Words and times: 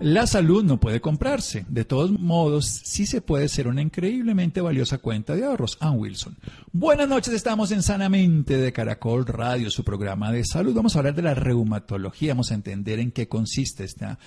La 0.00 0.26
salud 0.26 0.64
no 0.64 0.80
puede 0.80 1.02
comprarse. 1.02 1.66
De 1.68 1.84
todos 1.84 2.10
modos, 2.10 2.64
sí 2.64 3.04
se 3.04 3.20
puede 3.20 3.50
ser 3.50 3.68
una 3.68 3.82
increíblemente 3.82 4.62
valiosa 4.62 4.96
cuenta 4.96 5.36
de 5.36 5.44
ahorros. 5.44 5.76
Ann 5.78 5.98
Wilson. 5.98 6.38
Buenas 6.72 7.06
noches, 7.06 7.34
estamos 7.34 7.70
en 7.70 7.82
Sanamente 7.82 8.56
de 8.56 8.72
Caracol 8.72 9.26
Radio, 9.26 9.70
su 9.70 9.84
programa 9.84 10.32
de 10.32 10.42
salud. 10.46 10.74
Vamos 10.74 10.96
a 10.96 11.00
hablar 11.00 11.14
de 11.14 11.20
la 11.20 11.34
reumatología, 11.34 12.32
vamos 12.32 12.50
a 12.50 12.54
entender 12.54 12.98
en 12.98 13.12
qué 13.12 13.28
consiste 13.28 13.84
esta 13.84 14.18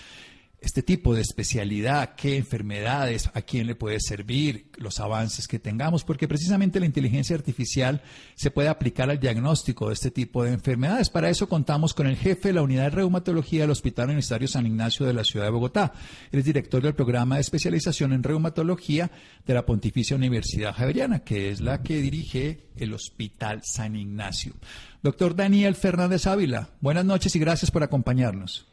este 0.64 0.82
tipo 0.82 1.14
de 1.14 1.22
especialidad, 1.22 2.16
qué 2.16 2.38
enfermedades, 2.38 3.30
a 3.34 3.42
quién 3.42 3.68
le 3.68 3.76
puede 3.76 4.00
servir, 4.00 4.68
los 4.78 5.02
avances 5.02 5.46
que 5.46 5.60
tengamos, 5.60 6.06
porque 6.06 6.28
precisamente 6.28 6.80
la 6.80 6.86
inteligencia 6.86 7.36
artificial 7.36 8.02
se 8.36 8.50
puede 8.50 8.70
aplicar 8.70 9.10
al 9.10 9.20
diagnóstico 9.20 9.90
de 9.90 9.96
este 9.96 10.10
tipo 10.10 10.42
de 10.44 10.54
enfermedades. 10.54 11.10
Para 11.10 11.30
eso 11.30 11.50
contamos 11.50 11.94
con 11.94 12.08
el 12.08 12.16
jefe 12.16 12.50
de 12.50 12.54
la 12.54 12.62
unidad 12.62 12.84
de 12.84 12.92
reumatología 12.92 13.62
del 13.62 13.72
Hospital 13.72 14.06
Universitario 14.06 14.48
San 14.48 14.66
Ignacio 14.66 15.06
de 15.06 15.14
la 15.14 15.26
ciudad 15.26 15.48
de 15.48 15.52
Bogotá. 15.52 15.92
Él 16.32 16.40
es 16.40 16.46
director 16.46 16.82
del 16.82 16.96
programa 16.96 17.36
de 17.36 17.42
especialización 17.42 18.14
en 18.14 18.24
reumatología 18.24 19.12
de 19.46 19.54
la 19.54 19.66
Pontificia 19.66 20.16
Universidad 20.16 20.74
Javeriana, 20.74 21.20
que 21.20 21.52
es 21.52 21.60
la 21.60 21.84
que 21.84 21.98
dirige 21.98 22.70
el 22.78 22.94
Hospital 22.94 23.62
San 23.66 23.98
Ignacio. 23.98 24.54
Doctor 25.02 25.36
Daniel 25.36 25.76
Fernández 25.76 26.26
Ávila, 26.26 26.70
buenas 26.80 27.04
noches 27.04 27.36
y 27.36 27.40
gracias 27.40 27.70
por 27.70 27.84
acompañarnos. 27.84 28.73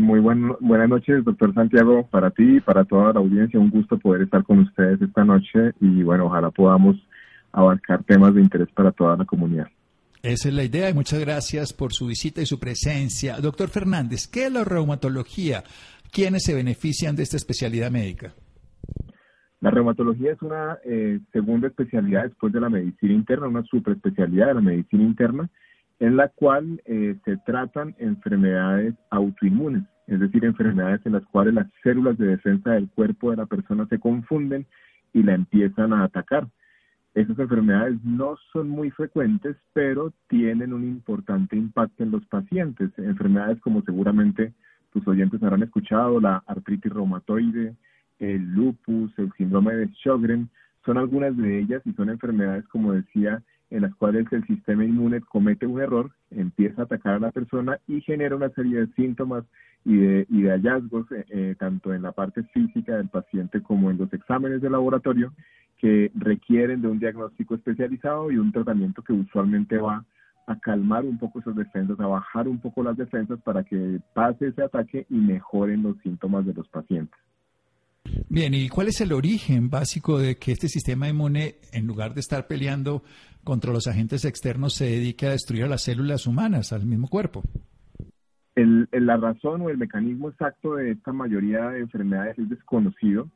Muy 0.00 0.18
buenas 0.18 0.88
noches, 0.88 1.22
doctor 1.24 1.52
Santiago, 1.52 2.06
para 2.10 2.30
ti 2.30 2.56
y 2.56 2.60
para 2.60 2.84
toda 2.84 3.12
la 3.12 3.20
audiencia. 3.20 3.60
Un 3.60 3.68
gusto 3.68 3.98
poder 3.98 4.22
estar 4.22 4.42
con 4.44 4.60
ustedes 4.60 5.00
esta 5.02 5.24
noche 5.24 5.72
y 5.78 6.02
bueno, 6.02 6.26
ojalá 6.26 6.50
podamos 6.50 6.96
abarcar 7.52 8.02
temas 8.04 8.34
de 8.34 8.40
interés 8.40 8.68
para 8.72 8.92
toda 8.92 9.16
la 9.18 9.26
comunidad. 9.26 9.68
Esa 10.22 10.48
es 10.48 10.54
la 10.54 10.64
idea 10.64 10.88
y 10.88 10.94
muchas 10.94 11.20
gracias 11.20 11.74
por 11.74 11.92
su 11.92 12.06
visita 12.06 12.40
y 12.40 12.46
su 12.46 12.58
presencia. 12.58 13.40
Doctor 13.40 13.68
Fernández, 13.68 14.26
¿qué 14.26 14.46
es 14.46 14.52
la 14.52 14.64
reumatología? 14.64 15.64
¿Quiénes 16.10 16.44
se 16.44 16.54
benefician 16.54 17.14
de 17.14 17.22
esta 17.22 17.36
especialidad 17.36 17.90
médica? 17.90 18.32
La 19.60 19.70
reumatología 19.70 20.32
es 20.32 20.40
una 20.40 20.78
eh, 20.84 21.20
segunda 21.30 21.68
especialidad 21.68 22.24
después 22.24 22.54
de 22.54 22.60
la 22.60 22.70
medicina 22.70 23.12
interna, 23.12 23.48
una 23.48 23.64
superespecialidad 23.64 24.46
de 24.48 24.54
la 24.54 24.60
medicina 24.62 25.02
interna 25.02 25.50
en 26.00 26.16
la 26.16 26.28
cual 26.28 26.82
eh, 26.86 27.16
se 27.24 27.36
tratan 27.38 27.94
enfermedades 27.98 28.94
autoinmunes, 29.10 29.84
es 30.06 30.18
decir, 30.18 30.44
enfermedades 30.44 31.04
en 31.04 31.12
las 31.12 31.24
cuales 31.26 31.54
las 31.54 31.66
células 31.82 32.18
de 32.18 32.26
defensa 32.26 32.72
del 32.72 32.88
cuerpo 32.88 33.30
de 33.30 33.36
la 33.36 33.46
persona 33.46 33.86
se 33.86 34.00
confunden 34.00 34.66
y 35.12 35.22
la 35.22 35.34
empiezan 35.34 35.92
a 35.92 36.04
atacar. 36.04 36.48
Esas 37.14 37.38
enfermedades 37.38 38.02
no 38.02 38.36
son 38.52 38.68
muy 38.68 38.90
frecuentes, 38.90 39.56
pero 39.72 40.12
tienen 40.28 40.72
un 40.72 40.84
importante 40.84 41.56
impacto 41.56 42.02
en 42.02 42.12
los 42.12 42.24
pacientes. 42.26 42.90
Enfermedades 42.96 43.60
como 43.60 43.82
seguramente 43.82 44.54
tus 44.92 45.06
oyentes 45.06 45.42
habrán 45.42 45.64
escuchado, 45.64 46.20
la 46.20 46.42
artritis 46.46 46.92
reumatoide, 46.92 47.74
el 48.20 48.42
lupus, 48.52 49.12
el 49.18 49.32
síndrome 49.36 49.74
de 49.74 49.88
Sjögren, 49.88 50.48
son 50.84 50.98
algunas 50.98 51.36
de 51.36 51.58
ellas 51.58 51.82
y 51.84 51.92
son 51.92 52.10
enfermedades, 52.10 52.66
como 52.68 52.92
decía, 52.92 53.42
en 53.70 53.82
las 53.82 53.94
cuales 53.94 54.26
el 54.32 54.46
sistema 54.46 54.84
inmune 54.84 55.20
comete 55.20 55.66
un 55.66 55.80
error, 55.80 56.10
empieza 56.30 56.82
a 56.82 56.84
atacar 56.84 57.14
a 57.14 57.20
la 57.20 57.30
persona 57.30 57.78
y 57.86 58.00
genera 58.00 58.36
una 58.36 58.50
serie 58.50 58.80
de 58.80 58.92
síntomas 58.94 59.44
y 59.84 59.96
de, 59.96 60.26
y 60.28 60.42
de 60.42 60.50
hallazgos, 60.50 61.10
eh, 61.12 61.24
eh, 61.30 61.56
tanto 61.58 61.94
en 61.94 62.02
la 62.02 62.12
parte 62.12 62.42
física 62.52 62.96
del 62.96 63.08
paciente 63.08 63.62
como 63.62 63.90
en 63.90 63.98
los 63.98 64.12
exámenes 64.12 64.60
de 64.60 64.70
laboratorio, 64.70 65.32
que 65.78 66.10
requieren 66.14 66.82
de 66.82 66.88
un 66.88 66.98
diagnóstico 66.98 67.54
especializado 67.54 68.30
y 68.30 68.36
un 68.36 68.52
tratamiento 68.52 69.02
que 69.02 69.14
usualmente 69.14 69.78
va 69.78 70.04
a 70.46 70.58
calmar 70.58 71.04
un 71.04 71.18
poco 71.18 71.38
esas 71.38 71.56
defensas, 71.56 71.98
a 72.00 72.06
bajar 72.06 72.48
un 72.48 72.58
poco 72.58 72.82
las 72.82 72.96
defensas 72.96 73.40
para 73.42 73.62
que 73.62 74.00
pase 74.12 74.48
ese 74.48 74.62
ataque 74.62 75.06
y 75.08 75.14
mejoren 75.14 75.82
los 75.82 75.96
síntomas 75.98 76.44
de 76.44 76.54
los 76.54 76.68
pacientes. 76.68 77.18
Bien, 78.28 78.54
¿y 78.54 78.68
cuál 78.68 78.88
es 78.88 79.00
el 79.00 79.12
origen 79.12 79.70
básico 79.70 80.18
de 80.18 80.36
que 80.36 80.52
este 80.52 80.68
sistema 80.68 81.08
inmune, 81.08 81.56
en 81.72 81.86
lugar 81.86 82.14
de 82.14 82.20
estar 82.20 82.46
peleando 82.46 83.02
contra 83.44 83.72
los 83.72 83.86
agentes 83.86 84.24
externos, 84.24 84.74
se 84.74 84.84
dedique 84.84 85.26
a 85.26 85.30
destruir 85.30 85.64
a 85.64 85.68
las 85.68 85.82
células 85.82 86.26
humanas, 86.26 86.72
al 86.72 86.86
mismo 86.86 87.08
cuerpo? 87.08 87.42
la 88.56 89.16
razón 89.16 89.62
o 89.62 89.70
el 89.70 89.78
mecanismo 89.78 90.28
exacto 90.28 90.74
de 90.74 90.90
esta 90.90 91.12
mayoría 91.12 91.70
de 91.70 91.80
enfermedades 91.80 92.38
es 92.38 92.48
desconocido. 92.48 93.28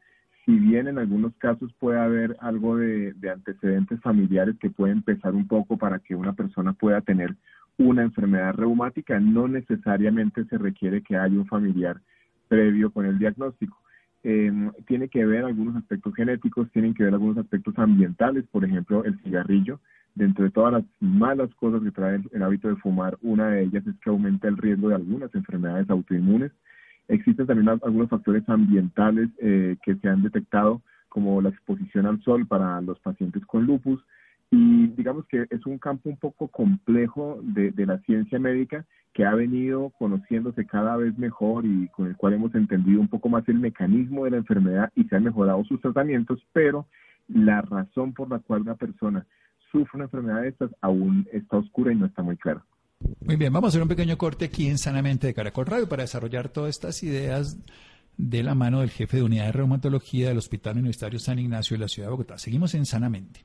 Si 0.44 0.53
bien 0.53 0.88
en 0.88 0.98
algunos 0.98 1.34
casos 1.37 1.72
puede 1.78 1.98
haber 1.98 2.37
algo 2.41 2.76
de, 2.76 3.14
de 3.14 3.31
antecedentes 3.31 4.00
familiares 4.03 4.56
que 4.60 4.69
pueden 4.69 5.03
pesar 5.03 5.34
un 5.34 5.48
poco 5.48 5.78
para 5.78 6.00
que 6.00 6.14
una 6.14 6.34
persona 6.34 6.75
pueda 6.75 7.00
tener 7.00 7.34
una 7.78 8.03
enfermedad 8.03 8.54
reumática, 8.54 9.19
no 9.19 9.48
necesariamente 9.48 10.44
se 10.44 10.59
requiere 10.59 11.03
que 11.03 11.16
haya 11.16 11.34
un 11.34 11.47
familiar 11.47 12.00
previo 12.48 12.91
con 12.91 13.06
el 13.06 13.19
diagnóstico. 13.19 13.78
Em, 14.26 14.72
tiene 14.86 15.08
que 15.08 15.26
ver 15.26 15.44
algunos 15.44 15.76
aspectos 15.76 16.14
genéticos, 16.14 16.70
tienen 16.72 16.94
que 16.94 17.04
ver 17.04 17.12
algunos 17.12 17.36
aspectos 17.36 17.78
ambientales, 17.78 18.46
por 18.50 18.64
ejemplo, 18.64 19.04
el 19.04 19.20
cigarrillo. 19.20 19.80
Dentro 20.14 20.44
de 20.44 20.50
todas 20.50 20.72
las 20.72 20.84
malas 20.98 21.54
cosas 21.56 21.82
que 21.82 21.90
trae 21.90 22.22
el, 22.32 22.42
hábito 22.42 22.68
de 22.68 22.76
fumar, 22.76 23.18
una 23.20 23.48
de 23.50 23.64
ellas 23.64 23.86
es 23.86 23.94
que 24.00 24.08
aumenta 24.08 24.48
el 24.48 24.56
riesgo 24.56 24.88
de 24.88 24.94
algunas 24.94 25.34
enfermedades 25.34 25.90
autoinmunes. 25.90 26.52
Existen 27.08 27.46
también 27.46 27.68
algunos 27.68 28.08
factores 28.08 28.48
ambientales 28.48 29.28
eh, 29.40 29.76
que 29.84 29.96
se 29.96 30.08
han 30.08 30.22
detectado, 30.22 30.80
como 31.10 31.42
la 31.42 31.50
exposición 31.50 32.06
al 32.06 32.22
sol 32.22 32.46
para 32.46 32.80
los 32.80 32.98
pacientes 33.00 33.44
con 33.44 33.66
lupus, 33.66 34.02
y 34.54 34.87
digamos 34.97 35.26
que 35.26 35.47
es 35.50 35.66
un 35.66 35.78
campo 35.78 36.09
un 36.09 36.16
poco 36.16 36.47
complejo 36.47 37.41
de, 37.42 37.72
la 37.87 37.98
ciencia 38.03 38.38
médica 38.38 38.87
que 39.12 39.25
ha 39.25 39.34
venido 39.34 39.91
conociéndose 39.98 40.65
cada 40.65 40.97
vez 40.97 41.19
mejor 41.19 41.66
y 41.66 41.88
con 41.88 42.06
el 42.06 42.16
cual 42.16 42.34
hemos 42.34 42.54
entendido 42.54 43.00
un 43.00 43.09
poco 43.09 43.28
más 43.28 43.48
el 43.48 43.59
mecanismo 43.59 44.25
de 44.25 44.31
la 44.31 44.37
enfermedad 44.37 44.93
y 44.94 45.04
se 45.04 45.16
han 45.16 45.25
mejorado 45.25 45.64
sus 45.64 45.81
tratamientos, 45.81 46.38
pero 46.53 46.87
la 47.26 47.62
razón 47.62 48.12
por 48.12 48.31
la 48.31 48.38
cual 48.38 48.62
una 48.62 48.76
persona 48.76 49.26
sufre 49.72 49.91
una 49.94 50.04
enfermedad 50.04 50.43
de 50.43 50.48
estas 50.48 50.70
aún 50.81 51.26
está 51.32 51.56
oscura 51.56 51.93
y 51.93 51.97
no 51.97 52.06
está 52.06 52.22
muy 52.22 52.37
clara. 52.37 52.64
Muy 53.26 53.34
bien, 53.34 53.53
vamos 53.53 53.69
a 53.69 53.70
hacer 53.70 53.82
un 53.82 53.88
pequeño 53.88 54.16
corte 54.16 54.44
aquí 54.44 54.69
en 54.69 54.78
Sanamente 54.78 55.26
de 55.26 55.34
Caracol 55.34 55.66
Radio 55.66 55.88
para 55.88 56.04
desarrollar 56.04 56.48
todas 56.48 56.70
estas 56.70 57.03
ideas 57.03 57.59
de 58.16 58.44
la 58.44 58.54
mano 58.54 58.81
del 58.81 58.91
jefe 58.91 59.16
de 59.16 59.25
unidad 59.25 59.47
de 59.47 59.53
reumatología 59.53 60.28
del 60.28 60.38
Hospital 60.38 60.76
Universitario 60.76 61.19
San 61.19 61.41
Ignacio 61.41 61.75
de 61.75 61.81
la 61.81 61.88
Ciudad 61.88 62.06
de 62.09 62.12
Bogotá. 62.12 62.38
Seguimos 62.38 62.75
en 62.75 62.87
Sanamente 62.87 63.44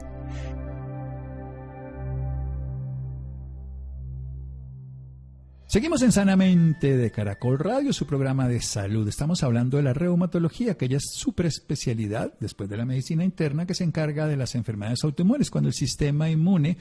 Seguimos 5.71 6.01
en 6.01 6.11
Sanamente 6.11 6.97
de 6.97 7.11
Caracol 7.11 7.57
Radio, 7.57 7.93
su 7.93 8.05
programa 8.05 8.49
de 8.49 8.59
salud. 8.59 9.07
Estamos 9.07 9.41
hablando 9.41 9.77
de 9.77 9.83
la 9.83 9.93
reumatología, 9.93 10.73
aquella 10.73 10.99
super 10.99 11.45
especialidad 11.45 12.33
después 12.41 12.69
de 12.69 12.75
la 12.75 12.83
medicina 12.83 13.23
interna 13.23 13.65
que 13.65 13.73
se 13.73 13.85
encarga 13.85 14.27
de 14.27 14.35
las 14.35 14.55
enfermedades 14.55 15.05
autoinmunes, 15.05 15.49
cuando 15.49 15.69
el 15.69 15.73
sistema 15.73 16.29
inmune 16.29 16.75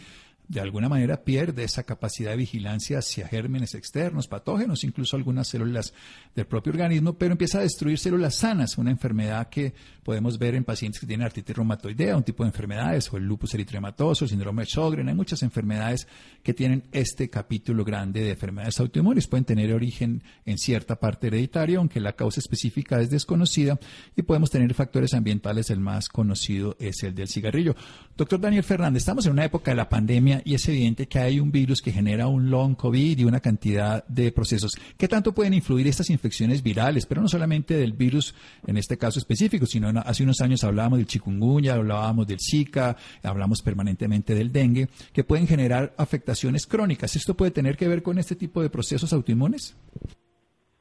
de 0.51 0.61
alguna 0.61 0.89
manera 0.89 1.23
pierde 1.23 1.63
esa 1.63 1.85
capacidad 1.85 2.33
de 2.33 2.39
vigilancia 2.39 2.99
hacia 2.99 3.29
gérmenes 3.29 3.77
externos, 3.77 4.27
patógenos, 4.27 4.83
incluso 4.83 5.17
algunas 5.17 5.47
células 5.47 5.95
del 6.35 6.45
propio 6.47 6.73
organismo, 6.73 7.13
pero 7.13 7.31
empieza 7.31 7.59
a 7.59 7.63
destruir 7.63 8.01
células 8.01 8.35
sanas, 8.35 8.77
una 8.77 8.91
enfermedad 8.91 9.49
que 9.49 9.75
podemos 10.03 10.41
ver 10.41 10.57
en 10.57 10.65
pacientes 10.65 11.01
que 11.01 11.07
tienen 11.07 11.25
artritis 11.25 11.55
reumatoidea, 11.55 12.17
un 12.17 12.25
tipo 12.25 12.43
de 12.43 12.49
enfermedades, 12.49 13.13
o 13.13 13.17
el 13.17 13.27
lupus 13.27 13.55
eritematoso, 13.55 14.25
el 14.25 14.31
síndrome 14.31 14.63
de 14.63 14.67
Sjögren, 14.67 15.09
hay 15.09 15.15
muchas 15.15 15.45
enfermedades 15.45 16.09
que 16.43 16.53
tienen 16.53 16.83
este 16.91 17.31
capítulo 17.31 17.85
grande 17.85 18.25
de 18.25 18.31
enfermedades 18.31 18.81
autoinmunes, 18.81 19.29
pueden 19.29 19.45
tener 19.45 19.73
origen 19.73 20.25
en 20.47 20.59
cierta 20.59 20.97
parte 20.97 21.29
hereditaria, 21.29 21.79
aunque 21.79 22.01
la 22.01 22.15
causa 22.15 22.41
específica 22.41 23.01
es 23.01 23.09
desconocida, 23.09 23.79
y 24.17 24.23
podemos 24.23 24.51
tener 24.51 24.75
factores 24.75 25.15
ambientales, 25.15 25.71
el 25.71 25.79
más 25.79 26.09
conocido 26.09 26.77
es 26.81 27.05
el 27.05 27.15
del 27.15 27.29
cigarrillo. 27.29 27.77
Doctor 28.17 28.41
Daniel 28.41 28.65
Fernández, 28.65 29.03
estamos 29.03 29.27
en 29.27 29.33
una 29.33 29.45
época 29.45 29.71
de 29.71 29.77
la 29.77 29.89
pandemia 29.89 30.40
y 30.45 30.55
es 30.55 30.69
evidente 30.69 31.07
que 31.07 31.19
hay 31.19 31.41
un 31.41 31.51
virus 31.51 31.83
que 31.83 31.93
genera 31.93 32.27
un 32.27 32.51
long 32.51 32.75
COVID 32.75 33.19
y 33.19 33.25
una 33.25 33.41
cantidad 33.41 34.07
de 34.07 34.33
procesos. 34.33 34.73
¿Qué 34.97 35.09
tanto 35.09 35.33
pueden 35.33 35.55
influir 35.55 35.87
estas 35.87 36.11
infecciones 36.11 36.63
virales? 36.63 37.07
Pero 37.07 37.21
no 37.21 37.29
solamente 37.29 37.75
del 37.75 37.93
virus 37.93 38.35
en 38.67 38.77
este 38.77 38.97
caso 38.97 39.19
específico, 39.19 39.67
sino 39.67 39.89
hace 40.01 40.23
unos 40.23 40.41
años 40.41 40.65
hablábamos 40.65 40.99
del 40.99 41.07
chikungunya, 41.07 41.75
hablábamos 41.75 42.27
del 42.27 42.39
Zika, 42.41 42.97
hablamos 43.23 43.63
permanentemente 43.63 44.35
del 44.35 44.53
dengue, 44.53 44.89
que 45.13 45.25
pueden 45.25 45.47
generar 45.47 45.95
afectaciones 45.97 46.67
crónicas. 46.67 47.17
¿Esto 47.17 47.35
puede 47.35 47.51
tener 47.51 47.77
que 47.77 47.89
ver 47.89 48.03
con 48.03 48.19
este 48.19 48.37
tipo 48.37 48.63
de 48.63 48.71
procesos 48.71 49.13
autoinmunes? 49.13 49.77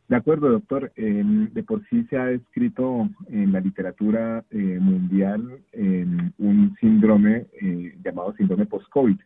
De 0.09 0.15
acuerdo, 0.15 0.49
doctor. 0.49 0.91
de 0.95 1.63
por 1.63 1.87
sí 1.87 2.03
se 2.09 2.17
ha 2.17 2.25
descrito 2.25 3.07
en 3.29 3.51
la 3.53 3.59
literatura 3.59 4.43
eh, 4.49 4.57
mundial 4.57 5.61
un 6.39 6.75
síndrome 6.81 7.45
eh, 7.61 7.95
llamado 8.03 8.33
síndrome 8.35 8.65
post-COVID, 8.65 9.17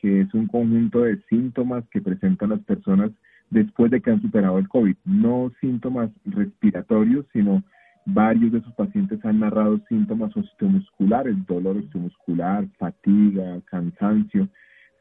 que 0.00 0.22
es 0.22 0.34
un 0.34 0.46
conjunto 0.46 1.02
de 1.02 1.20
síntomas 1.28 1.84
que 1.90 2.00
presentan 2.00 2.50
las 2.50 2.60
personas 2.60 3.10
después 3.50 3.90
de 3.90 4.00
que 4.00 4.10
han 4.10 4.22
superado 4.22 4.58
el 4.58 4.68
COVID. 4.68 4.96
No 5.04 5.52
síntomas 5.60 6.10
respiratorios, 6.24 7.26
sino 7.32 7.62
varios 8.04 8.52
de 8.52 8.58
esos 8.58 8.74
pacientes 8.74 9.22
han 9.24 9.40
narrado 9.40 9.80
síntomas 9.88 10.34
osteomusculares, 10.36 11.34
dolor 11.46 11.76
osteomuscular, 11.76 12.66
fatiga, 12.78 13.60
cansancio, 13.66 14.48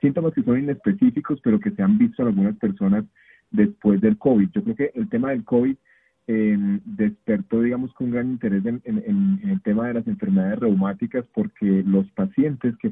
síntomas 0.01 0.33
que 0.33 0.43
son 0.43 0.59
inespecíficos, 0.59 1.39
pero 1.41 1.59
que 1.59 1.71
se 1.71 1.81
han 1.81 1.97
visto 1.97 2.21
en 2.21 2.29
algunas 2.29 2.57
personas 2.57 3.05
después 3.51 4.01
del 4.01 4.17
COVID. 4.17 4.49
Yo 4.53 4.63
creo 4.63 4.75
que 4.75 4.91
el 4.95 5.09
tema 5.09 5.29
del 5.29 5.45
COVID 5.45 5.75
em, 6.27 6.81
despertó, 6.83 7.61
digamos, 7.61 7.93
con 7.93 8.11
gran 8.11 8.31
interés 8.31 8.65
en, 8.65 9.39
el 9.43 9.61
tema 9.61 9.87
de 9.87 9.93
las 9.95 10.07
enfermedades 10.07 10.59
reumáticas 10.59 11.25
porque 11.33 11.83
los 11.85 12.05
pacientes 12.11 12.75
que 12.77 12.89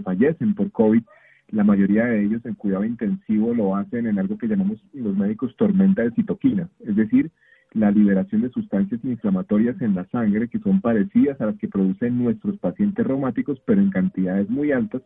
fallecen 0.00 0.54
por 0.54 0.70
COVID, 0.70 1.02
la 1.48 1.64
mayoría 1.64 2.06
de 2.06 2.24
ellos 2.24 2.44
en 2.46 2.54
cuidado 2.54 2.84
intensivo 2.84 3.54
lo 3.54 3.76
hacen 3.76 4.06
en 4.06 4.18
algo 4.18 4.38
que 4.38 4.48
llamamos 4.48 4.82
los 4.92 5.16
médicos 5.16 5.54
tormenta 5.56 6.02
de 6.02 6.12
citoquinas, 6.12 6.68
es 6.80 6.96
decir, 6.96 7.30
la 7.72 7.90
liberación 7.90 8.42
de 8.42 8.50
sustancias 8.50 9.00
inflamatorias 9.04 9.80
en 9.80 9.94
la 9.94 10.06
sangre 10.06 10.48
que 10.48 10.58
son 10.58 10.80
parecidas 10.80 11.40
a 11.40 11.46
las 11.46 11.56
que 11.56 11.68
producen 11.68 12.22
nuestros 12.22 12.58
pacientes 12.58 13.06
reumáticos, 13.06 13.60
pero 13.64 13.80
en 13.80 13.90
cantidades 13.90 14.48
muy 14.50 14.72
altas, 14.72 15.02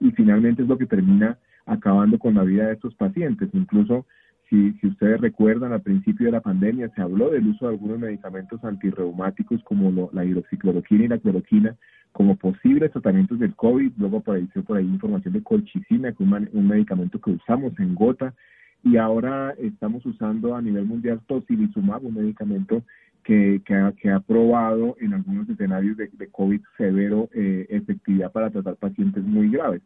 y 0.00 0.10
finalmente 0.12 0.62
es 0.62 0.68
lo 0.68 0.78
que 0.78 0.86
termina 0.86 1.38
acabando 1.66 2.18
con 2.18 2.34
la 2.34 2.42
vida 2.42 2.66
de 2.66 2.74
estos 2.74 2.94
pacientes. 2.94 3.48
Incluso 3.52 4.06
si, 4.50 4.72
si 4.80 4.88
ustedes 4.88 5.20
recuerdan, 5.20 5.72
al 5.72 5.80
principio 5.80 6.26
de 6.26 6.32
la 6.32 6.40
pandemia 6.40 6.90
se 6.94 7.00
habló 7.00 7.30
del 7.30 7.46
uso 7.46 7.66
de 7.66 7.74
algunos 7.74 8.00
medicamentos 8.00 8.62
antirreumáticos 8.64 9.62
como 9.62 10.10
la 10.12 10.24
hidroxicloroquina 10.24 11.04
y 11.04 11.08
la 11.08 11.18
cloroquina 11.18 11.76
como 12.10 12.34
posibles 12.36 12.90
tratamientos 12.90 13.38
del 13.38 13.54
COVID. 13.54 13.92
Luego 13.96 14.18
apareció 14.18 14.64
por 14.64 14.76
ahí 14.76 14.84
información 14.84 15.34
de 15.34 15.42
colchicina, 15.44 16.12
que 16.12 16.24
es 16.24 16.30
un, 16.52 16.66
medicamento 16.66 17.20
que 17.20 17.30
usamos 17.30 17.78
en 17.78 17.94
gota. 17.94 18.34
Y 18.82 18.96
ahora 18.96 19.54
estamos 19.58 20.04
usando 20.04 20.56
a 20.56 20.62
nivel 20.62 20.84
mundial 20.84 21.20
tocilizumab, 21.28 22.04
un 22.04 22.14
medicamento 22.14 22.82
que, 23.22 23.62
que, 23.64 23.74
ha, 23.74 23.92
que 23.92 24.10
ha 24.10 24.18
probado 24.18 24.96
en 25.00 25.14
algunos 25.14 25.48
escenarios 25.48 25.96
de, 25.96 26.10
COVID 26.32 26.60
severo 26.76 27.28
eh, 27.34 27.66
efectividad 27.68 28.32
para 28.32 28.50
tratar 28.50 28.74
pacientes 28.76 29.22
muy 29.22 29.48
graves. 29.48 29.82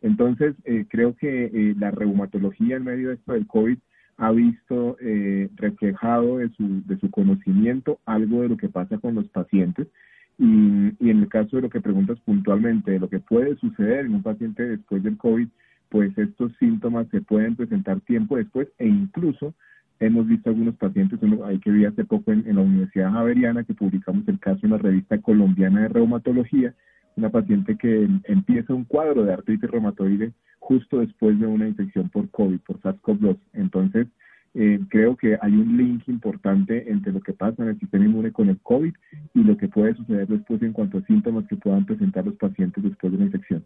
Entonces, 0.00 0.54
eh, 0.64 0.86
creo 0.88 1.14
que 1.16 1.46
eh, 1.46 1.74
la 1.78 1.90
reumatología 1.90 2.76
en 2.76 2.84
medio 2.84 3.08
de 3.08 3.14
esto 3.14 3.32
del 3.32 3.46
COVID 3.46 3.76
ha 4.18 4.32
visto 4.32 4.96
eh, 5.00 5.48
reflejado 5.56 6.38
de 6.38 6.48
su, 6.50 6.82
de 6.86 6.98
su 6.98 7.10
conocimiento 7.10 7.98
algo 8.06 8.42
de 8.42 8.48
lo 8.48 8.56
que 8.56 8.68
pasa 8.68 8.98
con 8.98 9.14
los 9.14 9.28
pacientes. 9.28 9.88
Y, 10.38 10.92
y, 11.00 11.10
en 11.10 11.20
el 11.22 11.28
caso 11.28 11.56
de 11.56 11.62
lo 11.62 11.70
que 11.70 11.80
preguntas 11.80 12.18
puntualmente, 12.20 12.90
de 12.90 12.98
lo 12.98 13.08
que 13.08 13.20
puede 13.20 13.56
suceder 13.56 14.06
en 14.06 14.14
un 14.14 14.22
paciente 14.22 14.62
después 14.62 15.02
del 15.02 15.16
COVID, 15.16 15.48
pues 15.88 16.16
estos 16.18 16.52
síntomas 16.58 17.08
se 17.08 17.20
pueden 17.20 17.56
presentar 17.56 18.00
tiempo 18.00 18.36
después 18.36 18.68
e 18.78 18.86
incluso 18.86 19.54
hemos 19.98 20.26
visto 20.26 20.50
algunos 20.50 20.76
pacientes, 20.76 21.18
uno 21.22 21.44
ahí 21.44 21.58
que 21.58 21.70
vi 21.70 21.84
hace 21.84 22.04
poco 22.04 22.32
en, 22.32 22.46
en 22.46 22.56
la 22.56 22.62
Universidad 22.62 23.12
Javeriana 23.12 23.64
que 23.64 23.72
publicamos 23.72 24.26
el 24.28 24.38
caso 24.38 24.60
en 24.64 24.72
la 24.72 24.78
revista 24.78 25.18
colombiana 25.18 25.82
de 25.82 25.88
reumatología, 25.88 26.74
una 27.16 27.30
paciente 27.30 27.76
que 27.76 28.08
empieza 28.24 28.74
un 28.74 28.84
cuadro 28.84 29.24
de 29.24 29.32
artritis 29.32 29.70
reumatoide 29.70 30.32
justo 30.58 30.98
después 30.98 31.38
de 31.40 31.46
una 31.46 31.68
infección 31.68 32.08
por 32.10 32.28
COVID, 32.30 32.60
por 32.60 32.80
SARS-CoV-2. 32.80 33.38
Entonces, 33.54 34.06
eh, 34.54 34.80
creo 34.88 35.16
que 35.16 35.38
hay 35.40 35.52
un 35.52 35.76
link 35.76 36.08
importante 36.08 36.90
entre 36.90 37.12
lo 37.12 37.20
que 37.20 37.32
pasa 37.32 37.62
en 37.62 37.70
el 37.70 37.78
sistema 37.78 38.04
inmune 38.04 38.32
con 38.32 38.48
el 38.48 38.58
COVID 38.60 38.94
y 39.34 39.44
lo 39.44 39.56
que 39.56 39.68
puede 39.68 39.94
suceder 39.94 40.26
después 40.26 40.62
en 40.62 40.72
cuanto 40.72 40.98
a 40.98 41.02
síntomas 41.02 41.46
que 41.46 41.56
puedan 41.56 41.84
presentar 41.84 42.24
los 42.24 42.36
pacientes 42.36 42.82
después 42.82 43.12
de 43.12 43.16
una 43.16 43.26
infección. 43.26 43.64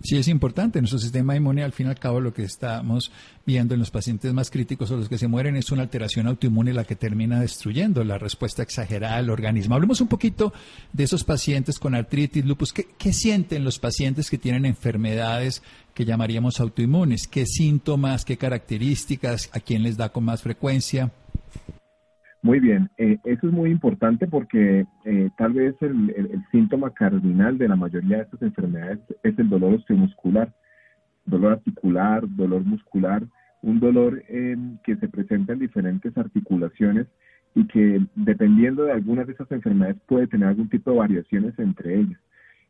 Sí, 0.00 0.16
es 0.16 0.28
importante. 0.28 0.80
Nuestro 0.80 1.00
sistema 1.00 1.34
inmune, 1.34 1.64
al 1.64 1.72
fin 1.72 1.86
y 1.86 1.90
al 1.90 1.98
cabo, 1.98 2.20
lo 2.20 2.32
que 2.32 2.44
estamos 2.44 3.10
viendo 3.44 3.74
en 3.74 3.80
los 3.80 3.90
pacientes 3.90 4.32
más 4.32 4.48
críticos 4.48 4.90
o 4.90 4.96
los 4.96 5.08
que 5.08 5.18
se 5.18 5.26
mueren 5.26 5.56
es 5.56 5.72
una 5.72 5.82
alteración 5.82 6.28
autoinmune 6.28 6.72
la 6.72 6.84
que 6.84 6.94
termina 6.94 7.40
destruyendo 7.40 8.04
la 8.04 8.16
respuesta 8.16 8.62
exagerada 8.62 9.16
del 9.16 9.30
organismo. 9.30 9.74
Hablemos 9.74 10.00
un 10.00 10.06
poquito 10.06 10.52
de 10.92 11.04
esos 11.04 11.24
pacientes 11.24 11.80
con 11.80 11.96
artritis, 11.96 12.44
lupus. 12.44 12.72
¿Qué, 12.72 12.86
qué 12.96 13.12
sienten 13.12 13.64
los 13.64 13.80
pacientes 13.80 14.30
que 14.30 14.38
tienen 14.38 14.66
enfermedades 14.66 15.62
que 15.94 16.04
llamaríamos 16.04 16.60
autoinmunes? 16.60 17.26
¿Qué 17.26 17.44
síntomas, 17.44 18.24
qué 18.24 18.36
características, 18.36 19.50
a 19.52 19.58
quién 19.58 19.82
les 19.82 19.96
da 19.96 20.10
con 20.10 20.24
más 20.24 20.42
frecuencia? 20.42 21.10
Muy 22.42 22.60
bien, 22.60 22.88
eh, 22.98 23.18
eso 23.24 23.48
es 23.48 23.52
muy 23.52 23.70
importante 23.70 24.26
porque 24.28 24.86
eh, 25.04 25.30
tal 25.36 25.54
vez 25.54 25.74
el, 25.80 26.42
síntoma 26.52 26.90
cardinal 26.94 27.58
de 27.58 27.68
la 27.68 27.76
mayoría 27.76 28.18
de 28.18 28.22
estas 28.24 28.42
enfermedades 28.42 29.00
es 29.24 29.38
el 29.38 29.48
dolor 29.48 29.74
osteomuscular, 29.74 30.54
dolor 31.26 31.52
articular, 31.52 32.22
dolor 32.28 32.64
muscular, 32.64 33.24
un 33.60 33.80
dolor 33.80 34.22
que 34.84 34.96
se 34.96 35.08
presenta 35.08 35.52
en 35.52 35.58
diferentes 35.58 36.16
articulaciones 36.16 37.08
y 37.54 37.66
que 37.66 38.00
dependiendo 38.14 38.84
de 38.84 38.92
algunas 38.92 39.26
de 39.26 39.32
esas 39.32 39.50
enfermedades 39.50 39.96
puede 40.06 40.28
tener 40.28 40.48
algún 40.48 40.68
tipo 40.68 40.92
de 40.92 40.98
variaciones 40.98 41.58
entre 41.58 41.98
ellas. 42.00 42.20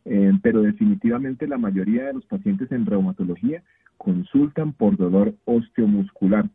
Eh, 0.05 0.33
pero 0.43 0.63
definitivamente 0.63 1.47
la 1.47 1.59
mayoría 1.59 2.07
de 2.07 2.15
los 2.15 2.25
pacientes 2.25 2.73
en 2.73 2.87
reumatología 2.87 3.63
consultan 3.99 4.73
por 4.73 4.97
dolor 4.97 5.35
osteomuscular. 5.45 6.49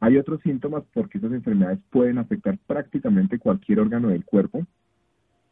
Hay 0.00 0.16
otros 0.16 0.40
síntomas 0.42 0.84
porque 0.94 1.18
esas 1.18 1.32
enfermedades 1.32 1.80
pueden 1.90 2.18
afectar 2.18 2.56
prácticamente 2.66 3.38
cualquier 3.38 3.80
órgano 3.80 4.08
del 4.08 4.24
cuerpo. 4.24 4.64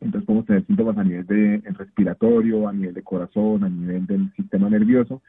Entonces 0.01 0.27
podemos 0.27 0.47
tener 0.47 0.65
síntomas 0.67 0.97
a 0.99 1.05
nivel 1.05 1.27
de 1.27 1.63
respiratorio, 1.73 2.69
a 2.69 2.73
nivel 2.73 2.95
de 2.95 3.03
corazón, 3.03 3.65
a 3.65 3.69
nivel 3.69 4.07
del 4.07 4.33
sistema 4.35 4.71
nervioso. 4.71 5.23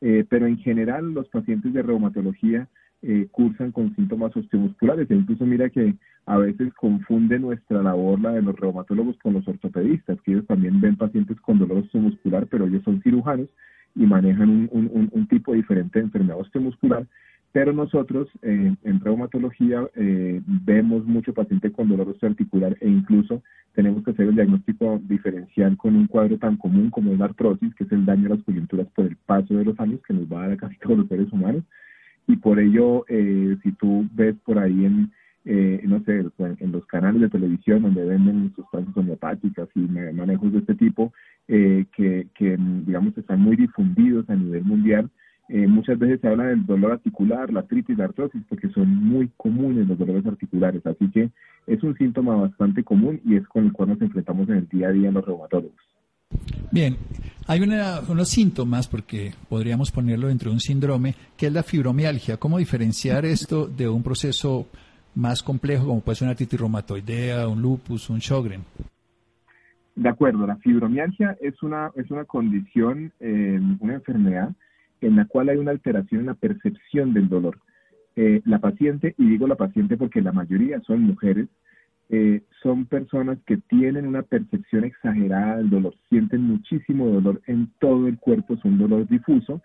Eh, 0.00 0.24
pero 0.28 0.46
en 0.46 0.58
general 0.58 1.14
los 1.14 1.28
pacientes 1.28 1.72
de 1.72 1.82
reumatología 1.82 2.68
eh, 3.02 3.28
cursan 3.30 3.70
con 3.70 3.94
síntomas 3.94 4.36
osteomusculares. 4.36 5.08
E 5.10 5.14
incluso 5.14 5.46
mira 5.46 5.68
que 5.68 5.94
a 6.26 6.38
veces 6.38 6.72
confunde 6.74 7.38
nuestra 7.38 7.80
labor, 7.82 8.20
la 8.20 8.32
de 8.32 8.42
los 8.42 8.58
reumatólogos, 8.58 9.16
con 9.18 9.34
los 9.34 9.46
ortopedistas, 9.46 10.20
que 10.22 10.32
ellos 10.32 10.46
también 10.46 10.80
ven 10.80 10.96
pacientes 10.96 11.38
con 11.40 11.58
dolor 11.58 11.78
osteomuscular, 11.78 12.46
pero 12.48 12.66
ellos 12.66 12.82
son 12.82 13.02
cirujanos 13.02 13.48
y 13.94 14.06
manejan 14.06 14.48
un, 14.50 15.08
un 15.12 15.28
tipo 15.28 15.52
diferente 15.52 16.00
de 16.00 16.06
enfermedad 16.06 16.40
osteomuscular 16.40 17.06
pero 17.54 17.72
nosotros 17.72 18.26
eh, 18.42 18.74
en 18.82 19.00
reumatología 19.00 19.88
eh, 19.94 20.42
vemos 20.44 21.06
mucho 21.06 21.32
paciente 21.32 21.70
con 21.70 21.88
dolor 21.88 22.08
osteoarticular 22.08 22.76
e 22.80 22.88
incluso 22.88 23.44
tenemos 23.74 24.02
que 24.02 24.10
hacer 24.10 24.26
el 24.26 24.34
diagnóstico 24.34 25.00
diferencial 25.04 25.76
con 25.76 25.94
un 25.94 26.08
cuadro 26.08 26.36
tan 26.36 26.56
común 26.56 26.90
como 26.90 27.12
es 27.12 27.18
la 27.20 27.26
artrosis, 27.26 27.72
que 27.76 27.84
es 27.84 27.92
el 27.92 28.06
daño 28.06 28.26
a 28.26 28.34
las 28.34 28.42
coyunturas 28.42 28.88
por 28.96 29.06
el 29.06 29.14
paso 29.14 29.54
de 29.54 29.66
los 29.66 29.78
años 29.78 30.00
que 30.04 30.14
nos 30.14 30.24
va 30.24 30.38
a 30.38 30.48
dar 30.48 30.52
a 30.54 30.56
casi 30.56 30.76
todos 30.78 30.98
los 30.98 31.08
seres 31.08 31.32
humanos. 31.32 31.62
Y 32.26 32.34
por 32.34 32.58
ello, 32.58 33.04
eh, 33.06 33.56
si 33.62 33.70
tú 33.70 34.04
ves 34.14 34.34
por 34.44 34.58
ahí 34.58 34.86
en, 34.86 35.12
no 35.88 36.02
sé, 36.02 36.24
en 36.58 36.72
los 36.72 36.84
canales 36.86 37.20
de 37.20 37.28
televisión 37.28 37.82
donde 37.82 38.04
venden 38.04 38.52
sustancias 38.56 38.96
homeopáticas 38.96 39.68
y 39.76 39.80
manejos 39.80 40.52
de 40.52 40.58
este 40.58 40.74
tipo, 40.74 41.12
que, 41.46 42.26
que 42.34 42.58
digamos 42.84 43.16
están 43.16 43.40
muy 43.40 43.54
difundidos 43.54 44.28
a 44.28 44.34
nivel 44.34 44.64
mundial, 44.64 45.08
eh, 45.48 45.66
muchas 45.66 45.98
veces 45.98 46.20
se 46.20 46.28
habla 46.28 46.44
del 46.44 46.64
dolor 46.64 46.92
articular, 46.92 47.52
la 47.52 47.60
artritis, 47.60 47.98
la 47.98 48.04
artrosis, 48.04 48.42
porque 48.48 48.68
son 48.70 48.88
muy 48.88 49.30
comunes 49.36 49.86
los 49.86 49.98
dolores 49.98 50.24
articulares. 50.26 50.84
Así 50.86 51.10
que 51.10 51.30
es 51.66 51.82
un 51.82 51.96
síntoma 51.96 52.36
bastante 52.36 52.82
común 52.82 53.20
y 53.24 53.36
es 53.36 53.46
con 53.48 53.66
el 53.66 53.72
cual 53.72 53.90
nos 53.90 54.00
enfrentamos 54.00 54.48
en 54.48 54.56
el 54.56 54.68
día 54.68 54.88
a 54.88 54.92
día 54.92 55.10
los 55.10 55.24
reumatólogos. 55.24 55.74
Bien, 56.72 56.96
hay 57.46 57.60
unos 57.60 58.28
síntomas, 58.28 58.88
porque 58.88 59.32
podríamos 59.48 59.92
ponerlo 59.92 60.28
dentro 60.28 60.50
de 60.50 60.54
un 60.54 60.60
síndrome, 60.60 61.14
que 61.36 61.46
es 61.46 61.52
la 61.52 61.62
fibromialgia. 61.62 62.38
¿Cómo 62.38 62.58
diferenciar 62.58 63.24
esto 63.26 63.66
de 63.66 63.88
un 63.88 64.02
proceso 64.02 64.66
más 65.14 65.42
complejo 65.42 65.86
como 65.86 66.00
puede 66.00 66.16
ser 66.16 66.26
una 66.26 66.32
artritis 66.32 66.58
reumatoidea, 66.58 67.46
un 67.46 67.60
lupus, 67.60 68.10
un 68.10 68.20
Sjögren? 68.20 68.62
De 69.94 70.08
acuerdo, 70.08 70.46
la 70.46 70.56
fibromialgia 70.56 71.36
es 71.40 71.62
una, 71.62 71.92
es 71.94 72.10
una 72.10 72.24
condición, 72.24 73.12
eh, 73.20 73.60
una 73.78 73.94
enfermedad 73.94 74.50
en 75.06 75.16
la 75.16 75.26
cual 75.26 75.48
hay 75.48 75.58
una 75.58 75.70
alteración 75.70 76.20
en 76.20 76.26
la 76.26 76.34
percepción 76.34 77.12
del 77.12 77.28
dolor. 77.28 77.58
Eh, 78.16 78.42
la 78.44 78.58
paciente, 78.60 79.14
y 79.18 79.28
digo 79.28 79.46
la 79.46 79.56
paciente 79.56 79.96
porque 79.96 80.22
la 80.22 80.32
mayoría 80.32 80.80
son 80.80 81.02
mujeres, 81.02 81.48
eh, 82.10 82.42
son 82.62 82.86
personas 82.86 83.38
que 83.46 83.56
tienen 83.56 84.06
una 84.06 84.22
percepción 84.22 84.84
exagerada 84.84 85.56
del 85.56 85.70
dolor, 85.70 85.94
sienten 86.08 86.42
muchísimo 86.42 87.08
dolor 87.08 87.42
en 87.46 87.70
todo 87.80 88.06
el 88.06 88.18
cuerpo, 88.18 88.54
es 88.54 88.64
un 88.64 88.78
dolor 88.78 89.08
difuso, 89.08 89.62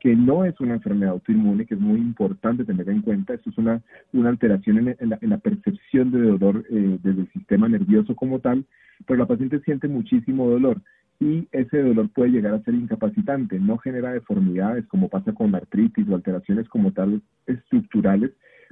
que 0.00 0.16
no 0.16 0.44
es 0.44 0.58
una 0.60 0.74
enfermedad 0.74 1.12
autoinmune, 1.12 1.66
que 1.66 1.74
es 1.74 1.80
muy 1.80 2.00
importante 2.00 2.64
tener 2.64 2.88
en 2.88 3.02
cuenta. 3.02 3.34
Esto 3.34 3.50
es 3.50 3.58
una, 3.58 3.82
una 4.12 4.30
alteración 4.30 4.96
en, 4.98 5.30
la, 5.30 5.38
percepción 5.38 6.10
de 6.10 6.22
dolor 6.22 6.64
eh, 6.70 6.98
desde 7.02 7.20
el 7.22 7.32
sistema 7.32 7.68
nervioso 7.68 8.16
como 8.16 8.40
tal, 8.40 8.64
pero 9.06 9.18
la 9.18 9.26
paciente 9.26 9.60
siente 9.60 9.88
muchísimo 9.88 10.48
dolor 10.48 10.80
y 11.20 11.46
ese 11.52 11.82
dolor 11.82 12.08
puede 12.08 12.30
llegar 12.30 12.54
a 12.54 12.62
ser 12.62 12.74
incapacitante, 12.74 13.60
no 13.60 13.76
genera 13.76 14.12
deformidades 14.12 14.86
como 14.86 15.10
pasa 15.10 15.34
con 15.34 15.52
la 15.52 15.58
artritis 15.58 16.08
o 16.08 16.14
alteraciones 16.14 16.66
como 16.68 16.92
tal 16.92 17.20
estructurales, 17.46 18.30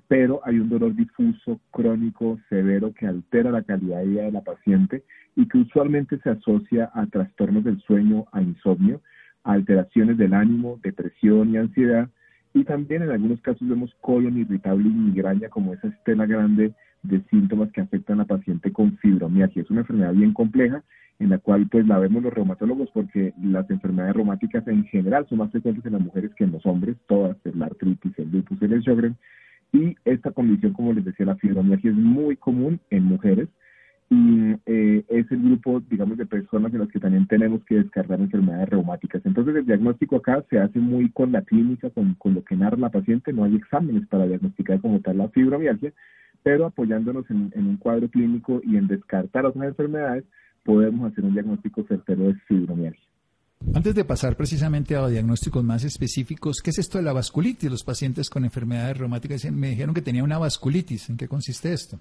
pero 0.09 0.41
hay 0.45 0.59
un 0.59 0.71
dolor 0.71 0.95
difuso, 0.95 1.61
crónico, 1.71 2.39
severo 2.49 2.95
que 2.95 3.07
altera 3.07 3.51
la 3.51 3.63
calidad 3.63 3.99
de 3.99 4.07
vida 4.07 4.23
de 4.23 4.33
la 4.33 4.41
paciente 4.41 5.05
y 5.37 5.47
que 5.47 5.59
usualmente 5.59 6.19
se 6.21 6.31
asocia 6.31 6.91
a 6.95 7.07
trastornos 7.07 7.65
del 7.65 7.79
sueño, 7.83 8.25
a 8.33 8.41
insomnio, 8.41 9.03
alteraciones 9.45 10.19
del 10.19 10.35
ánimo, 10.35 10.79
depresión 10.83 11.51
y 11.51 11.57
ansiedad. 11.57 12.09
Y 12.55 12.65
también 12.65 13.03
en 13.03 13.11
algunos 13.11 13.41
casos 13.41 13.69
vemos 13.69 13.95
colon 14.01 14.39
irritable 14.39 14.89
y 14.89 14.93
migraña 14.93 15.49
como 15.49 15.75
esa 15.75 15.89
estela 15.89 16.27
grande 16.27 16.73
de 17.03 17.21
síntomas 17.31 17.71
que 17.73 17.81
afectan 17.81 18.21
a 18.21 18.25
paciente 18.25 18.73
con 18.73 18.97
fibromialgia. 18.99 19.63
Es 19.63 19.71
una 19.71 19.81
enfermedad 19.81 20.13
bien 20.13 20.33
compleja 20.33 20.83
en 21.19 21.31
la 21.31 21.39
cual 21.39 21.67
pues 21.69 21.87
la 21.87 21.99
vemos 21.99 22.23
los 22.23 22.33
reumatólogos 22.33 22.91
porque 22.93 23.35
las 23.43 23.69
enfermedades 23.71 24.17
reumáticas 24.17 24.67
en 24.69 24.85
general 24.85 25.27
son 25.29 25.39
más 25.39 25.51
frecuentes 25.51 25.85
en 25.85 25.95
las 25.95 26.03
mujeres 26.03 26.33
que 26.35 26.45
en 26.45 26.53
los 26.53 26.65
hombres, 26.65 26.97
todas, 27.09 27.37
la 27.45 27.67
artritis, 27.67 28.17
el 28.19 28.31
lupus, 28.31 28.61
el 28.63 28.83
Sjögren, 28.83 29.17
y 29.73 29.97
esta 30.05 30.31
condición, 30.31 30.73
como 30.73 30.93
les 30.93 31.05
decía, 31.05 31.27
la 31.27 31.37
fibromialgia 31.37 31.91
es 31.91 31.97
muy 31.97 32.37
común 32.37 32.81
en 32.91 33.05
mujeres 33.05 33.49
y 34.11 34.55
eh, 34.65 35.05
es 35.09 35.31
el 35.31 35.43
grupo, 35.43 35.83
digamos, 35.91 36.17
de 36.17 36.25
personas 36.25 36.73
en 36.73 36.81
las 36.81 36.89
que 36.89 36.99
también 36.99 37.27
tenemos 37.27 37.63
que 37.65 37.77
descargar 37.77 38.19
enfermedades 38.21 38.71
reumáticas. 38.71 39.21
Entonces, 39.27 39.55
el 39.55 39.67
diagnóstico 39.67 40.17
acá 40.17 40.43
se 40.49 40.59
hace 40.59 40.79
muy 40.79 41.11
con 41.11 41.33
la 41.33 41.43
clínica, 41.43 41.91
con, 41.91 42.15
con 42.15 42.35
lo 42.35 42.43
que 42.43 42.57
narra 42.57 42.79
la 42.79 42.89
paciente. 42.89 43.33
No 43.33 43.45
hay 43.45 43.57
exámenes 43.57 44.07
para 44.09 44.27
diagnosticar 44.27 44.81
como 44.81 45.01
tal 45.01 45.19
la 45.19 45.29
fibromialgia, 45.29 45.93
pero 46.43 46.67
apoyándonos 46.67 47.31
en, 47.31 47.53
en 47.55 47.67
un 47.67 47.77
cuadro 47.77 48.09
clínico 48.09 48.63
y 48.65 48.77
en 48.77 48.87
descartar 48.87 49.45
otras 49.45 49.69
enfermedades, 49.69 50.25
podemos 50.65 51.13
hacer 51.13 51.25
un 51.25 51.35
diagnóstico 51.35 51.85
certero 51.87 52.29
de 52.29 52.35
fibromialgia. 52.47 53.05
Antes 53.75 53.95
de 53.95 54.05
pasar 54.05 54.37
precisamente 54.37 54.97
a 54.97 55.07
diagnósticos 55.09 55.63
más 55.65 55.85
específicos, 55.85 56.63
¿qué 56.63 56.71
es 56.71 56.79
esto 56.79 56.97
de 56.97 57.05
la 57.05 57.13
vasculitis? 57.13 57.71
Los 57.71 57.85
pacientes 57.85 58.31
con 58.31 58.45
enfermedades 58.45 58.97
reumáticas 58.97 59.51
me 59.51 59.71
dijeron 59.71 59.95
que 59.95 60.01
tenía 60.01 60.25
una 60.25 60.39
vasculitis. 60.39 61.11
¿En 61.11 61.17
qué 61.17 61.29
consiste 61.29 61.73
esto? 61.73 61.99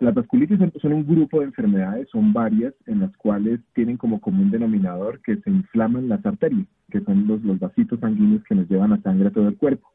Las 0.00 0.14
vasculitis 0.14 0.58
son 0.80 0.92
un 0.92 1.06
grupo 1.06 1.40
de 1.40 1.46
enfermedades, 1.46 2.08
son 2.10 2.32
varias, 2.32 2.74
en 2.86 3.00
las 3.00 3.16
cuales 3.16 3.60
tienen 3.74 3.96
como 3.96 4.20
común 4.20 4.50
denominador 4.50 5.20
que 5.20 5.36
se 5.36 5.50
inflaman 5.50 6.08
las 6.08 6.24
arterias, 6.26 6.66
que 6.90 7.00
son 7.00 7.26
los, 7.28 7.40
vasitos 7.60 8.00
sanguíneos 8.00 8.42
que 8.44 8.56
nos 8.56 8.68
llevan 8.68 8.90
la 8.90 9.00
sangre 9.02 9.28
a 9.28 9.30
todo 9.30 9.48
el 9.48 9.56
cuerpo. 9.56 9.88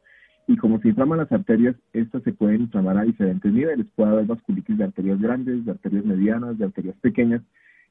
Y 0.48 0.56
como 0.56 0.80
se 0.80 0.90
inflaman 0.90 1.20
las 1.20 1.32
arterias, 1.32 1.76
estas 1.94 2.24
se 2.24 2.32
pueden 2.32 2.62
inflamar 2.62 2.98
a 2.98 3.04
diferentes 3.04 3.52
niveles. 3.52 3.86
Puede 3.96 4.12
haber 4.12 4.26
vasculitis 4.26 4.78
de 4.78 4.86
arterias 4.86 5.22
grandes, 5.22 5.66
de 5.66 5.72
arterias 5.72 6.06
medianas, 6.06 6.58
de 6.58 6.66
arterias 6.66 6.96
pequeñas, 7.02 7.42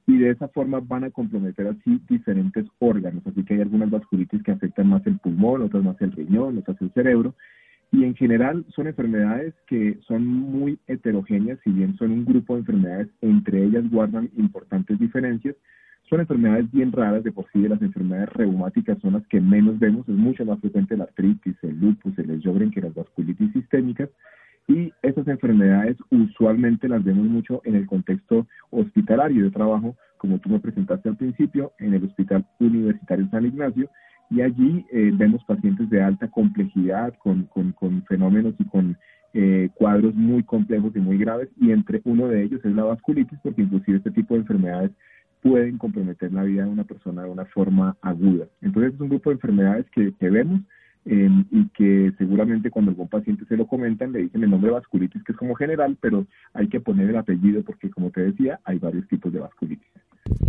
y 0.06 0.16
de 0.16 0.30
esa 0.30 0.48
forma 0.48 0.80
van 0.80 1.04
a 1.04 1.10
comprometer 1.10 1.68
así 1.68 2.00
diferentes 2.08 2.66
órganos. 2.78 3.24
Así 3.26 3.44
que 3.44 3.54
hay 3.54 3.60
algunas 3.60 3.90
vasculitis 3.90 4.42
que 4.42 4.52
afectan 4.52 4.88
más 4.88 5.06
el 5.06 5.18
pulmón, 5.18 5.62
otras 5.62 5.84
más 5.84 6.00
el 6.00 6.12
riñón, 6.12 6.58
otras 6.58 6.80
el 6.80 6.90
cerebro. 6.94 7.34
Y 7.90 8.04
en 8.04 8.14
general 8.14 8.66
son 8.74 8.86
enfermedades 8.86 9.54
que 9.66 9.98
son 10.06 10.26
muy 10.26 10.78
heterogéneas, 10.86 11.58
si 11.64 11.70
bien 11.70 11.96
son 11.96 12.10
un 12.10 12.24
grupo 12.24 12.54
de 12.54 12.60
enfermedades, 12.60 13.08
entre 13.22 13.64
ellas 13.64 13.88
guardan 13.90 14.30
importantes 14.36 14.98
diferencias. 14.98 15.56
Son 16.08 16.20
enfermedades 16.20 16.70
bien 16.70 16.92
raras, 16.92 17.24
de 17.24 17.32
por 17.32 17.46
sí 17.52 17.66
las 17.66 17.80
enfermedades 17.82 18.30
reumáticas 18.30 18.98
son 19.00 19.14
las 19.14 19.26
que 19.26 19.40
menos 19.40 19.78
vemos, 19.78 20.08
es 20.08 20.14
mucho 20.14 20.44
más 20.44 20.58
frecuente 20.60 20.96
la 20.96 21.04
artritis, 21.04 21.56
el 21.62 21.78
lupus, 21.80 22.18
el 22.18 22.40
Sjögren 22.40 22.70
que 22.70 22.80
las 22.80 22.94
vasculitis 22.94 23.52
sistémicas, 23.52 24.08
y 24.68 24.92
estas 25.02 25.26
enfermedades 25.28 25.96
usualmente 26.10 26.88
las 26.88 27.02
vemos 27.02 27.26
mucho 27.26 27.62
en 27.64 27.74
el 27.74 27.86
contexto 27.86 28.46
hospitalario. 28.70 29.44
de 29.44 29.50
trabajo, 29.50 29.96
como 30.18 30.38
tú 30.38 30.50
me 30.50 30.60
presentaste 30.60 31.08
al 31.08 31.16
principio, 31.16 31.72
en 31.78 31.94
el 31.94 32.04
Hospital 32.04 32.46
Universitario 32.58 33.28
San 33.30 33.46
Ignacio 33.46 33.88
y 34.30 34.42
allí 34.42 34.84
eh, 34.92 35.10
vemos 35.14 35.44
pacientes 35.44 35.88
de 35.90 36.02
alta 36.02 36.28
complejidad 36.28 37.14
con, 37.18 37.44
con, 37.44 37.72
con 37.72 38.04
fenómenos 38.04 38.54
y 38.58 38.64
con 38.64 38.96
eh, 39.34 39.68
cuadros 39.74 40.14
muy 40.14 40.42
complejos 40.42 40.94
y 40.96 41.00
muy 41.00 41.18
graves 41.18 41.48
y 41.60 41.70
entre 41.70 42.00
uno 42.04 42.28
de 42.28 42.44
ellos 42.44 42.64
es 42.64 42.74
la 42.74 42.84
vasculitis 42.84 43.38
porque 43.42 43.62
inclusive 43.62 43.98
este 43.98 44.10
tipo 44.10 44.34
de 44.34 44.40
enfermedades 44.40 44.90
pueden 45.42 45.78
comprometer 45.78 46.32
la 46.32 46.42
vida 46.42 46.64
de 46.64 46.70
una 46.70 46.84
persona 46.84 47.22
de 47.22 47.30
una 47.30 47.44
forma 47.46 47.96
aguda. 48.02 48.46
Entonces 48.60 48.94
es 48.94 49.00
un 49.00 49.08
grupo 49.08 49.30
de 49.30 49.34
enfermedades 49.34 49.86
que, 49.90 50.12
que 50.14 50.30
vemos 50.30 50.62
Em, 51.04 51.44
y 51.50 51.68
que 51.68 52.12
seguramente 52.18 52.70
cuando 52.70 52.90
algún 52.90 53.08
paciente 53.08 53.44
se 53.46 53.56
lo 53.56 53.66
comentan 53.66 54.12
le 54.12 54.24
dicen 54.24 54.42
el 54.42 54.50
nombre 54.50 54.68
de 54.68 54.74
vasculitis 54.74 55.22
que 55.24 55.32
es 55.32 55.38
como 55.38 55.54
general, 55.54 55.96
pero 56.00 56.26
hay 56.52 56.68
que 56.68 56.80
poner 56.80 57.08
el 57.08 57.16
apellido 57.16 57.62
porque 57.62 57.88
como 57.88 58.10
te 58.10 58.20
decía 58.20 58.60
hay 58.64 58.78
varios 58.78 59.08
tipos 59.08 59.32
de 59.32 59.38
vasculitis. 59.38 59.88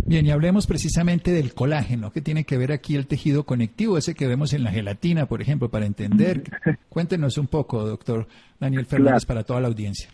Bien, 0.04 0.26
y 0.26 0.30
hablemos 0.30 0.66
precisamente 0.66 1.30
del 1.30 1.54
colágeno, 1.54 2.10
que 2.12 2.20
tiene 2.20 2.44
que 2.44 2.58
ver 2.58 2.72
aquí 2.72 2.96
el 2.96 3.06
tejido 3.06 3.44
conectivo, 3.44 3.96
ese 3.96 4.14
que 4.14 4.26
vemos 4.26 4.52
en 4.52 4.64
la 4.64 4.70
gelatina, 4.70 5.26
por 5.26 5.40
ejemplo, 5.40 5.70
para 5.70 5.86
entender. 5.86 6.42
Cuéntenos 6.88 7.38
un 7.38 7.46
poco, 7.46 7.86
doctor 7.86 8.26
Daniel 8.58 8.86
Fernández, 8.86 9.24
para 9.24 9.44
toda 9.44 9.60
la 9.60 9.68
audiencia. 9.68 10.10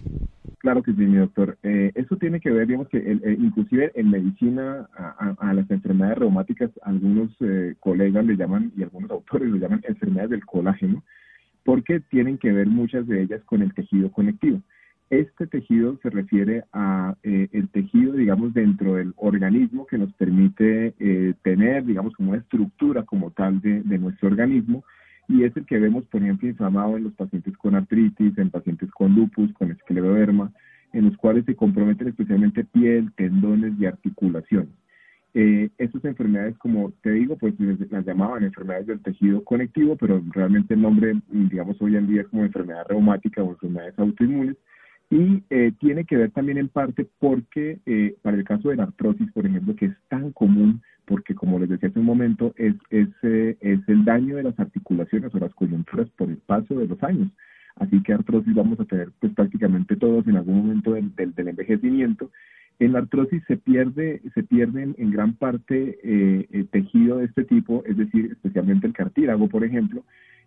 Claro 0.66 0.82
que 0.82 0.92
sí, 0.94 0.98
mi 0.98 1.18
doctor. 1.18 1.56
Eh, 1.62 1.92
eso 1.94 2.16
tiene 2.16 2.40
que 2.40 2.50
ver, 2.50 2.66
digamos 2.66 2.88
que 2.88 2.98
eh, 2.98 3.36
inclusive 3.38 3.92
en 3.94 4.10
medicina 4.10 4.88
a, 4.96 5.54
las 5.54 5.70
enfermedades 5.70 6.18
reumáticas, 6.18 6.72
algunos 6.82 7.30
eh, 7.38 7.76
colegas 7.78 8.26
le 8.26 8.36
llaman 8.36 8.72
y 8.76 8.82
algunos 8.82 9.08
autores 9.12 9.48
le 9.48 9.60
llaman 9.60 9.84
enfermedades 9.86 10.30
del 10.30 10.44
colágeno, 10.44 11.04
porque 11.62 12.00
tienen 12.00 12.36
que 12.36 12.50
ver 12.50 12.66
muchas 12.66 13.06
de 13.06 13.22
ellas 13.22 13.44
con 13.44 13.62
el 13.62 13.74
tejido 13.74 14.10
conectivo. 14.10 14.60
Este 15.08 15.46
tejido 15.46 16.00
se 16.02 16.10
refiere 16.10 16.64
a 16.72 17.14
el 17.22 17.68
tejido, 17.68 18.14
digamos, 18.14 18.52
dentro 18.52 18.96
del 18.96 19.14
organismo 19.18 19.86
que 19.86 19.98
nos 19.98 20.12
permite 20.14 20.94
tener, 21.42 21.84
digamos, 21.84 22.12
como 22.14 22.30
una 22.30 22.40
estructura 22.40 23.04
como 23.04 23.30
tal 23.30 23.60
de, 23.60 23.82
de 23.82 23.98
nuestro 23.98 24.26
organismo 24.26 24.82
y 25.28 25.44
es 25.44 25.56
el 25.56 25.66
que 25.66 25.78
vemos, 25.78 26.04
por 26.06 26.22
ejemplo, 26.22 26.48
inflamado 26.48 26.96
en 26.96 27.04
los 27.04 27.14
pacientes 27.14 27.56
con 27.56 27.74
artritis, 27.74 28.36
en 28.38 28.50
pacientes 28.50 28.90
con 28.92 29.14
lupus, 29.14 29.52
con 29.54 29.70
escleroderma, 29.70 30.52
en 30.92 31.06
los 31.06 31.16
cuales 31.16 31.44
se 31.44 31.56
comprometen 31.56 32.08
especialmente 32.08 32.64
piel, 32.64 33.12
tendones 33.16 33.74
y 33.78 33.86
articulaciones. 33.86 34.70
Eh, 35.34 35.68
estas 35.76 36.02
enfermedades, 36.06 36.56
como 36.56 36.92
te 37.02 37.10
digo, 37.10 37.36
pues 37.36 37.52
las 37.90 38.06
llamaban 38.06 38.44
enfermedades 38.44 38.86
del 38.86 39.02
tejido 39.02 39.44
conectivo, 39.44 39.94
pero 39.96 40.22
realmente 40.30 40.72
el 40.72 40.80
nombre, 40.80 41.20
digamos, 41.28 41.76
hoy 41.82 41.96
en 41.96 42.06
día 42.06 42.22
es 42.22 42.28
como 42.28 42.44
enfermedad 42.44 42.86
reumática 42.88 43.42
o 43.42 43.50
enfermedades 43.50 43.98
autoinmunes. 43.98 44.56
Y 45.10 45.42
eh, 45.50 45.72
tiene 45.78 46.04
que 46.04 46.16
ver 46.16 46.30
también 46.32 46.58
en 46.58 46.68
parte 46.68 47.06
porque, 47.18 47.78
eh, 47.86 48.16
para 48.22 48.36
el 48.36 48.44
caso 48.44 48.70
de 48.70 48.76
la 48.76 48.84
artrosis, 48.84 49.30
por 49.32 49.46
ejemplo, 49.46 49.76
que 49.76 49.86
es 49.86 49.96
tan 50.08 50.32
común 50.32 50.82
porque 51.06 51.34
como 51.34 51.58
les 51.58 51.68
decía 51.68 51.88
hace 51.88 52.00
un 52.00 52.04
momento, 52.04 52.52
es, 52.56 52.74
es, 52.90 53.08
eh, 53.22 53.56
es 53.60 53.80
el 53.86 54.04
daño 54.04 54.36
de 54.36 54.42
las 54.42 54.58
articulaciones 54.58 55.34
o 55.34 55.38
las 55.38 55.54
coyunturas 55.54 56.08
por 56.10 56.28
el 56.28 56.36
paso 56.38 56.74
de 56.74 56.86
los 56.86 57.02
años. 57.02 57.30
Así 57.76 58.02
que 58.02 58.12
artrosis 58.12 58.54
vamos 58.54 58.80
a 58.80 58.84
tener 58.84 59.10
pues 59.20 59.32
prácticamente 59.32 59.96
todos 59.96 60.26
en 60.26 60.36
algún 60.36 60.58
momento 60.58 60.92
del, 60.92 61.14
del, 61.14 61.48
envejecimiento. 61.48 62.30
En 62.78 62.92
la 62.92 63.00
artrosis 63.00 63.42
se 63.46 63.56
pierde, 63.56 64.20
se 64.34 64.42
pierde 64.42 64.94
en, 64.96 65.10
gran 65.10 65.34
parte 65.34 65.98
eh, 66.02 66.46
el 66.50 66.68
tejido 66.68 67.18
de 67.18 67.26
este 67.26 67.44
tipo, 67.44 67.82
es 67.86 67.96
decir, 67.96 68.32
especialmente 68.32 68.86
el 68.86 68.92
cartílago, 68.92 69.48
por 69.48 69.64
ejemplo, 69.64 70.04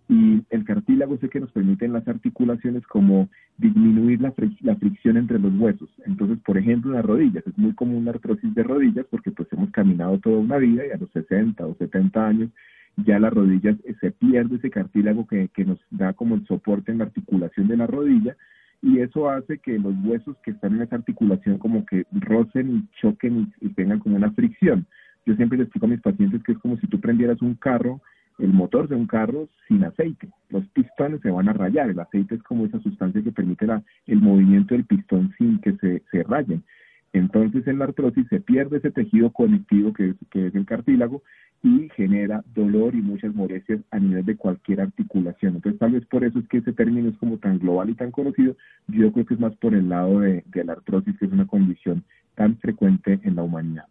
y 0.10 0.44
el 0.50 0.66
cartílago 0.66 1.14
es 1.14 1.24
el 1.24 1.30
que 1.30 1.40
nos 1.40 1.52
permite 1.52 1.86
en 1.86 1.94
las 1.94 2.08
articulaciones 2.08 2.86
como 2.88 3.30
disminuir 3.60 4.20
la, 4.20 4.34
la, 4.62 4.76
fricción 4.76 5.18
entre 5.18 5.38
los 5.38 5.54
huesos. 5.54 5.88
Entonces, 6.04 6.40
por 6.44 6.58
ejemplo, 6.58 6.90
en 6.90 6.98
las 6.98 7.06
rodillas, 7.06 7.46
es 7.46 7.56
muy 7.60 7.76
común 7.76 8.06
la 8.06 8.12
artrosis 8.12 8.54
de 8.56 8.64
rodillas 8.64 9.06
porque 9.12 9.30
pues 9.30 9.48
hemos 9.54 9.70
caminado 9.70 10.18
toda 10.18 10.40
una 10.40 10.58
vida 10.58 10.84
y 10.88 10.90
a 10.90 10.98
los 10.98 11.12
60 11.12 11.64
o 11.64 11.76
70 11.76 12.28
años 12.28 12.50
ya 12.98 13.20
las 13.20 13.32
rodillas 13.32 13.78
eh, 13.84 13.94
se 14.02 14.10
pierde 14.10 14.56
ese 14.56 14.72
cartílago 14.72 15.28
que, 15.28 15.48
que 15.50 15.64
nos 15.64 15.80
da 15.92 16.14
como 16.14 16.34
el 16.34 16.46
soporte 16.48 16.92
en 16.92 16.98
la 16.98 17.04
articulación 17.06 17.68
de 17.68 17.78
la 17.78 17.86
rodilla 17.86 18.36
y 18.82 19.00
eso 19.00 19.30
hace 19.30 19.60
que 19.60 19.78
los 19.78 19.94
huesos 20.04 20.36
que 20.44 20.52
están 20.52 20.76
en 20.76 20.82
esa 20.82 20.96
articulación 20.96 21.60
como 21.60 21.86
que 21.86 22.06
rocen 22.14 22.76
y 22.76 23.00
choquen 23.00 23.54
y, 23.62 23.68
y 23.68 23.70
tengan 23.74 24.00
como 24.00 24.16
una 24.16 24.32
fricción. 24.32 24.88
Yo 25.28 25.36
siempre 25.36 25.60
les 25.60 25.68
explico 25.68 25.86
a 25.86 25.90
mis 25.90 26.02
pacientes 26.02 26.42
que 26.44 26.54
es 26.54 26.58
como 26.58 26.78
si 26.78 26.88
tú 26.88 27.00
prendieras 27.00 27.40
un 27.44 27.54
carro 27.54 28.02
el 28.40 28.54
motor 28.54 28.88
de 28.88 28.96
un 28.96 29.06
carro 29.06 29.48
sin 29.68 29.84
aceite. 29.84 30.30
Los 30.50 30.66
pistones 30.70 31.22
se 31.22 31.30
van 31.30 31.50
a 31.50 31.54
rayar. 31.54 31.90
El 31.90 32.00
aceite 32.00 32.36
es 32.36 32.44
como 32.44 32.66
esa 32.66 32.80
sustancia 32.80 33.22
que 33.22 33.32
permite 33.32 33.66
el 34.08 34.22
movimiento 34.22 34.74
del 34.74 34.86
pistón 34.86 35.34
sin 35.38 35.60
que 35.60 35.74
se, 35.78 36.04
se 36.12 36.24
rayen. 36.24 36.64
Entonces 37.12 37.68
en 37.68 37.80
la 37.80 37.86
artrosis 37.86 38.28
se 38.30 38.40
pierde 38.40 38.78
ese 38.78 38.92
tejido 38.92 39.32
conectivo 39.32 39.94
que 39.94 40.10
es, 40.10 40.16
que 40.32 40.48
es 40.48 40.56
el 40.56 40.66
cartílago 40.66 41.24
y 41.64 41.90
genera 41.96 42.44
dolor 42.54 42.96
y 42.96 43.02
muchas 43.02 43.34
molestias 43.34 43.82
a 43.92 44.00
nivel 44.00 44.26
de 44.26 44.38
cualquier 44.38 44.82
articulación. 44.82 45.56
Entonces 45.56 45.80
tal 45.80 45.92
vez 45.94 46.06
por 46.06 46.24
eso 46.24 46.40
es 46.40 46.48
que 46.48 46.60
ese 46.60 46.72
término 46.72 47.10
es 47.10 47.18
como 47.18 47.38
tan 47.38 47.60
global 47.60 47.90
y 47.90 47.96
tan 47.96 48.12
conocido. 48.12 48.56
Yo 48.88 49.12
creo 49.12 49.26
que 49.26 49.34
es 49.34 49.40
más 49.40 49.56
por 49.58 49.74
el 49.74 49.90
lado 49.90 50.20
de, 50.20 50.44
de 50.48 50.64
la 50.64 50.74
artrosis, 50.74 51.18
que 51.18 51.26
es 51.26 51.32
una 51.32 51.48
condición 51.48 52.04
tan 52.36 52.58
frecuente 52.58 53.20
en 53.24 53.36
la 53.36 53.44
humanidad. 53.44 53.86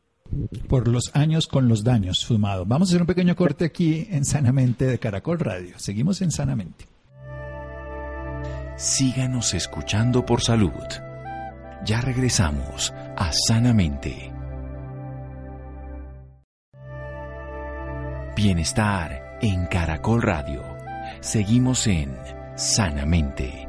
Por 0.69 0.89
los 0.89 1.15
años 1.15 1.47
con 1.47 1.69
los 1.69 1.85
daños 1.85 2.25
fumados. 2.25 2.69
Vamos 2.69 2.89
a 2.89 2.91
hacer 2.91 3.01
un 3.03 3.07
pequeño 3.07 3.35
corte 3.35 3.65
aquí 3.65 4.07
en 4.11 4.25
Sanamente 4.25 4.87
de 4.87 4.99
Caracol 4.99 5.39
Radio. 5.39 5.79
Seguimos 5.79 6.21
en 6.23 6.31
Sanamente. 6.31 6.87
Síganos 8.77 9.55
escuchando 9.55 10.25
por 10.25 10.43
salud. 10.43 10.71
Ya 11.85 12.01
regresamos 12.01 12.93
a 13.17 13.33
Sanamente. 13.33 14.33
Bienestar 18.37 19.39
en 19.43 19.67
Caracol 19.67 20.23
Radio. 20.23 20.63
Seguimos 21.21 21.87
en 21.89 22.17
Sanamente. 22.57 23.68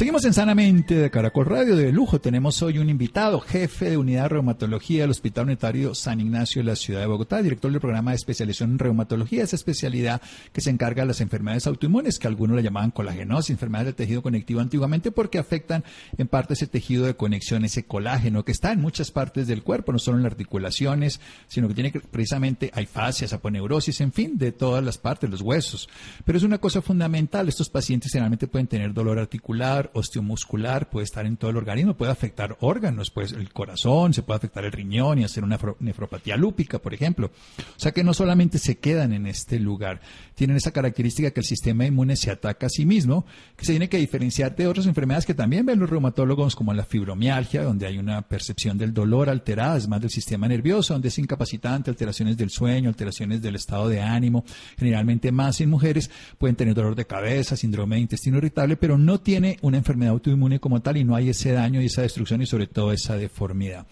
Seguimos 0.00 0.24
en 0.24 0.32
Sanamente 0.32 0.94
de 0.94 1.10
Caracol 1.10 1.44
Radio 1.44 1.76
de 1.76 1.92
lujo. 1.92 2.22
Tenemos 2.22 2.62
hoy 2.62 2.78
un 2.78 2.88
invitado, 2.88 3.38
jefe 3.38 3.90
de 3.90 3.98
unidad 3.98 4.22
de 4.22 4.28
reumatología 4.30 5.02
del 5.02 5.10
Hospital 5.10 5.44
Unitario 5.44 5.94
San 5.94 6.22
Ignacio 6.22 6.62
de 6.62 6.70
la 6.70 6.76
ciudad 6.76 7.00
de 7.00 7.06
Bogotá, 7.06 7.42
director 7.42 7.70
del 7.70 7.82
programa 7.82 8.12
de 8.12 8.16
especialización 8.16 8.70
en 8.70 8.78
reumatología, 8.78 9.42
esa 9.42 9.56
especialidad 9.56 10.22
que 10.54 10.62
se 10.62 10.70
encarga 10.70 11.02
de 11.02 11.08
las 11.08 11.20
enfermedades 11.20 11.66
autoinmunes, 11.66 12.18
que 12.18 12.28
algunos 12.28 12.56
le 12.56 12.62
llamaban 12.62 12.92
colagenosis, 12.92 13.50
enfermedades 13.50 13.88
del 13.88 13.94
tejido 13.94 14.22
conectivo 14.22 14.62
antiguamente, 14.62 15.10
porque 15.12 15.36
afectan 15.36 15.84
en 16.16 16.28
parte 16.28 16.54
ese 16.54 16.66
tejido 16.66 17.04
de 17.04 17.14
conexión, 17.14 17.66
ese 17.66 17.84
colágeno 17.84 18.42
que 18.42 18.52
está 18.52 18.72
en 18.72 18.80
muchas 18.80 19.10
partes 19.10 19.48
del 19.48 19.62
cuerpo, 19.62 19.92
no 19.92 19.98
solo 19.98 20.16
en 20.16 20.22
las 20.22 20.32
articulaciones, 20.32 21.20
sino 21.46 21.68
que 21.68 21.74
tiene 21.74 21.92
precisamente, 22.10 22.70
hay 22.72 22.86
fascias, 22.86 23.34
aponeurosis, 23.34 24.00
en 24.00 24.12
fin, 24.12 24.38
de 24.38 24.50
todas 24.52 24.82
las 24.82 24.96
partes, 24.96 25.28
los 25.28 25.42
huesos. 25.42 25.90
Pero 26.24 26.38
es 26.38 26.44
una 26.44 26.56
cosa 26.56 26.80
fundamental, 26.80 27.50
estos 27.50 27.68
pacientes 27.68 28.12
generalmente 28.12 28.46
pueden 28.46 28.66
tener 28.66 28.94
dolor 28.94 29.18
articular, 29.18 29.89
osteomuscular, 29.94 30.90
puede 30.90 31.04
estar 31.04 31.26
en 31.26 31.36
todo 31.36 31.50
el 31.50 31.56
organismo, 31.56 31.94
puede 31.94 32.12
afectar 32.12 32.56
órganos, 32.60 33.10
pues 33.10 33.32
el 33.32 33.52
corazón, 33.52 34.14
se 34.14 34.22
puede 34.22 34.38
afectar 34.38 34.64
el 34.64 34.72
riñón 34.72 35.18
y 35.18 35.24
hacer 35.24 35.44
una 35.44 35.58
nefropatía 35.78 36.36
lúpica, 36.36 36.78
por 36.78 36.94
ejemplo. 36.94 37.30
O 37.58 37.80
sea 37.80 37.92
que 37.92 38.04
no 38.04 38.14
solamente 38.14 38.58
se 38.58 38.78
quedan 38.78 39.12
en 39.12 39.26
este 39.26 39.58
lugar, 39.58 40.00
tienen 40.34 40.56
esa 40.56 40.72
característica 40.72 41.30
que 41.30 41.40
el 41.40 41.46
sistema 41.46 41.86
inmune 41.86 42.16
se 42.16 42.30
ataca 42.30 42.66
a 42.66 42.70
sí 42.70 42.86
mismo, 42.86 43.26
que 43.56 43.64
se 43.64 43.72
tiene 43.72 43.88
que 43.88 43.98
diferenciar 43.98 44.56
de 44.56 44.66
otras 44.66 44.86
enfermedades 44.86 45.26
que 45.26 45.34
también 45.34 45.66
ven 45.66 45.78
los 45.78 45.90
reumatólogos, 45.90 46.56
como 46.56 46.72
la 46.72 46.84
fibromialgia, 46.84 47.62
donde 47.62 47.86
hay 47.86 47.98
una 47.98 48.22
percepción 48.22 48.78
del 48.78 48.94
dolor 48.94 49.28
alterada, 49.28 49.76
es 49.76 49.88
más 49.88 50.00
del 50.00 50.10
sistema 50.10 50.48
nervioso, 50.48 50.94
donde 50.94 51.08
es 51.08 51.18
incapacitante, 51.18 51.90
alteraciones 51.90 52.36
del 52.36 52.50
sueño, 52.50 52.88
alteraciones 52.88 53.42
del 53.42 53.56
estado 53.56 53.88
de 53.88 54.00
ánimo, 54.00 54.44
generalmente 54.78 55.32
más 55.32 55.60
en 55.60 55.70
mujeres, 55.70 56.10
pueden 56.38 56.56
tener 56.56 56.74
dolor 56.74 56.94
de 56.94 57.06
cabeza, 57.06 57.56
síndrome 57.56 57.96
de 57.96 58.02
intestino 58.02 58.38
irritable, 58.38 58.76
pero 58.76 58.98
no 58.98 59.20
tiene 59.20 59.58
una 59.62 59.78
enfermedad 59.80 60.12
autoinmune 60.12 60.60
como 60.60 60.80
tal 60.80 60.96
y 60.96 61.04
no 61.04 61.14
hay 61.16 61.30
ese 61.30 61.52
daño 61.52 61.82
y 61.82 61.86
esa 61.86 62.02
destrucción 62.02 62.40
y 62.42 62.46
sobre 62.46 62.66
todo 62.66 62.92
esa 62.92 63.16
deformidad. 63.16 63.86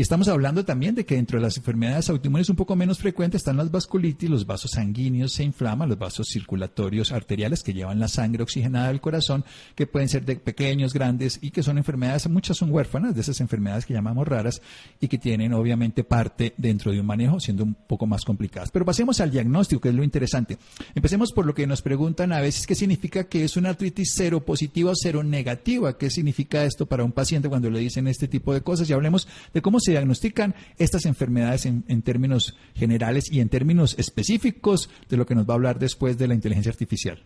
Y 0.00 0.02
estamos 0.02 0.28
hablando 0.28 0.64
también 0.64 0.94
de 0.94 1.04
que 1.04 1.16
dentro 1.16 1.38
de 1.38 1.44
las 1.44 1.58
enfermedades 1.58 2.08
autoinmunes 2.08 2.48
un 2.48 2.56
poco 2.56 2.74
menos 2.74 3.00
frecuentes 3.00 3.40
están 3.40 3.58
las 3.58 3.70
vasculitis, 3.70 4.30
los 4.30 4.46
vasos 4.46 4.70
sanguíneos 4.70 5.34
se 5.34 5.44
inflaman, 5.44 5.90
los 5.90 5.98
vasos 5.98 6.26
circulatorios 6.32 7.12
arteriales 7.12 7.62
que 7.62 7.74
llevan 7.74 8.00
la 8.00 8.08
sangre 8.08 8.42
oxigenada 8.42 8.88
al 8.88 9.02
corazón, 9.02 9.44
que 9.74 9.86
pueden 9.86 10.08
ser 10.08 10.24
de 10.24 10.36
pequeños, 10.36 10.94
grandes 10.94 11.38
y 11.42 11.50
que 11.50 11.62
son 11.62 11.76
enfermedades, 11.76 12.30
muchas 12.30 12.56
son 12.56 12.72
huérfanas 12.72 13.14
de 13.14 13.20
esas 13.20 13.42
enfermedades 13.42 13.84
que 13.84 13.92
llamamos 13.92 14.26
raras 14.26 14.62
y 15.02 15.08
que 15.08 15.18
tienen 15.18 15.52
obviamente 15.52 16.02
parte 16.02 16.54
dentro 16.56 16.92
de 16.92 17.00
un 17.00 17.04
manejo 17.04 17.38
siendo 17.38 17.64
un 17.64 17.74
poco 17.74 18.06
más 18.06 18.24
complicadas. 18.24 18.70
Pero 18.70 18.86
pasemos 18.86 19.20
al 19.20 19.30
diagnóstico, 19.30 19.82
que 19.82 19.90
es 19.90 19.94
lo 19.94 20.02
interesante. 20.02 20.56
Empecemos 20.94 21.30
por 21.30 21.44
lo 21.44 21.54
que 21.54 21.66
nos 21.66 21.82
preguntan 21.82 22.32
a 22.32 22.40
veces 22.40 22.66
qué 22.66 22.74
significa 22.74 23.24
que 23.24 23.44
es 23.44 23.58
una 23.58 23.68
artritis 23.68 24.14
cero 24.16 24.46
positiva 24.46 24.92
o 24.92 24.96
cero 24.96 25.22
negativa. 25.22 25.98
¿Qué 25.98 26.08
significa 26.08 26.64
esto 26.64 26.86
para 26.86 27.04
un 27.04 27.12
paciente 27.12 27.50
cuando 27.50 27.68
le 27.68 27.80
dicen 27.80 28.08
este 28.08 28.28
tipo 28.28 28.54
de 28.54 28.62
cosas? 28.62 28.88
Y 28.88 28.94
hablemos 28.94 29.28
de 29.52 29.60
cómo 29.60 29.78
se 29.78 29.89
diagnostican 29.92 30.54
estas 30.78 31.06
enfermedades 31.06 31.66
en, 31.66 32.02
términos 32.02 32.58
generales 32.74 33.30
y 33.32 33.40
en 33.40 33.48
términos 33.48 33.98
específicos 33.98 34.90
de 35.08 35.16
lo 35.16 35.26
que 35.26 35.34
nos 35.34 35.48
va 35.48 35.54
a 35.54 35.56
hablar 35.56 35.78
después 35.78 36.18
de 36.18 36.28
la 36.28 36.34
inteligencia 36.34 36.70
artificial. 36.70 37.18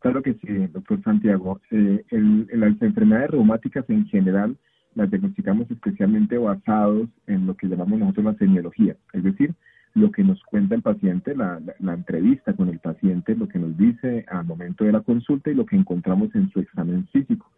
Claro 0.00 0.22
que 0.22 0.34
sí, 0.34 0.48
doctor 0.72 1.02
Santiago. 1.02 1.60
Eh, 1.70 2.04
las 2.52 2.80
enfermedades 2.80 3.30
reumáticas 3.30 3.84
en 3.88 4.06
general 4.06 4.56
las 4.96 5.10
diagnosticamos 5.10 5.70
especialmente 5.70 6.38
basados 6.38 7.08
en 7.26 7.46
lo 7.46 7.54
que 7.54 7.68
llamamos 7.68 8.00
nosotros 8.00 8.24
la 8.24 8.34
semiología, 8.34 8.96
es 9.12 9.22
decir, 9.22 9.54
lo 9.94 10.10
que 10.10 10.24
nos 10.24 10.42
cuenta 10.44 10.74
el 10.74 10.82
paciente, 10.82 11.34
la, 11.34 11.60
la, 11.78 11.94
entrevista 11.94 12.54
con 12.54 12.68
el 12.68 12.78
paciente, 12.78 13.34
lo 13.34 13.48
que 13.48 13.58
nos 13.58 13.76
dice 13.76 14.24
al 14.28 14.44
momento 14.44 14.84
de 14.84 14.92
la 14.92 15.00
consulta 15.00 15.50
y 15.50 15.54
lo 15.54 15.64
que 15.64 15.76
encontramos 15.76 16.34
en 16.34 16.50
su 16.50 16.60
examen 16.60 17.06
físico. 17.08 17.50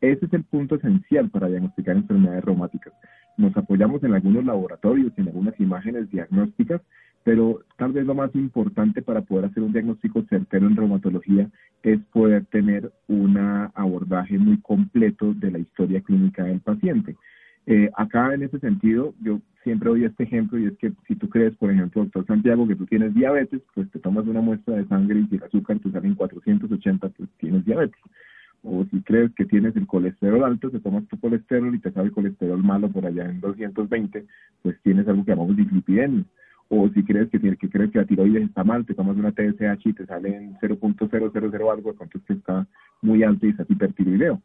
Ese 0.00 0.26
es 0.26 0.32
el 0.32 0.44
punto 0.44 0.76
esencial 0.76 1.28
para 1.28 1.48
diagnosticar 1.48 1.96
enfermedades 1.96 2.44
reumáticas. 2.44 2.94
Nos 3.36 3.54
apoyamos 3.56 4.02
en 4.02 4.14
algunos 4.14 4.44
laboratorios, 4.44 5.12
en 5.16 5.28
algunas 5.28 5.58
imágenes 5.60 6.10
diagnósticas, 6.10 6.80
pero 7.22 7.60
tal 7.76 7.92
vez 7.92 8.06
lo 8.06 8.14
más 8.14 8.34
importante 8.34 9.02
para 9.02 9.20
poder 9.20 9.46
hacer 9.46 9.62
un 9.62 9.72
diagnóstico 9.72 10.22
certero 10.30 10.66
en 10.66 10.76
reumatología 10.76 11.50
es 11.82 12.00
poder 12.12 12.46
tener 12.46 12.90
un 13.08 13.36
abordaje 13.74 14.38
muy 14.38 14.58
completo 14.62 15.34
de 15.34 15.50
la 15.50 15.58
historia 15.58 16.00
clínica 16.00 16.44
del 16.44 16.60
paciente. 16.60 17.16
Eh, 17.66 17.90
acá 17.94 18.32
en 18.32 18.42
ese 18.42 18.58
sentido, 18.58 19.14
yo 19.20 19.40
siempre 19.62 19.90
doy 19.90 20.04
este 20.04 20.24
ejemplo 20.24 20.58
y 20.58 20.66
es 20.66 20.78
que 20.78 20.92
si 21.06 21.14
tú 21.14 21.28
crees, 21.28 21.54
por 21.56 21.70
ejemplo, 21.70 22.02
doctor 22.02 22.26
Santiago, 22.26 22.66
que 22.66 22.74
tú 22.74 22.86
tienes 22.86 23.14
diabetes, 23.14 23.60
pues 23.74 23.90
te 23.90 23.98
tomas 23.98 24.26
una 24.26 24.40
muestra 24.40 24.76
de 24.76 24.86
sangre 24.86 25.20
y 25.20 25.26
si 25.26 25.36
el 25.36 25.42
azúcar 25.42 25.78
te 25.78 25.90
sale 25.90 26.08
en 26.08 26.14
480, 26.14 27.08
pues 27.10 27.28
tienes 27.38 27.66
diabetes 27.66 28.00
o 28.62 28.84
si 28.90 29.00
crees 29.02 29.32
que 29.34 29.46
tienes 29.46 29.74
el 29.76 29.86
colesterol 29.86 30.44
alto, 30.44 30.70
te 30.70 30.80
tomas 30.80 31.06
tu 31.08 31.18
colesterol 31.18 31.74
y 31.74 31.78
te 31.78 31.90
sale 31.92 32.06
el 32.06 32.12
colesterol 32.12 32.62
malo 32.62 32.90
por 32.90 33.06
allá 33.06 33.24
en 33.24 33.40
220, 33.40 34.26
pues 34.62 34.76
tienes 34.82 35.08
algo 35.08 35.24
que 35.24 35.32
llamamos 35.32 35.56
dislipidemia. 35.56 36.24
O 36.68 36.88
si 36.90 37.02
crees 37.02 37.28
que, 37.30 37.40
que 37.40 37.68
crees 37.68 37.90
que 37.90 37.98
la 37.98 38.04
tiroides 38.04 38.44
está 38.44 38.62
mal, 38.62 38.86
te 38.86 38.94
tomas 38.94 39.16
una 39.16 39.32
TSH 39.32 39.86
y 39.86 39.92
te 39.92 40.06
sale 40.06 40.36
en 40.36 40.54
0.000 40.58 41.72
algo, 41.72 41.90
entonces 41.90 42.22
que 42.26 42.34
está 42.34 42.66
muy 43.02 43.24
alto 43.24 43.46
y 43.46 43.50
es 43.50 43.70
hipertiroideo. 43.70 44.40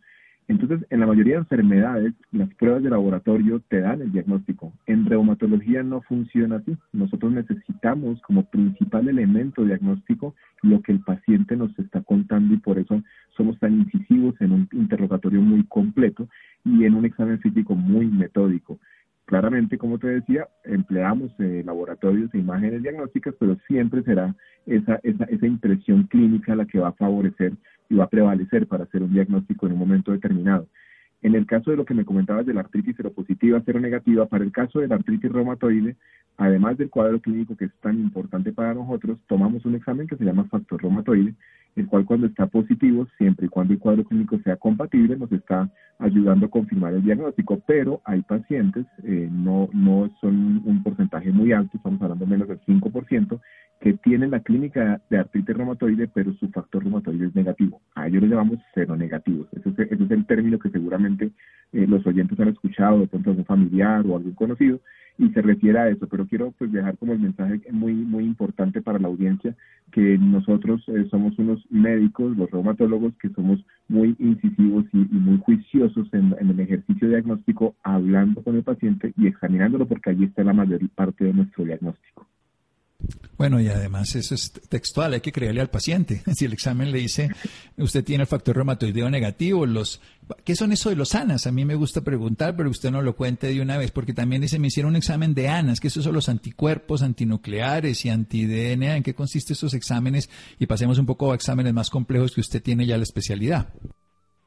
Entonces, 0.48 0.86
en 0.92 1.00
la 1.00 1.08
mayoría 1.08 1.36
de 1.36 1.40
enfermedades, 1.40 2.14
las 2.32 2.54
pruebas 2.54 2.84
de 2.84 2.92
laboratorio 2.92 3.62
te 3.68 3.82
dan 3.82 4.02
el 4.02 4.12
diagnóstico. 4.12 4.74
En 4.86 5.06
reumatología 5.06 5.82
no 5.82 6.02
funciona 6.02 6.58
así. 6.58 6.78
Nosotros 6.94 7.32
necesitamos 7.32 8.22
como 8.22 8.46
principal 8.46 9.08
elemento 9.08 9.64
diagnóstico 9.64 10.36
lo 10.62 10.82
que 10.82 10.92
el 10.92 11.00
paciente 11.00 11.56
nos 11.56 11.78
está 11.80 12.02
contando 12.02 12.54
y 12.54 12.58
por 12.58 12.78
eso 12.78 13.02
somos 13.36 13.58
tan 13.60 13.74
incisivos 13.74 14.36
en 14.40 14.52
un 14.52 14.70
interrogatorio 14.72 15.42
muy 15.42 15.64
completo 15.64 16.28
y 16.64 16.86
en 16.86 16.94
un 16.94 17.06
examen 17.06 17.40
físico 17.40 17.74
muy 17.74 18.06
metódico. 18.06 18.80
Claramente, 19.26 19.80
como 19.80 19.98
te 19.98 20.08
decía, 20.08 20.48
empleamos 20.64 21.32
eh, 21.40 21.64
laboratorios 21.66 22.32
e 22.36 22.38
imágenes 22.38 22.84
diagnósticas, 22.84 23.34
pero 23.40 23.58
siempre 23.68 24.04
será 24.04 24.36
esa, 24.68 25.00
esa, 25.02 25.24
esa 25.26 25.48
impresión 25.48 26.04
clínica 26.04 26.56
la 26.56 26.66
que 26.66 26.78
va 26.78 26.90
a 26.90 26.94
favorecer 26.94 27.54
y 27.90 27.96
va 27.96 28.06
a 28.06 28.10
prevalecer 28.10 28.68
para 28.68 28.84
hacer 28.84 29.04
un 29.04 29.14
diagnóstico 29.14 29.66
en 29.66 29.74
un 29.74 29.80
momento 29.80 30.12
determinado. 30.12 30.68
En 31.22 31.34
el 31.36 31.46
caso 31.46 31.72
de 31.72 31.78
lo 31.78 31.86
que 31.86 31.94
me 31.94 32.06
comentabas 32.06 32.46
de 32.46 32.54
la 32.54 32.62
artritis 32.62 32.96
seropositiva, 32.96 33.62
seronegativa, 33.62 34.28
para 34.28 34.44
el 34.44 34.52
caso 34.52 34.80
de 34.80 34.88
la 34.88 34.96
artritis 34.96 35.32
reumatoide, 35.32 35.96
además 36.38 36.78
del 36.78 36.90
cuadro 36.90 37.20
clínico 37.20 37.56
que 37.56 37.66
es 37.66 37.74
tan 37.82 38.00
importante 38.00 38.52
para 38.52 38.74
nosotros, 38.74 39.18
tomamos 39.28 39.66
un 39.66 39.76
examen 39.76 40.08
que 40.08 40.18
se 40.18 40.24
llama 40.24 40.46
factor 40.46 40.82
reumatoide, 40.82 41.34
el 41.76 41.88
cual 41.88 42.06
cuando 42.06 42.28
está 42.28 42.48
positivo, 42.48 43.08
siempre 43.18 43.48
y 43.48 43.50
cuando 43.50 43.74
el 43.74 43.80
cuadro 43.80 44.04
clínico 44.04 44.40
sea 44.40 44.56
compatible, 44.56 45.18
nos 45.18 45.32
está 45.32 45.70
ayudando 46.00 46.46
a 46.46 46.50
confirmar 46.50 46.94
el 46.94 47.04
diagnóstico, 47.04 47.62
pero 47.66 48.02
hay 48.06 48.22
pacientes, 48.22 48.86
eh, 49.04 49.30
no, 49.32 49.70
no 49.74 50.10
son 50.22 50.62
un 50.66 50.84
porcentaje 50.84 51.32
muy 51.32 51.52
alto, 51.52 51.78
estamos 51.78 52.02
hablando 52.02 52.26
menos 52.26 52.48
del 52.48 52.60
5%, 52.62 53.40
que 53.80 53.94
tienen 53.94 54.32
la 54.32 54.40
clínica 54.40 55.02
de 55.10 55.18
artritis 55.18 55.56
reumatoide, 55.56 56.08
pero 56.08 56.34
su 56.36 56.50
factor 56.50 56.84
reumatoide 56.84 57.28
es 57.28 57.36
negativo. 57.36 57.82
A 57.94 58.08
ellos 58.08 58.24
le 58.24 58.30
llamamos 58.30 58.60
seronegativos. 58.74 59.48
Ese 59.52 59.70
es, 59.70 59.80
ese 59.80 60.04
es 60.04 60.12
el 60.12 60.26
término 60.26 60.60
que 60.60 60.70
seguramente 60.70 61.32
eh, 61.74 61.86
los 61.88 62.06
oyentes 62.08 62.40
han 62.40 62.50
escuchado 62.50 63.00
de 63.00 63.08
pronto 63.08 63.32
algún 63.32 63.46
familiar 63.46 64.06
o 64.08 64.16
algún 64.16 64.34
conocido, 64.34 64.80
y 65.18 65.30
se 65.30 65.42
refiere 65.42 65.80
a 65.80 65.90
eso, 65.90 66.08
pero 66.08 66.28
quiero 66.28 66.52
pues 66.58 66.72
dejar 66.72 66.98
como 66.98 67.14
el 67.14 67.20
mensaje 67.20 67.62
muy 67.72 67.94
muy 67.94 68.26
importante 68.26 68.82
para 68.82 69.00
la 69.00 69.08
audiencia 69.08 69.56
que 69.92 70.18
nosotros 70.18 70.84
eh, 70.88 71.08
somos 71.10 71.38
unos 71.40 71.64
médicos, 71.70 72.36
los 72.36 72.50
reumatólogos, 72.52 73.14
que 73.18 73.30
somos 73.30 73.64
muy 73.88 74.16
incisivos 74.20 74.86
y, 74.92 74.98
muy 74.98 75.38
juiciosos 75.40 76.08
en, 76.14 76.36
en, 76.40 76.50
el 76.50 76.60
ejercicio 76.60 77.08
diagnóstico, 77.08 77.76
hablando 77.84 78.44
con 78.44 78.56
el 78.56 78.64
paciente 78.64 79.14
y 79.18 79.28
examinándolo 79.28 79.88
porque 79.88 80.10
allí 80.10 80.26
está 80.26 80.44
la 80.44 80.54
mayor 80.54 80.82
parte 80.90 81.26
de 81.26 81.34
nuestro 81.34 81.64
diagnóstico. 81.64 82.28
Bueno, 83.38 83.60
y 83.60 83.68
además 83.68 84.16
eso 84.16 84.34
es 84.34 84.52
textual, 84.70 85.14
hay 85.14 85.22
que 85.22 85.32
creerle 85.32 85.62
al 85.62 85.70
paciente. 85.70 86.22
Si 86.36 86.46
el 86.46 86.54
examen 86.54 86.92
le 86.92 87.00
dice, 87.00 87.30
usted 87.78 88.04
tiene 88.04 88.24
el 88.24 88.28
factor 88.28 88.56
reumatoideo 88.56 89.10
negativo, 89.10 89.66
los 89.66 90.02
¿qué 90.44 90.56
son 90.56 90.72
eso 90.72 90.90
de 90.90 90.96
los 90.96 91.16
ANAS? 91.16 91.48
A 91.48 91.52
mí 91.52 91.66
me 91.66 91.76
gusta 91.76 92.02
preguntar, 92.02 92.56
pero 92.56 92.70
usted 92.70 92.92
no 92.92 93.02
lo 93.02 93.16
cuente 93.16 93.48
de 93.48 93.62
una 93.62 93.78
vez, 93.78 93.92
porque 93.92 94.14
también 94.14 94.42
dice, 94.42 94.60
me 94.60 94.68
hicieron 94.68 94.92
un 94.92 94.96
examen 94.98 95.34
de 95.34 95.50
ANAS, 95.50 95.80
que 95.80 95.88
esos 95.88 96.04
son 96.04 96.14
los 96.14 96.30
anticuerpos 96.30 97.04
antinucleares 97.04 98.06
y 98.06 98.10
anti-DNA, 98.10 98.98
¿en 98.98 99.04
qué 99.04 99.14
consisten 99.14 99.54
esos 99.54 99.74
exámenes? 99.74 100.30
Y 100.60 100.66
pasemos 100.66 100.98
un 101.00 101.06
poco 101.06 101.32
a 101.32 101.36
exámenes 101.36 101.74
más 101.74 101.90
complejos 101.90 102.34
que 102.34 102.42
usted 102.42 102.62
tiene 102.62 102.86
ya 102.86 102.98
la 102.98 103.04
especialidad. 103.04 103.70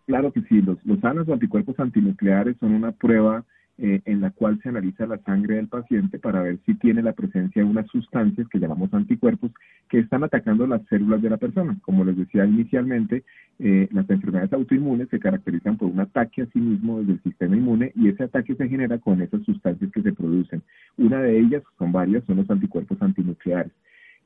Claro 0.06 0.32
que 0.32 0.40
sí, 0.42 0.62
los, 0.62 0.78
los 0.84 1.00
sanos 1.00 1.28
o 1.28 1.34
anticuerpos 1.34 1.78
antinucleares 1.78 2.56
son 2.58 2.72
una 2.72 2.92
prueba 2.92 3.44
eh, 3.80 4.00
en 4.06 4.20
la 4.20 4.30
cual 4.30 4.58
se 4.60 4.70
analiza 4.70 5.06
la 5.06 5.18
sangre 5.18 5.54
del 5.54 5.68
paciente 5.68 6.18
para 6.18 6.42
ver 6.42 6.58
si 6.66 6.74
tiene 6.74 7.00
la 7.00 7.12
presencia 7.12 7.62
de 7.62 7.68
unas 7.68 7.86
sustancias 7.86 8.48
que 8.48 8.58
llamamos 8.58 8.92
anticuerpos 8.92 9.52
que 9.88 10.00
están 10.00 10.24
atacando 10.24 10.66
las 10.66 10.82
células 10.88 11.22
de 11.22 11.30
la 11.30 11.36
persona. 11.36 11.78
Como 11.82 12.04
les 12.04 12.16
decía 12.16 12.44
inicialmente, 12.44 13.22
eh, 13.60 13.88
las 13.92 14.10
enfermedades 14.10 14.52
autoinmunes 14.52 15.08
se 15.10 15.20
caracterizan 15.20 15.76
por 15.76 15.88
un 15.88 16.00
ataque 16.00 16.42
a 16.42 16.46
sí 16.46 16.58
mismo 16.58 16.98
desde 16.98 17.12
el 17.12 17.22
sistema 17.22 17.56
inmune 17.56 17.92
y 17.94 18.08
ese 18.08 18.24
ataque 18.24 18.56
se 18.56 18.68
genera 18.68 18.98
con 18.98 19.22
esas 19.22 19.42
sustancias 19.44 19.92
que 19.92 20.02
se 20.02 20.12
producen. 20.12 20.60
Una 20.96 21.22
de 21.22 21.38
ellas, 21.38 21.62
son 21.78 21.92
varias, 21.92 22.24
son 22.24 22.38
los 22.38 22.50
anticuerpos 22.50 23.00
antinucleares. 23.00 23.72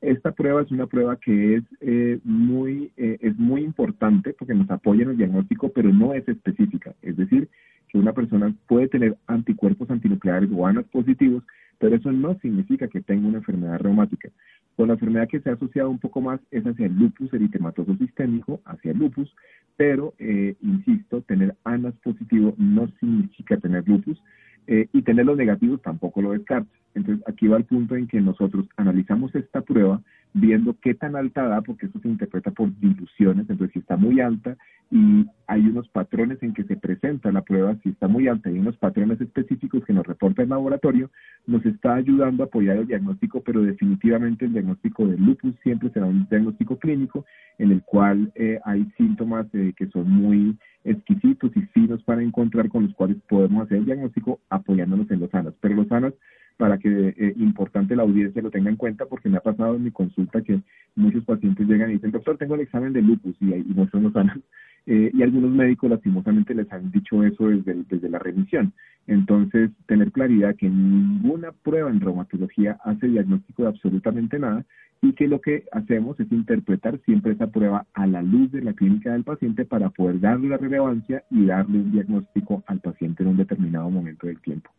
Esta 0.03 0.31
prueba 0.31 0.61
es 0.61 0.69
una 0.69 0.85
prueba 0.85 1.15
que 1.15 1.55
es, 1.55 1.63
eh, 1.79 2.19
muy, 2.23 2.91
es 2.97 3.37
muy 3.39 3.61
importante 3.63 4.35
porque 4.37 4.53
nos 4.53 4.69
apoya 4.69 5.03
en 5.03 5.11
el 5.11 5.17
diagnóstico, 5.17 5.69
pero 5.69 5.93
no 5.93 6.13
es 6.13 6.27
específica. 6.27 6.93
Es 7.01 7.15
decir, 7.15 7.49
que 7.87 7.97
una 7.99 8.11
persona 8.11 8.53
puede 8.67 8.89
tener 8.89 9.15
anticuerpos 9.27 9.89
antinucleares 9.89 10.49
o 10.53 10.67
ANAS 10.67 10.85
positivos, 10.85 11.43
pero 11.77 11.95
eso 11.95 12.11
no 12.11 12.37
significa 12.39 12.87
que 12.87 13.01
tenga 13.01 13.27
una 13.27 13.37
enfermedad 13.37 13.79
reumática. 13.79 14.29
Con 14.75 14.87
la 14.87 14.95
enfermedad 14.95 15.27
que 15.29 15.39
se 15.39 15.49
ha 15.49 15.53
asociado 15.53 15.89
un 15.89 15.99
poco 15.99 16.19
más 16.19 16.41
es 16.49 16.65
hacia 16.65 16.87
el 16.87 16.95
lupus 16.97 17.31
eritematoso 17.33 17.95
sistémico, 17.97 18.61
hacia 18.65 18.91
el 18.91 18.97
lupus, 18.97 19.33
pero, 19.77 20.13
eh, 20.17 20.55
insisto, 20.61 21.21
tener 21.21 21.55
ANAS 21.63 21.93
positivo 22.03 22.55
no 22.57 22.87
significa 22.99 23.57
tener 23.57 23.87
lupus 23.87 24.19
eh, 24.67 24.87
y 24.93 25.01
tener 25.01 25.25
los 25.25 25.37
negativos 25.37 25.81
tampoco 25.81 26.21
lo 26.21 26.31
descarta. 26.31 26.69
Entonces, 26.95 27.23
aquí 27.27 27.47
va 27.47 27.57
el 27.57 27.65
punto 27.65 27.95
en 27.95 28.07
que 28.07 28.21
nosotros 28.21 28.65
analizamos 28.77 29.33
esta 29.35 29.61
prueba 29.61 30.01
viendo 30.33 30.75
qué 30.81 30.93
tan 30.95 31.15
alta 31.15 31.47
da, 31.47 31.61
porque 31.61 31.85
eso 31.85 31.99
se 31.99 32.07
interpreta 32.07 32.51
por 32.51 32.69
diluciones, 32.79 33.47
entonces 33.49 33.71
si 33.73 33.79
está 33.79 33.97
muy 33.97 34.19
alta 34.19 34.57
y 34.89 35.25
hay 35.47 35.61
unos 35.61 35.87
patrones 35.89 36.41
en 36.41 36.53
que 36.53 36.63
se 36.63 36.75
presenta 36.75 37.31
la 37.31 37.41
prueba, 37.41 37.75
si 37.83 37.89
está 37.89 38.07
muy 38.07 38.27
alta 38.27 38.49
y 38.49 38.57
unos 38.57 38.75
patrones 38.77 39.21
específicos 39.21 39.83
que 39.85 39.93
nos 39.93 40.05
reporta 40.05 40.41
el 40.41 40.49
laboratorio, 40.49 41.11
nos 41.45 41.65
está 41.65 41.95
ayudando 41.95 42.43
a 42.43 42.45
apoyar 42.47 42.77
el 42.77 42.87
diagnóstico, 42.87 43.41
pero 43.41 43.61
definitivamente 43.61 44.45
el 44.45 44.53
diagnóstico 44.53 45.07
del 45.07 45.23
lupus 45.23 45.55
siempre 45.61 45.89
será 45.89 46.07
un 46.07 46.27
diagnóstico 46.29 46.77
clínico 46.77 47.25
en 47.59 47.71
el 47.71 47.83
cual 47.83 48.31
eh, 48.35 48.59
hay 48.65 48.85
síntomas 48.97 49.45
eh, 49.53 49.73
que 49.77 49.87
son 49.87 50.09
muy 50.09 50.57
exquisitos 50.83 51.51
y 51.55 51.61
finos 51.61 52.03
para 52.03 52.21
encontrar 52.21 52.69
con 52.69 52.83
los 52.83 52.93
cuales 52.93 53.17
podemos 53.27 53.65
hacer 53.65 53.77
el 53.77 53.85
diagnóstico 53.85 54.39
apoyándonos 54.49 55.09
en 55.11 55.19
los 55.19 55.33
ANAS. 55.33 55.53
Pero 55.61 55.75
los 55.75 55.91
ANAS 55.91 56.13
para 56.57 56.77
que 56.77 57.09
eh, 57.17 57.33
importante 57.37 57.95
la 57.95 58.03
audiencia 58.03 58.41
lo 58.41 58.51
tenga 58.51 58.69
en 58.69 58.75
cuenta 58.75 59.05
porque 59.05 59.29
me 59.29 59.37
ha 59.37 59.41
pasado 59.41 59.75
en 59.75 59.83
mi 59.83 59.91
consulta 59.91 60.41
que 60.41 60.61
muchos 60.95 61.23
pacientes 61.25 61.67
llegan 61.67 61.89
y 61.89 61.93
dicen, 61.93 62.11
doctor, 62.11 62.37
tengo 62.37 62.55
el 62.55 62.61
examen 62.61 62.93
de 62.93 63.01
lupus 63.01 63.35
y, 63.39 63.53
y 63.53 63.73
muchos 63.75 64.01
no 64.01 64.11
sanan. 64.11 64.41
Eh, 64.85 65.11
y 65.13 65.23
algunos 65.23 65.49
médicos 65.49 65.89
lastimosamente 65.89 66.53
les 66.53 66.69
han 66.69 66.91
dicho 66.91 67.23
eso 67.23 67.47
desde, 67.47 67.85
desde 67.87 68.09
la 68.09 68.19
remisión. 68.19 68.73
Entonces, 69.07 69.71
tener 69.85 70.11
claridad 70.11 70.57
que 70.57 70.69
ninguna 70.69 71.53
prueba 71.53 71.89
en 71.89 72.01
reumatología 72.01 72.77
hace 72.83 73.07
diagnóstico 73.07 73.63
de 73.63 73.69
absolutamente 73.69 74.39
nada 74.39 74.65
y 75.01 75.13
que 75.13 75.27
lo 75.27 75.41
que 75.41 75.65
hacemos 75.71 76.19
es 76.19 76.31
interpretar 76.31 76.99
siempre 77.05 77.33
esa 77.33 77.47
prueba 77.47 77.85
a 77.93 78.07
la 78.07 78.21
luz 78.21 78.51
de 78.51 78.61
la 78.61 78.73
clínica 78.73 79.13
del 79.13 79.23
paciente 79.23 79.65
para 79.65 79.89
poder 79.89 80.19
darle 80.19 80.49
la 80.49 80.57
relevancia 80.57 81.23
y 81.29 81.45
darle 81.45 81.79
un 81.79 81.91
diagnóstico 81.91 82.63
al 82.67 82.79
paciente 82.79 83.23
en 83.23 83.29
un 83.29 83.37
determinado 83.37 83.89
momento 83.89 84.27
del 84.27 84.39
tiempo. 84.39 84.69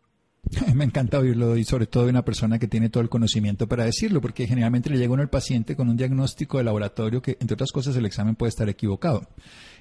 Me 0.74 0.84
encanta 0.84 1.18
oírlo 1.18 1.56
y 1.56 1.64
sobre 1.64 1.86
todo 1.86 2.04
de 2.04 2.10
una 2.10 2.24
persona 2.24 2.58
que 2.58 2.68
tiene 2.68 2.88
todo 2.88 3.02
el 3.02 3.08
conocimiento 3.08 3.66
para 3.66 3.84
decirlo, 3.84 4.20
porque 4.20 4.46
generalmente 4.46 4.90
le 4.90 4.98
llega 4.98 5.12
uno 5.12 5.22
al 5.22 5.30
paciente 5.30 5.76
con 5.76 5.88
un 5.88 5.96
diagnóstico 5.96 6.58
de 6.58 6.64
laboratorio 6.64 7.22
que, 7.22 7.36
entre 7.40 7.54
otras 7.54 7.72
cosas, 7.72 7.96
el 7.96 8.06
examen 8.06 8.36
puede 8.36 8.50
estar 8.50 8.68
equivocado. 8.68 9.26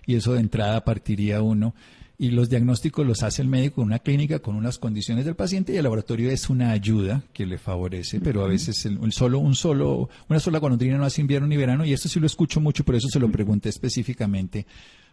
Y 0.06 0.16
eso 0.16 0.34
de 0.34 0.40
entrada 0.40 0.84
partiría 0.84 1.42
uno. 1.42 1.74
Y 2.18 2.30
los 2.30 2.50
diagnósticos 2.50 3.06
los 3.06 3.24
hace 3.24 3.42
el 3.42 3.48
médico 3.48 3.82
en 3.82 3.88
una 3.88 4.00
clínica 4.00 4.40
con 4.40 4.56
unas 4.56 4.78
condiciones 4.78 5.26
del 5.26 5.36
paciente 5.36 5.74
y 5.74 5.78
el 5.78 5.84
laboratorio 5.84 6.30
es 6.30 6.50
una 6.50 6.72
ayuda 6.72 7.24
que 7.34 7.46
le 7.46 7.58
favorece, 7.58 8.22
pero 8.22 8.46
a 8.46 8.48
veces 8.48 8.86
el, 8.86 9.12
solo 9.12 9.40
un 9.40 9.56
solo 9.56 10.10
una 10.30 10.40
sola 10.40 10.60
golondrina 10.60 10.98
no 10.98 11.06
hace 11.06 11.22
invierno 11.22 11.48
ni 11.48 11.58
verano 11.58 11.86
y 11.86 11.92
esto 11.92 12.08
sí 12.08 12.20
lo 12.20 12.28
escucho 12.28 12.62
mucho, 12.62 12.86
por 12.86 12.96
eso 12.96 13.10
se 13.10 13.20
lo 13.20 13.30
pregunté 13.32 13.70
específicamente, 13.70 14.68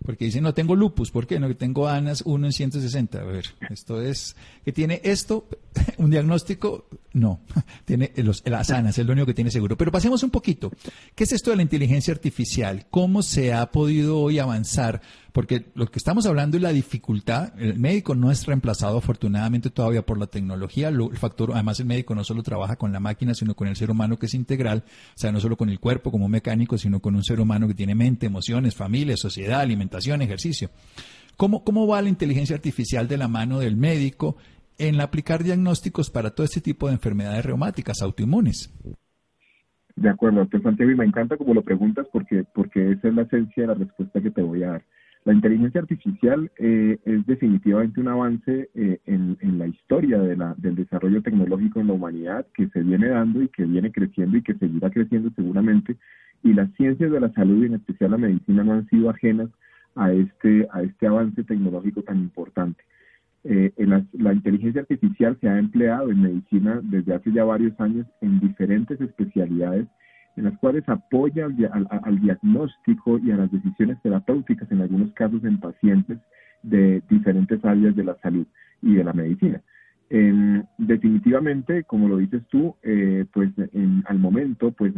porque 0.05 0.25
dicen, 0.27 0.43
"No 0.43 0.55
tengo 0.55 0.77
lupus, 0.77 1.11
¿por 1.11 1.27
qué? 1.27 1.39
No 1.39 1.49
que 1.49 1.55
tengo 1.55 1.89
ANAS 1.89 2.23
1 2.25 2.47
en 2.47 2.53
160." 2.53 3.21
A 3.21 3.25
ver, 3.25 3.47
esto 3.71 4.01
es 4.01 4.37
que 4.65 4.73
tiene 4.73 5.01
esto 5.05 5.47
un 5.99 6.11
diagnóstico 6.11 6.87
no, 7.13 7.41
tiene 7.85 8.13
los, 8.17 8.43
las 8.47 8.71
ANAS, 8.71 8.99
es 8.99 9.07
lo 9.07 9.13
único 9.13 9.27
que 9.27 9.35
tiene 9.35 9.51
seguro. 9.51 9.77
Pero 9.77 9.91
pasemos 9.91 10.23
un 10.23 10.31
poquito. 10.31 10.71
¿Qué 11.15 11.25
es 11.25 11.33
esto 11.33 11.51
de 11.51 11.57
la 11.57 11.63
inteligencia 11.63 12.15
artificial? 12.15 12.87
¿Cómo 12.91 13.23
se 13.23 13.53
ha 13.53 13.71
podido 13.71 14.19
hoy 14.21 14.39
avanzar 14.39 15.03
porque 15.33 15.67
lo 15.75 15.87
que 15.91 15.99
estamos 15.99 16.27
hablando 16.27 16.57
es 16.57 16.63
la 16.63 16.73
dificultad. 16.73 17.53
El 17.59 17.79
médico 17.79 18.15
no 18.15 18.31
es 18.31 18.47
reemplazado 18.47 18.99
afortunadamente 18.99 19.71
todavía 19.71 20.05
por 20.05 20.19
la 20.19 20.27
tecnología. 20.27 20.89
el 20.89 21.17
factor, 21.17 21.53
además 21.53 21.81
el 21.81 21.87
médico 21.87 22.15
no 22.15 22.25
solo 22.25 22.43
trabaja 22.43 22.77
con 22.77 22.93
la 22.93 23.01
máquina, 23.01 23.35
sino 23.35 23.55
con 23.55 23.69
el 23.69 23.77
ser 23.77 23.91
humano 23.91 24.19
que 24.19 24.27
es 24.27 24.35
integral. 24.35 24.85
O 25.15 25.19
sea, 25.19 25.33
no 25.33 25.41
solo 25.41 25.57
con 25.57 25.69
el 25.69 25.79
cuerpo 25.79 26.11
como 26.11 26.29
mecánico, 26.29 26.79
sino 26.79 27.01
con 27.01 27.15
un 27.15 27.25
ser 27.25 27.41
humano 27.41 27.69
que 27.69 27.75
tiene 27.75 27.95
mente, 27.95 28.27
emociones, 28.27 28.75
familia, 28.75 29.17
sociedad, 29.17 29.61
alimentación, 29.61 29.90
ejercicio. 30.23 30.71
¿Cómo, 31.37 31.65
cómo 31.65 31.87
va 31.87 32.03
la 32.03 32.09
inteligencia 32.09 32.57
artificial 32.57 33.09
de 33.09 33.17
la 33.17 33.29
mano 33.29 33.59
del 33.59 33.77
médico 33.77 34.37
en 34.79 35.01
aplicar 35.01 35.43
diagnósticos 35.43 36.11
para 36.11 36.31
todo 36.31 36.45
este 36.45 36.61
tipo 36.61 36.89
de 36.89 36.95
enfermedades 36.95 37.45
reumáticas, 37.45 38.03
autoinmunes? 38.03 38.73
De 39.97 40.09
acuerdo, 40.09 40.49
Santiago, 40.63 40.91
y 40.91 40.97
me 40.97 41.05
encanta 41.05 41.37
como 41.37 41.53
lo 41.53 41.63
preguntas 41.63 42.07
porque, 42.13 42.45
porque 42.55 42.93
esa 42.93 43.09
es 43.09 43.15
la 43.15 43.23
esencia 43.23 43.63
de 43.63 43.67
la 43.67 43.75
respuesta 43.75 44.21
que 44.21 44.31
te 44.31 44.43
voy 44.43 44.63
a 44.63 44.73
dar. 44.73 44.83
La 45.25 45.35
inteligencia 45.35 45.83
artificial 45.83 46.51
eh, 46.57 46.99
es 47.05 47.27
definitivamente 47.27 48.01
un 48.01 48.09
avance 48.09 48.71
eh, 48.75 49.01
en, 49.05 49.37
la 49.59 49.67
historia 49.67 50.19
del 50.19 50.75
desarrollo 50.77 51.21
tecnológico 51.21 51.81
en 51.81 51.89
la 51.89 51.93
humanidad 51.93 52.47
que 52.55 52.69
se 52.69 52.81
viene 52.81 53.09
dando 53.09 53.43
y 53.43 53.49
que 53.49 53.65
viene 53.65 53.93
creciendo 53.93 54.39
y 54.39 54.43
que 54.43 54.55
seguirá 54.55 54.89
creciendo 54.89 55.31
seguramente. 55.37 55.97
Y 56.43 56.55
las 56.55 56.73
ciencias 56.77 57.13
de 57.13 57.21
la 57.21 57.31
salud 57.35 57.63
y 57.63 57.67
en 57.67 57.75
especial 57.75 58.13
la 58.13 58.17
medicina 58.17 58.65
no 58.65 58.73
han 58.73 58.89
sido 58.89 59.11
ajenas 59.11 59.51
a 59.97 60.13
este, 60.13 60.67
a 60.73 60.83
este 60.83 61.07
avance 61.07 61.43
tecnológico 61.45 62.03
tan 62.03 62.19
importante. 62.19 62.83
Eh, 63.43 63.73
la, 63.79 64.33
inteligencia 64.35 64.83
artificial 64.83 65.37
se 65.41 65.49
ha 65.49 65.59
empleado 65.59 66.11
en 66.11 66.21
medicina 66.21 66.81
desde 66.83 67.15
hace 67.15 67.33
ya 67.33 67.45
varios 67.45 67.79
años 67.81 68.07
en 68.21 68.39
diferentes 68.39 69.01
especialidades 69.01 69.87
en 70.37 70.45
las 70.45 70.59
cuales 70.59 70.87
apoya 70.89 71.47
al, 71.47 72.21
diagnóstico 72.21 73.19
y 73.19 73.31
a 73.31 73.37
las 73.37 73.51
decisiones 73.51 74.01
terapéuticas, 74.03 74.71
en 74.71 74.83
algunos 74.83 75.13
casos 75.13 75.43
en 75.45 75.59
pacientes 75.59 76.19
de 76.63 77.03
diferentes 77.09 77.65
áreas 77.65 77.97
de 77.97 78.05
la 78.05 78.17
salud 78.23 78.47
y 78.83 78.95
de 78.95 79.05
la 79.05 79.13
medicina. 79.13 79.61
definitivamente, 80.79 81.85
como 81.85 82.09
lo 82.09 82.19
dices 82.19 82.43
tú, 82.49 82.77
eh, 82.83 83.25
pues 83.33 83.51
al 84.05 84.19
momento, 84.19 84.71
pues 84.71 84.93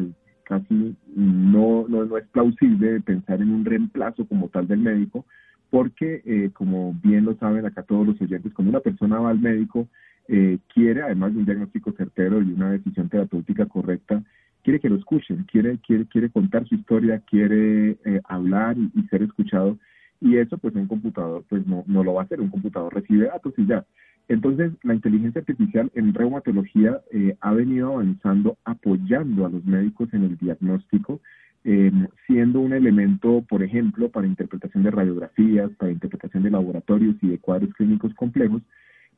casi 0.52 0.94
no, 1.16 1.86
no, 1.88 2.18
es 2.18 2.28
plausible 2.28 3.00
pensar 3.00 3.40
en 3.40 3.50
un 3.50 3.64
reemplazo 3.64 4.26
como 4.26 4.48
tal 4.48 4.68
del 4.68 4.80
médico, 4.80 5.24
porque 5.70 6.20
eh, 6.26 6.50
como 6.52 6.94
bien 7.02 7.24
lo 7.24 7.34
saben 7.36 7.64
acá 7.64 7.82
todos 7.82 8.06
los 8.06 8.20
oyentes, 8.20 8.52
cuando 8.52 8.68
una 8.70 8.80
persona 8.80 9.18
va 9.18 9.30
al 9.30 9.40
médico, 9.40 9.88
eh, 10.28 10.58
quiere, 10.74 11.00
además 11.00 11.32
de 11.32 11.38
un 11.38 11.46
diagnóstico 11.46 11.92
certero 11.92 12.42
y 12.42 12.52
una 12.52 12.70
decisión 12.72 13.08
terapéutica 13.08 13.64
correcta, 13.64 14.22
quiere 14.62 14.78
que 14.78 14.90
lo 14.90 14.96
escuchen, 14.96 15.46
quiere, 15.50 15.78
quiere, 15.78 16.06
quiere 16.06 16.28
contar 16.28 16.68
su 16.68 16.74
historia, 16.74 17.22
quiere 17.26 17.96
eh, 18.04 18.20
hablar 18.24 18.76
y, 18.76 19.02
ser 19.08 19.22
escuchado. 19.22 19.78
Y 20.20 20.36
eso, 20.36 20.58
pues, 20.58 20.74
un 20.74 20.86
computador, 20.86 21.44
pues, 21.48 21.66
no, 21.66 21.82
no 21.86 22.04
lo 22.04 22.14
va 22.14 22.22
a 22.22 22.24
hacer. 22.24 22.42
Un 22.42 22.50
computador 22.50 22.94
recibe 22.94 23.26
datos 23.26 23.54
y 23.56 23.66
ya. 23.66 23.84
Entonces, 24.28 24.72
la 24.82 24.94
inteligencia 24.94 25.40
artificial 25.40 25.90
en 25.94 26.14
reumatología 26.14 27.00
eh, 27.10 27.36
ha 27.40 27.52
venido 27.52 27.92
avanzando, 27.92 28.56
apoyando 28.64 29.46
a 29.46 29.50
los 29.50 29.64
médicos 29.64 30.12
en 30.14 30.24
el 30.24 30.36
diagnóstico, 30.38 31.20
em, 31.64 32.06
siendo 32.26 32.60
un 32.60 32.72
elemento, 32.72 33.44
por 33.48 33.62
ejemplo, 33.62 34.08
para 34.08 34.26
interpretación 34.26 34.84
de 34.84 34.90
radiografías, 34.90 35.70
para 35.72 35.92
interpretación 35.92 36.42
de 36.44 36.50
laboratorios 36.50 37.16
y 37.22 37.28
de 37.28 37.38
cuadros 37.38 37.72
clínicos 37.74 38.14
complejos, 38.14 38.62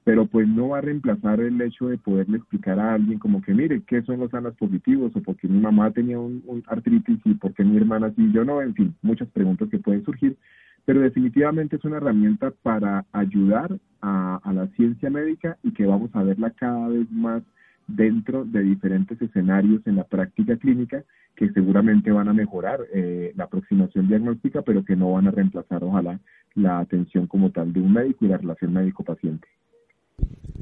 pero 0.05 0.27
pues 0.27 0.47
no 0.47 0.69
va 0.69 0.79
a 0.79 0.83
reemplazar 0.83 1.41
el 1.41 1.61
hecho 1.63 1.89
de 1.89 1.97
poderle 1.97 2.37
explicar 2.37 2.79
a 2.79 2.95
alguien 2.95 3.19
como 3.19 3.41
que 3.41 3.55
mire 3.55 3.83
qué 3.87 4.03
son 4.03 4.21
los 4.21 4.33
anas 4.35 4.55
positivos 4.55 5.17
o 5.17 5.23
porque 5.23 5.49
mi 5.49 5.59
mamá 5.59 5.91
tenía 5.93 6.19
un, 6.19 6.63
artritis 6.67 7.19
y 7.25 7.35
por 7.35 7.55
qué 7.55 7.65
mi 7.65 7.79
hermana 7.79 8.13
sí 8.15 8.31
yo 8.33 8.45
no, 8.45 8.61
en 8.61 8.75
fin, 8.75 8.95
muchas 9.01 9.29
preguntas 9.31 9.69
que 9.71 9.79
pueden 9.79 10.05
surgir, 10.05 10.37
pero 10.85 11.01
definitivamente 11.01 11.77
es 11.77 11.85
una 11.85 11.97
herramienta 11.97 12.53
para 12.63 13.05
ayudar 13.13 13.79
a, 14.01 14.41
la 14.53 14.67
ciencia 14.77 15.09
médica 15.09 15.57
y 15.63 15.73
que 15.73 15.87
vamos 15.87 16.11
a 16.15 16.23
verla 16.23 16.51
cada 16.51 16.89
vez 16.89 17.11
más 17.11 17.43
dentro 17.87 18.45
de 18.45 18.63
diferentes 18.63 19.21
escenarios 19.21 19.81
en 19.87 19.97
la 19.97 20.05
práctica 20.05 20.57
clínica 20.57 21.03
que 21.37 21.51
seguramente 21.51 22.11
van 22.11 22.29
a 22.29 22.33
mejorar 22.33 22.81
eh, 22.93 23.33
la 23.37 23.45
aproximación 23.45 24.09
diagnóstica, 24.09 24.63
pero 24.63 24.85
que 24.85 24.95
no 24.95 25.13
van 25.13 25.27
a 25.27 25.31
reemplazar, 25.31 25.83
ojalá, 25.83 26.21
la 26.55 26.79
atención 26.79 27.27
como 27.27 27.51
tal 27.51 27.73
de 27.73 27.81
un 27.81 27.93
médico 27.93 28.25
y 28.25 28.29
la 28.29 28.39
relación 28.39 28.73
médico-paciente. 28.73 29.49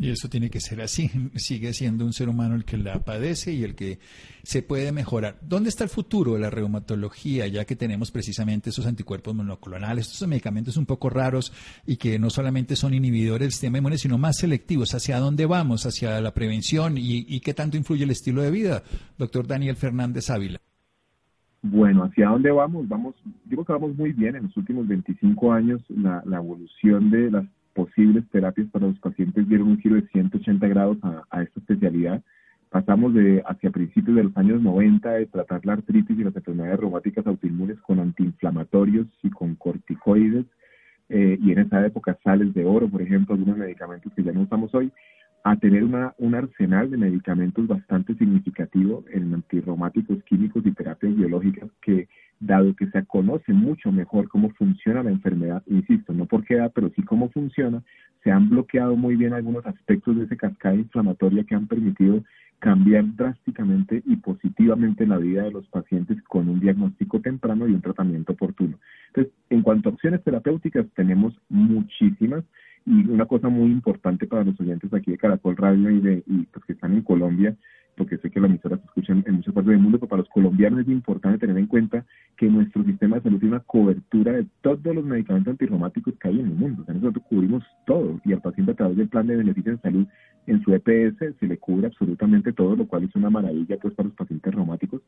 Y 0.03 0.11
eso 0.11 0.29
tiene 0.29 0.51
que 0.51 0.61
ser 0.61 0.81
así. 0.81 1.09
Sigue 1.37 1.73
siendo 1.73 2.05
un 2.05 2.13
ser 2.13 2.29
humano 2.29 2.57
el 2.57 2.65
que 2.65 2.77
la 2.77 2.99
padece 3.05 3.53
y 3.53 3.63
el 3.63 3.77
que 3.77 4.01
se 4.43 4.63
puede 4.63 4.91
mejorar. 4.91 5.39
¿Dónde 5.43 5.69
está 5.69 5.85
el 5.85 5.91
futuro 5.91 6.35
de 6.35 6.41
la 6.41 6.51
reumatología, 6.51 7.47
ya 7.47 7.65
que 7.65 7.77
tenemos 7.77 8.11
precisamente 8.11 8.71
esos 8.71 8.85
anticuerpos 8.87 9.33
monoclonales, 9.33 10.11
estos 10.11 10.27
medicamentos 10.27 10.77
un 10.77 10.87
poco 10.87 11.09
raros 11.09 11.53
y 11.87 11.99
que 11.99 12.19
no 12.19 12.31
solamente 12.31 12.75
son 12.75 12.95
inhibidores 12.95 13.43
del 13.43 13.51
sistema 13.53 13.79
inmune, 13.79 13.97
sino 13.97 14.19
más 14.19 14.39
selectivos? 14.39 14.93
¿Hacia 14.93 15.21
dónde 15.21 15.47
vamos? 15.47 15.87
¿Hacia 15.87 16.21
la 16.21 16.35
prevención? 16.35 16.95
¿Y, 16.97 17.39
qué 17.39 17.55
tanto 17.55 17.77
influye 17.77 18.03
el 18.03 18.11
estilo 18.11 18.43
de 18.43 18.51
vida? 18.51 18.83
Doctor 19.19 19.47
Daniel 19.47 19.77
Fernández 19.77 20.31
Ávila. 20.31 20.59
Bueno, 21.63 22.03
¿hacia 22.03 22.29
dónde 22.29 22.51
vamos? 22.51 22.89
Vamos, 22.89 23.15
digo 23.45 23.65
que 23.65 23.73
vamos 23.73 23.97
muy 23.97 24.13
bien. 24.13 24.35
En 24.35 24.45
los 24.45 24.57
últimos 24.57 24.89
25 24.89 25.53
años 25.53 25.81
la 25.91 26.25
evolución 26.37 27.09
de 27.09 27.31
las 27.31 27.45
posibles 27.75 28.29
terapias 28.31 28.69
para 28.71 28.87
los 28.87 28.99
pacientes 28.99 29.49
dieron 29.49 29.69
un 29.69 29.79
giro 29.79 29.97
de 29.97 30.07
180 30.09 30.67
grados 30.69 30.99
a, 31.03 31.43
esta 31.43 31.61
especialidad. 31.61 32.23
Pasamos 32.71 33.13
de 33.15 33.43
hacia 33.47 33.71
principios 33.71 34.17
de 34.17 34.25
los 34.25 34.37
años 34.37 34.63
90 34.63 35.11
de 35.11 35.27
tratar 35.27 35.65
la 35.65 35.75
artritis 35.75 36.19
y 36.19 36.25
las 36.25 36.35
enfermedades 36.35 36.81
reumáticas 36.81 37.27
autoinmunes 37.27 37.79
con 37.81 38.01
antiinflamatorios 38.01 39.07
y 39.23 39.31
con 39.31 39.55
corticoides, 39.57 40.47
eh, 41.09 41.39
y 41.43 41.53
en 41.53 41.59
esa 41.59 41.85
época 41.85 42.17
sales 42.25 42.55
de 42.55 42.65
oro, 42.65 42.89
por 42.89 43.03
ejemplo, 43.03 43.35
algunos 43.35 43.59
medicamentos 43.59 44.13
que 44.15 44.23
ya 44.23 44.33
no 44.33 44.43
usamos 44.43 44.75
hoy, 44.75 44.91
a 45.45 45.57
tener 45.57 45.83
una, 45.83 46.15
un 46.19 46.35
arsenal 46.35 46.91
de 46.91 46.97
medicamentos 46.97 47.67
bastante 47.67 48.15
significativo 48.15 49.05
en 49.13 49.35
antirreumáticos 49.35 50.23
químicos 50.25 50.65
y 50.65 50.73
terapias 50.73 51.17
biológicas 51.17 51.69
que, 51.81 52.09
dado 52.39 52.75
que 52.75 52.87
se 52.87 53.05
conoce 53.07 53.53
mucho 53.53 53.91
mejor 53.91 54.29
cómo 54.29 54.51
funciona 54.51 55.03
la 55.03 55.11
enfermedad, 55.11 55.63
insisto, 55.67 56.13
no 56.13 56.27
por 56.27 56.45
qué 56.45 56.57
da, 56.57 56.69
pero 56.69 56.91
sí 56.95 57.03
cómo 57.03 57.29
funciona, 57.31 57.83
se 58.23 58.31
han 58.31 58.51
bloqueado 58.51 58.97
muy 58.97 59.17
bien 59.17 59.33
algunos 59.33 59.67
aspectos 59.67 60.17
de 60.17 60.25
esa 60.25 60.37
cascada 60.37 60.75
inflamatoria 60.77 61.45
que 61.45 61.55
han 61.55 61.67
permitido 61.67 62.23
cambiar 62.61 63.05
drásticamente 63.17 64.03
y 64.07 64.15
positivamente 64.17 65.05
la 65.05 65.19
vida 65.19 65.43
de 65.43 65.51
los 65.51 65.67
pacientes 65.67 66.23
con 66.23 66.49
un 66.49 66.61
diagnóstico 66.61 67.21
temprano 67.21 67.67
y 67.67 67.73
un 67.73 67.83
tratamiento 67.83 68.35
oportuno. 68.35 68.79
Entonces, 69.09 69.33
en 69.51 69.63
cuanto 69.63 69.89
a 69.89 69.93
opciones 69.93 70.23
terapéuticas, 70.23 70.87
tenemos 70.95 71.35
muchísimas. 71.49 72.45
Y 72.85 73.09
una 73.09 73.27
cosa 73.27 73.49
muy 73.49 73.71
importante 73.71 74.27
para 74.27 74.45
los 74.45 74.59
oyentes 74.61 74.93
aquí 74.93 75.13
de 75.13 75.19
Caracol 75.19 75.57
Radio 75.57 75.91
y, 75.91 76.01
de, 76.01 76.23
y 76.27 76.43
pues, 76.45 76.65
que 76.65 76.73
están 76.73 76.95
en 76.95 77.03
Colombia, 77.03 77.57
porque 77.97 78.19
sé 78.19 78.31
que 78.31 78.41
la 78.41 78.47
emisora 78.47 78.77
se 78.79 78.85
escucha 78.85 79.13
en, 79.13 79.25
muchas 79.35 79.55
partes 79.55 79.71
del 79.71 79.81
mundo, 79.81 79.99
pero 79.99 80.09
para 80.09 80.23
los 80.23 80.29
colombianos 80.31 80.81
es 80.81 80.89
importante 80.89 81.39
tener 81.39 81.59
en 81.59 81.67
cuenta 81.67 82.05
que 82.37 82.49
nuestro 82.49 82.83
sistema 82.85 83.17
de 83.17 83.23
salud 83.23 83.39
tiene 83.39 83.57
una 83.57 83.65
cobertura 83.65 84.33
de 84.33 84.47
todos 84.63 84.95
los 84.95 85.05
medicamentos 85.05 85.53
antirromáticos 85.53 86.15
que 86.19 86.29
hay 86.29 86.41
en 86.41 86.47
el 86.47 86.55
mundo. 86.55 86.83
O 86.83 86.85
sea, 86.85 86.95
nosotros 86.95 87.25
cubrimos 87.29 87.63
todo 87.87 88.21
y 88.25 88.33
al 88.33 88.41
paciente 88.41 88.73
a 88.73 88.77
través 88.77 88.97
del 88.97 89.09
plan 89.09 89.27
de 89.27 89.37
beneficio 89.37 89.73
en 89.73 89.83
salud 89.83 90.07
en 90.47 90.63
su 90.63 90.75
EPS 90.75 91.39
se 91.39 91.47
le 91.47 91.59
cubre 91.59 91.87
absolutamente 91.87 92.53
todo, 92.53 92.75
lo 92.75 92.87
cual 92.87 93.05
es 93.05 93.15
una 93.15 93.31
maravilla 93.31 93.77
pues 93.81 93.95
para 93.95 94.09
los 94.09 94.17
pacientes 94.17 94.55
reumáticos. 94.55 95.03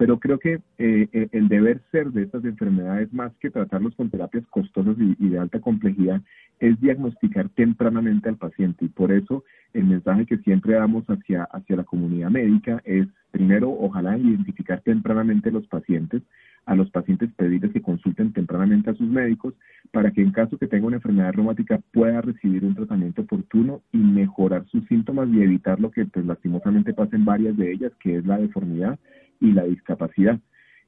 Pero 0.00 0.18
creo 0.18 0.38
que 0.38 0.62
eh, 0.78 1.28
el 1.30 1.48
deber 1.48 1.82
ser 1.92 2.10
de 2.10 2.22
estas 2.22 2.42
enfermedades, 2.46 3.12
más 3.12 3.32
que 3.38 3.50
tratarlos 3.50 3.94
con 3.96 4.08
terapias 4.08 4.46
costosas 4.46 4.96
y 4.98 5.28
de 5.28 5.38
alta 5.38 5.60
complejidad, 5.60 6.22
es 6.58 6.80
diagnosticar 6.80 7.50
tempranamente 7.50 8.30
al 8.30 8.38
paciente. 8.38 8.86
Y 8.86 8.88
por 8.88 9.12
eso 9.12 9.44
el 9.74 9.84
mensaje 9.84 10.24
que 10.24 10.38
siempre 10.38 10.72
damos 10.72 11.04
hacia, 11.04 11.44
hacia 11.44 11.76
la 11.76 11.84
comunidad 11.84 12.30
médica 12.30 12.80
es 12.86 13.08
primero 13.30 13.70
ojalá 13.70 14.16
identificar 14.16 14.80
tempranamente 14.80 15.50
los 15.50 15.66
pacientes, 15.66 16.22
a 16.64 16.74
los 16.74 16.90
pacientes 16.90 17.30
pedirles 17.36 17.70
que 17.72 17.82
consulten 17.82 18.32
tempranamente 18.32 18.88
a 18.88 18.94
sus 18.94 19.06
médicos 19.06 19.52
para 19.92 20.12
que 20.12 20.22
en 20.22 20.32
caso 20.32 20.56
que 20.56 20.66
tenga 20.66 20.86
una 20.86 20.96
enfermedad 20.96 21.34
reumática 21.34 21.78
pueda 21.92 22.22
recibir 22.22 22.64
un 22.64 22.74
tratamiento 22.74 23.20
oportuno 23.20 23.82
y 23.92 23.98
mejorar 23.98 24.64
sus 24.68 24.82
síntomas 24.86 25.28
y 25.28 25.42
evitar 25.42 25.78
lo 25.78 25.90
que 25.90 26.06
pues 26.06 26.24
lastimosamente 26.24 26.94
pasa 26.94 27.16
en 27.16 27.26
varias 27.26 27.54
de 27.58 27.70
ellas, 27.70 27.92
que 28.00 28.16
es 28.16 28.24
la 28.24 28.38
deformidad 28.38 28.98
y 29.40 29.52
la 29.52 29.64
discapacidad. 29.64 30.38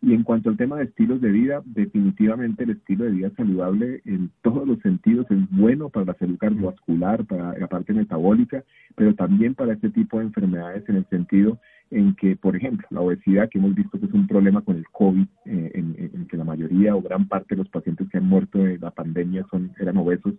Y 0.05 0.15
en 0.15 0.25
cuanto 0.25 0.51
al 0.51 0.57
tema 0.57 0.79
de 0.79 0.85
estilos 0.85 1.21
de 1.21 1.31
vida, 1.31 1.63
definitivamente 1.65 2.65
el 2.65 2.71
estilo 2.71 3.05
de 3.05 3.13
vida 3.13 3.31
saludable 3.37 4.03
en 4.05 4.31
todos 4.43 4.67
los 4.67 4.81
sentidos 4.81 5.31
es 5.31 5.39
bueno 5.51 5.91
para 5.91 6.07
la 6.07 6.15
salud 6.15 6.39
cardiovascular, 6.39 7.25
para 7.25 7.57
la 7.57 7.69
parte 7.69 7.93
metabólica, 7.93 8.65
pero 8.97 9.15
también 9.15 9.55
para 9.55 9.75
este 9.75 9.91
tipo 9.91 10.19
de 10.19 10.25
enfermedades 10.25 10.89
en 10.89 10.97
el 10.97 11.07
sentido 11.09 11.61
en 11.93 12.15
que, 12.17 12.35
por 12.35 12.57
ejemplo, 12.57 12.85
la 12.91 13.01
obesidad, 13.01 13.49
que 13.49 13.59
hemos 13.59 13.77
visto 13.77 14.01
que 14.01 14.07
es 14.07 14.13
un 14.13 14.27
problema 14.27 14.63
con 14.63 14.77
el 14.77 14.87
COVID, 14.91 15.27
eh, 15.45 15.71
en, 15.75 16.27
que 16.27 16.37
la 16.37 16.45
mayoría 16.45 16.97
o 16.97 17.03
gran 17.03 17.29
parte 17.29 17.55
de 17.55 17.59
los 17.59 17.69
pacientes 17.69 18.09
que 18.09 18.19
han 18.19 18.27
muerto 18.27 18.59
de 18.59 18.79
la 18.79 18.91
pandemia 18.91 19.47
son, 19.51 19.73
eran 19.79 19.99
obesos, 19.99 20.35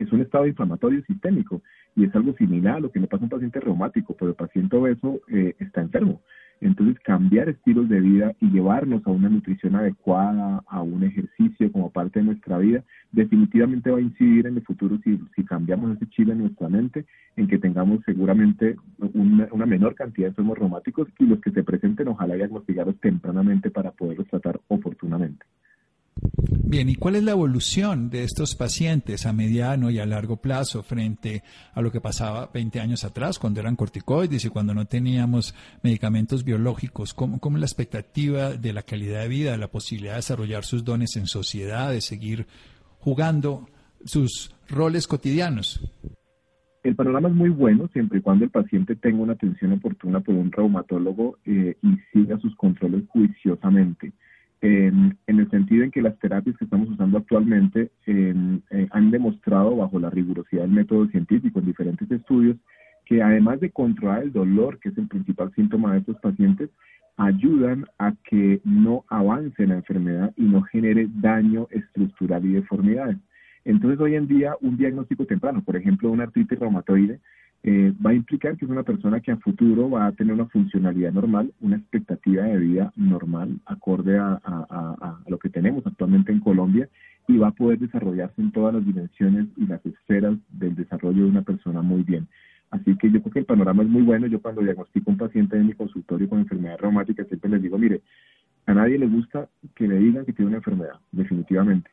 es 0.00 0.12
un 0.12 0.20
estado 0.20 0.46
inflamatorio 0.46 1.02
sistémico 1.04 1.62
y 1.94 2.04
es 2.04 2.14
algo 2.14 2.34
similar 2.34 2.76
a 2.76 2.80
lo 2.80 2.90
que 2.90 3.00
le 3.00 3.06
pasa 3.06 3.22
a 3.22 3.26
un 3.26 3.30
paciente 3.30 3.60
reumático, 3.60 4.14
pero 4.18 4.30
el 4.30 4.36
paciente 4.36 4.76
obeso 4.76 5.20
eh, 5.28 5.54
está 5.58 5.80
enfermo. 5.80 6.20
Entonces, 6.60 6.98
cambiar 7.02 7.48
estilos 7.48 7.88
de 7.88 8.00
vida 8.00 8.34
y 8.38 8.50
llevarnos 8.50 9.06
a 9.06 9.10
una 9.10 9.30
nutrición 9.30 9.76
adecuada, 9.76 10.62
a 10.66 10.82
un 10.82 11.02
ejercicio 11.04 11.72
como 11.72 11.90
parte 11.90 12.18
de 12.18 12.26
nuestra 12.26 12.58
vida, 12.58 12.84
definitivamente 13.12 13.90
va 13.90 13.96
a 13.96 14.02
incidir 14.02 14.46
en 14.46 14.56
el 14.56 14.62
futuro 14.62 14.98
si, 15.02 15.18
si 15.34 15.44
cambiamos 15.44 15.96
ese 15.96 16.06
chile 16.10 16.32
en 16.32 16.40
nuestra 16.40 16.68
mente, 16.68 17.06
en 17.36 17.48
que 17.48 17.58
tengamos 17.58 18.00
seguramente 18.04 18.76
una, 19.14 19.48
una 19.52 19.64
menor 19.64 19.94
cantidad 19.94 20.26
de 20.26 20.30
enfermos 20.30 20.58
reumáticos 20.58 21.08
y 21.18 21.24
los 21.24 21.40
que 21.40 21.50
se 21.50 21.62
presenten, 21.62 22.08
ojalá 22.08 22.34
diagnosticados 22.34 22.98
tempranamente 23.00 23.70
para 23.70 23.90
oportunamente. 23.90 24.19
Bien, 26.70 26.88
¿y 26.88 26.94
cuál 26.94 27.16
es 27.16 27.24
la 27.24 27.32
evolución 27.32 28.10
de 28.10 28.22
estos 28.22 28.54
pacientes 28.54 29.26
a 29.26 29.32
mediano 29.32 29.90
y 29.90 29.98
a 29.98 30.06
largo 30.06 30.36
plazo 30.36 30.84
frente 30.84 31.42
a 31.74 31.82
lo 31.82 31.90
que 31.90 32.00
pasaba 32.00 32.48
20 32.54 32.78
años 32.78 33.02
atrás, 33.02 33.40
cuando 33.40 33.58
eran 33.58 33.74
corticoides 33.74 34.44
y 34.44 34.50
cuando 34.50 34.72
no 34.72 34.84
teníamos 34.84 35.52
medicamentos 35.82 36.44
biológicos? 36.44 37.12
¿Cómo, 37.12 37.40
cómo 37.40 37.58
la 37.58 37.66
expectativa 37.66 38.52
de 38.52 38.72
la 38.72 38.82
calidad 38.82 39.22
de 39.22 39.28
vida, 39.28 39.56
la 39.56 39.66
posibilidad 39.66 40.12
de 40.12 40.18
desarrollar 40.18 40.62
sus 40.62 40.84
dones 40.84 41.16
en 41.16 41.26
sociedad, 41.26 41.90
de 41.90 42.00
seguir 42.00 42.46
jugando 43.00 43.66
sus 44.04 44.54
roles 44.68 45.08
cotidianos? 45.08 45.80
El 46.84 46.94
panorama 46.94 47.30
es 47.30 47.34
muy 47.34 47.50
bueno 47.50 47.90
siempre 47.92 48.20
y 48.20 48.22
cuando 48.22 48.44
el 48.44 48.52
paciente 48.52 48.94
tenga 48.94 49.18
una 49.18 49.32
atención 49.32 49.72
oportuna 49.72 50.20
por 50.20 50.36
un 50.36 50.52
reumatólogo 50.52 51.36
eh, 51.46 51.76
y 51.82 51.96
siga 52.12 52.38
sus 52.38 52.54
controles 52.54 53.02
juiciosamente 53.08 54.12
en, 54.62 55.16
el 55.26 55.50
sentido 55.50 55.84
en 55.84 55.90
que 55.90 56.02
las 56.02 56.18
terapias 56.18 56.56
que 56.56 56.64
estamos 56.64 56.90
usando 56.90 57.18
actualmente 57.18 57.90
eh, 58.06 58.34
han 58.90 59.10
demostrado 59.10 59.76
bajo 59.76 59.98
la 59.98 60.10
rigurosidad 60.10 60.62
del 60.62 60.72
método 60.72 61.06
científico 61.08 61.60
en 61.60 61.66
diferentes 61.66 62.10
estudios 62.10 62.56
que 63.06 63.22
además 63.22 63.58
de 63.58 63.70
controlar 63.70 64.22
el 64.22 64.32
dolor, 64.32 64.78
que 64.78 64.90
es 64.90 64.98
el 64.98 65.08
principal 65.08 65.52
síntoma 65.54 65.94
de 65.94 65.98
estos 65.98 66.16
pacientes, 66.20 66.70
ayudan 67.16 67.84
a 67.98 68.14
que 68.24 68.60
no 68.64 69.04
avance 69.08 69.66
la 69.66 69.74
enfermedad 69.74 70.32
y 70.36 70.44
no 70.44 70.62
genere 70.62 71.08
daño 71.16 71.66
estructural 71.70 72.44
y 72.44 72.52
deformidades. 72.52 73.16
Entonces, 73.64 74.00
hoy 74.00 74.14
en 74.14 74.28
día, 74.28 74.54
un 74.60 74.76
diagnóstico 74.76 75.26
temprano, 75.26 75.62
por 75.62 75.76
ejemplo, 75.76 76.10
una 76.10 76.24
artritis 76.24 76.58
reumatoide, 76.58 77.20
eh, 77.62 77.92
va 78.04 78.10
a 78.10 78.14
implicar 78.14 78.56
que 78.56 78.64
es 78.64 78.70
una 78.70 78.82
persona 78.82 79.20
que 79.20 79.32
a 79.32 79.36
futuro 79.36 79.90
va 79.90 80.06
a 80.06 80.12
tener 80.12 80.32
una 80.32 80.46
funcionalidad 80.46 81.12
normal, 81.12 81.52
una 81.60 81.76
expectativa 81.76 82.44
de 82.44 82.58
vida 82.58 82.92
normal, 82.96 83.60
acorde 83.66 84.18
a, 84.18 84.40
lo 85.26 85.38
que 85.38 85.50
tenemos 85.50 85.86
actualmente 85.86 86.32
en 86.32 86.40
Colombia, 86.40 86.88
y 87.28 87.36
va 87.36 87.48
a 87.48 87.52
poder 87.52 87.78
desarrollarse 87.78 88.40
en 88.40 88.50
todas 88.50 88.74
las 88.74 88.84
dimensiones 88.84 89.46
y 89.56 89.66
las 89.66 89.84
esferas 89.84 90.36
del 90.50 90.74
desarrollo 90.74 91.24
de 91.24 91.30
una 91.30 91.42
persona 91.42 91.82
muy 91.82 92.02
bien. 92.02 92.26
Así 92.70 92.96
que 92.96 93.10
yo 93.10 93.20
creo 93.20 93.32
que 93.32 93.38
el 93.40 93.44
panorama 93.44 93.82
es 93.82 93.88
muy 93.88 94.02
bueno. 94.02 94.26
Yo 94.26 94.40
cuando 94.40 94.62
diagnostico 94.62 95.10
a 95.10 95.12
un 95.12 95.18
paciente 95.18 95.56
en 95.56 95.66
mi 95.66 95.74
consultorio 95.74 96.28
con 96.28 96.38
enfermedad 96.38 96.78
reumática, 96.78 97.24
siempre 97.24 97.50
les 97.50 97.62
digo, 97.62 97.78
mire, 97.78 98.00
a 98.66 98.74
nadie 98.74 98.98
le 98.98 99.06
gusta 99.06 99.48
que 99.74 99.86
le 99.86 99.98
digan 99.98 100.24
que 100.24 100.32
tiene 100.32 100.48
una 100.48 100.58
enfermedad, 100.58 100.98
definitivamente. 101.12 101.90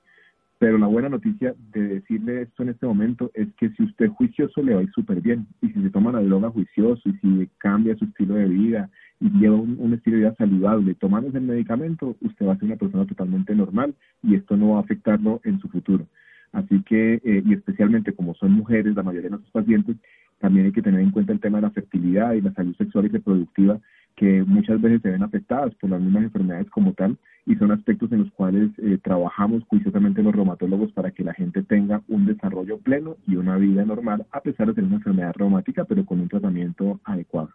Pero 0.59 0.77
la 0.79 0.87
buena 0.87 1.09
noticia 1.09 1.53
de 1.71 1.87
decirle 1.87 2.41
esto 2.41 2.63
en 2.63 2.69
este 2.69 2.87
momento 2.87 3.29
es 3.35 3.47
que 3.59 3.69
si 3.71 3.83
usted 3.83 4.05
es 4.05 4.11
juicioso 4.11 4.63
le 4.63 4.73
va 4.73 4.79
a 4.79 4.83
ir 4.83 4.91
súper 4.91 5.21
bien. 5.21 5.45
Y 5.61 5.69
si 5.69 5.81
se 5.81 5.89
toma 5.91 6.11
la 6.11 6.21
droga 6.21 6.49
juicioso 6.49 7.07
y 7.09 7.13
si 7.17 7.49
cambia 7.59 7.95
su 7.95 8.05
estilo 8.05 8.35
de 8.35 8.47
vida 8.47 8.89
y 9.19 9.29
lleva 9.29 9.55
un, 9.55 9.93
estilo 9.93 10.17
de 10.17 10.23
vida 10.23 10.35
saludable, 10.35 10.95
tomándose 10.95 11.37
el 11.37 11.43
medicamento, 11.43 12.15
usted 12.21 12.47
va 12.47 12.53
a 12.53 12.57
ser 12.57 12.65
una 12.65 12.75
persona 12.75 13.05
totalmente 13.05 13.53
normal 13.53 13.93
y 14.23 14.35
esto 14.35 14.57
no 14.57 14.71
va 14.71 14.77
a 14.77 14.81
afectarlo 14.81 15.41
en 15.43 15.59
su 15.59 15.69
futuro. 15.69 16.07
Así 16.53 16.81
que, 16.83 17.15
eh, 17.23 17.43
y 17.45 17.53
especialmente 17.53 18.13
como 18.13 18.33
son 18.33 18.51
mujeres, 18.51 18.95
la 18.95 19.03
mayoría 19.03 19.29
de 19.29 19.31
nuestros 19.31 19.51
pacientes, 19.51 19.97
también 20.39 20.67
hay 20.67 20.71
que 20.71 20.81
tener 20.81 21.01
en 21.01 21.11
cuenta 21.11 21.33
el 21.33 21.39
tema 21.39 21.57
de 21.57 21.63
la 21.63 21.71
fertilidad 21.71 22.33
y 22.33 22.41
la 22.41 22.53
salud 22.53 22.75
sexual 22.75 23.05
y 23.05 23.09
reproductiva 23.09 23.79
que 24.15 24.43
muchas 24.43 24.81
veces 24.81 25.01
se 25.03 25.11
ven 25.11 25.23
afectadas 25.23 25.73
por 25.75 25.91
las 25.91 26.01
mismas 26.01 26.23
enfermedades 26.23 26.69
como 26.71 26.93
tal 26.93 27.17
y 27.45 27.55
son 27.55 27.71
aspectos 27.71 28.11
en 28.11 28.19
los 28.19 28.31
cuales 28.31 28.71
eh, 28.77 28.97
trabajamos 29.01 29.63
juiciosamente 29.67 30.23
los 30.23 30.35
reumatólogos 30.35 30.91
para 30.91 31.11
que 31.11 31.23
la 31.23 31.33
gente 31.33 31.61
tenga 31.63 32.01
un 32.07 32.25
desarrollo 32.25 32.79
pleno 32.79 33.15
y 33.27 33.35
una 33.35 33.57
vida 33.57 33.85
normal 33.85 34.25
a 34.31 34.41
pesar 34.41 34.67
de 34.67 34.73
tener 34.73 34.87
una 34.87 34.97
enfermedad 34.97 35.33
reumática 35.35 35.85
pero 35.85 36.05
con 36.05 36.19
un 36.19 36.29
tratamiento 36.29 36.99
adecuado. 37.03 37.49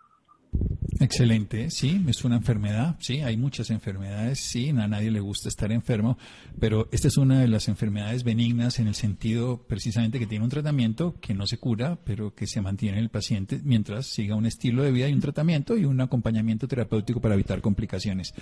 Excelente, 1.03 1.69
sí, 1.71 2.05
es 2.07 2.25
una 2.25 2.37
enfermedad, 2.37 2.97
sí, 3.01 3.23
hay 3.23 3.37
muchas 3.37 3.71
enfermedades, 3.71 4.39
sí, 4.39 4.69
a 4.69 4.87
nadie 4.87 5.11
le 5.11 5.19
gusta 5.19 5.49
estar 5.49 5.73
enfermo, 5.73 6.17
pero 6.61 6.89
esta 6.93 7.09
es 7.09 7.17
una 7.17 7.41
de 7.41 7.49
las 7.49 7.67
enfermedades 7.67 8.23
benignas 8.23 8.79
en 8.79 8.87
el 8.87 8.95
sentido 8.95 9.65
precisamente 9.67 10.21
que 10.21 10.29
tiene 10.29 10.45
un 10.45 10.51
tratamiento 10.51 11.17
que 11.21 11.35
no 11.35 11.49
se 11.49 11.59
cura, 11.59 11.99
pero 12.05 12.37
que 12.37 12.47
se 12.47 12.61
mantiene 12.61 12.99
en 12.99 13.03
el 13.03 13.11
paciente 13.11 13.61
mientras 13.65 14.07
siga 14.07 14.37
un 14.37 14.47
estilo 14.47 14.85
de 14.85 14.93
vida 14.93 15.09
y 15.09 15.13
un 15.13 15.21
tratamiento 15.21 15.77
y 15.77 15.87
un 15.87 16.01
acompañamiento 16.01 16.69
terapéutico 16.69 17.21
para 17.21 17.35
evitar 17.35 17.61
complicaciones. 17.61 18.33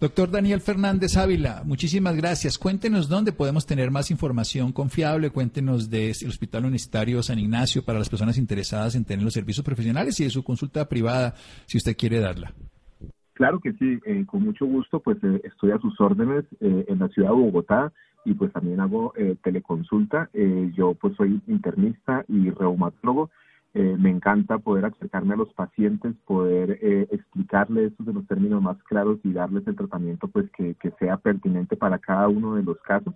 Doctor 0.00 0.28
Daniel 0.30 0.60
Fernández 0.60 1.16
Ávila, 1.16 1.62
muchísimas 1.64 2.16
gracias. 2.16 2.58
Cuéntenos 2.58 3.08
dónde 3.08 3.30
podemos 3.30 3.64
tener 3.64 3.92
más 3.92 4.10
información 4.10 4.72
confiable, 4.72 5.30
cuéntenos 5.30 5.88
del 5.88 6.16
Hospital 6.26 6.64
Universitario 6.64 7.22
San 7.22 7.38
Ignacio 7.38 7.84
para 7.84 8.00
las 8.00 8.08
personas 8.08 8.38
interesadas 8.38 8.96
en 8.96 9.04
tener 9.04 9.22
los 9.22 9.34
servicios 9.34 9.64
profesionales 9.64 10.18
y 10.18 10.24
de 10.24 10.30
su 10.30 10.42
consulta 10.42 10.88
privada, 10.88 11.36
si 11.66 11.78
usted 11.78 11.96
quiere 11.96 12.20
darla. 12.20 12.52
Claro 13.38 13.60
que 13.60 13.72
sí, 13.74 14.00
eh, 14.04 14.26
con 14.26 14.42
mucho 14.42 14.66
gusto, 14.66 14.98
pues 14.98 15.16
eh, 15.22 15.40
estoy 15.44 15.70
a 15.70 15.78
sus 15.78 16.00
órdenes 16.00 16.44
eh, 16.58 16.86
en 16.88 16.98
la 16.98 17.06
ciudad 17.06 17.28
de 17.28 17.36
Bogotá 17.36 17.92
y 18.24 18.34
pues 18.34 18.52
también 18.52 18.80
hago 18.80 19.14
teleconsulta. 19.42 20.28
yo 20.74 20.94
pues 20.94 21.14
soy 21.16 21.40
internista 21.46 22.24
y 22.26 22.50
reumatólogo. 22.50 23.30
me 23.74 24.10
encanta 24.10 24.58
poder 24.58 24.86
acercarme 24.86 25.34
a 25.34 25.36
los 25.38 25.54
pacientes, 25.54 26.16
poder 26.26 26.78
explicarles 27.10 27.92
estos 27.92 28.06
de 28.06 28.12
los 28.12 28.26
términos 28.26 28.60
más 28.60 28.76
claros 28.82 29.18
y 29.22 29.32
darles 29.32 29.66
el 29.68 29.76
tratamiento 29.76 30.26
pues 30.28 30.50
que, 30.50 30.74
que 30.74 30.90
sea 30.98 31.16
pertinente 31.16 31.76
para 31.76 31.98
cada 31.98 32.28
uno 32.28 32.56
de 32.56 32.64
los 32.64 32.78
casos. 32.80 33.14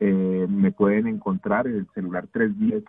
me 0.00 0.72
pueden 0.72 1.06
encontrar 1.06 1.68
en 1.68 1.76
el 1.76 1.86
celular 1.94 2.26
310 2.32 2.82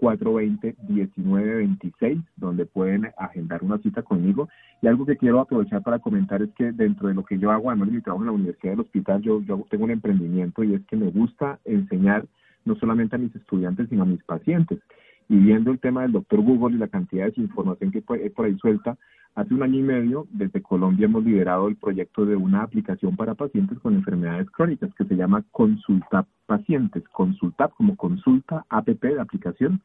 420-1926, 0.00 2.22
donde 2.36 2.66
pueden 2.66 3.08
agendar 3.16 3.62
una 3.62 3.78
cita 3.78 4.02
conmigo. 4.02 4.48
Y 4.82 4.88
algo 4.88 5.06
que 5.06 5.16
quiero 5.16 5.40
aprovechar 5.40 5.82
para 5.82 5.98
comentar 5.98 6.42
es 6.42 6.50
que 6.54 6.72
dentro 6.72 7.08
de 7.08 7.14
lo 7.14 7.24
que 7.24 7.38
yo 7.38 7.50
hago, 7.50 7.70
además 7.70 7.88
de 7.88 7.94
mi 7.96 8.02
trabajo 8.02 8.24
en 8.24 8.26
la 8.26 8.32
Universidad 8.32 8.72
del 8.72 8.80
Hospital, 8.80 9.22
yo, 9.22 9.40
yo 9.42 9.64
tengo 9.70 9.84
un 9.84 9.90
emprendimiento 9.90 10.62
y 10.64 10.74
es 10.74 10.84
que 10.86 10.96
me 10.96 11.10
gusta 11.10 11.58
enseñar 11.64 12.26
no 12.64 12.74
solamente 12.76 13.16
a 13.16 13.18
mis 13.18 13.34
estudiantes, 13.34 13.88
sino 13.88 14.02
a 14.02 14.06
mis 14.06 14.22
pacientes. 14.24 14.80
Y 15.28 15.36
viendo 15.36 15.70
el 15.70 15.78
tema 15.78 16.02
del 16.02 16.12
doctor 16.12 16.40
Google 16.40 16.76
y 16.76 16.78
la 16.78 16.88
cantidad 16.88 17.24
de 17.24 17.30
desinformación 17.30 17.90
que 17.90 18.04
hay 18.08 18.30
por 18.30 18.46
ahí 18.46 18.56
suelta, 18.58 18.96
hace 19.34 19.52
un 19.52 19.62
año 19.62 19.78
y 19.78 19.82
medio 19.82 20.26
desde 20.30 20.62
Colombia 20.62 21.06
hemos 21.06 21.24
liderado 21.24 21.68
el 21.68 21.76
proyecto 21.76 22.24
de 22.24 22.36
una 22.36 22.62
aplicación 22.62 23.16
para 23.16 23.34
pacientes 23.34 23.78
con 23.80 23.94
enfermedades 23.94 24.48
crónicas 24.50 24.94
que 24.94 25.04
se 25.04 25.16
llama 25.16 25.44
Consulta 25.50 26.26
Pacientes. 26.46 27.02
Consulta 27.08 27.68
como 27.68 27.96
consulta 27.96 28.64
app 28.68 28.88
de 28.88 29.20
aplicación. 29.20 29.82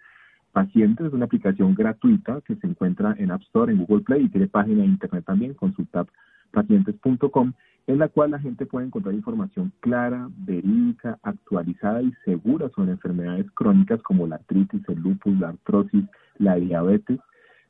Pacientes 0.52 1.08
es 1.08 1.14
una 1.14 1.26
aplicación 1.26 1.74
gratuita 1.76 2.42
que 2.42 2.56
se 2.56 2.68
encuentra 2.68 3.16
en 3.18 3.32
App 3.32 3.42
Store, 3.44 3.72
en 3.72 3.80
Google 3.80 4.04
Play 4.04 4.26
y 4.26 4.30
tiene 4.30 4.48
página 4.48 4.82
de 4.82 4.90
internet 4.90 5.24
también, 5.26 5.54
consultapacientes.com, 6.52 7.54
en 7.88 7.98
la 7.98 8.08
cual 8.10 8.32
la 8.32 8.40
gente 8.40 8.66
puede 8.66 8.86
encontrar 8.86 9.16
información 9.16 9.72
clara, 9.80 10.30
verídica, 10.38 11.18
actualizada 11.24 12.02
y 12.02 12.14
segura 12.26 12.70
sobre 12.76 12.92
enfermedades 12.92 13.50
crónicas 13.52 14.02
como 14.04 14.28
la 14.28 14.36
artritis, 14.36 14.82
el 14.88 15.00
lupus, 15.00 15.38
la 15.40 15.50
artrosis, 15.50 16.06
la 16.38 16.56
diabetes, 16.56 17.20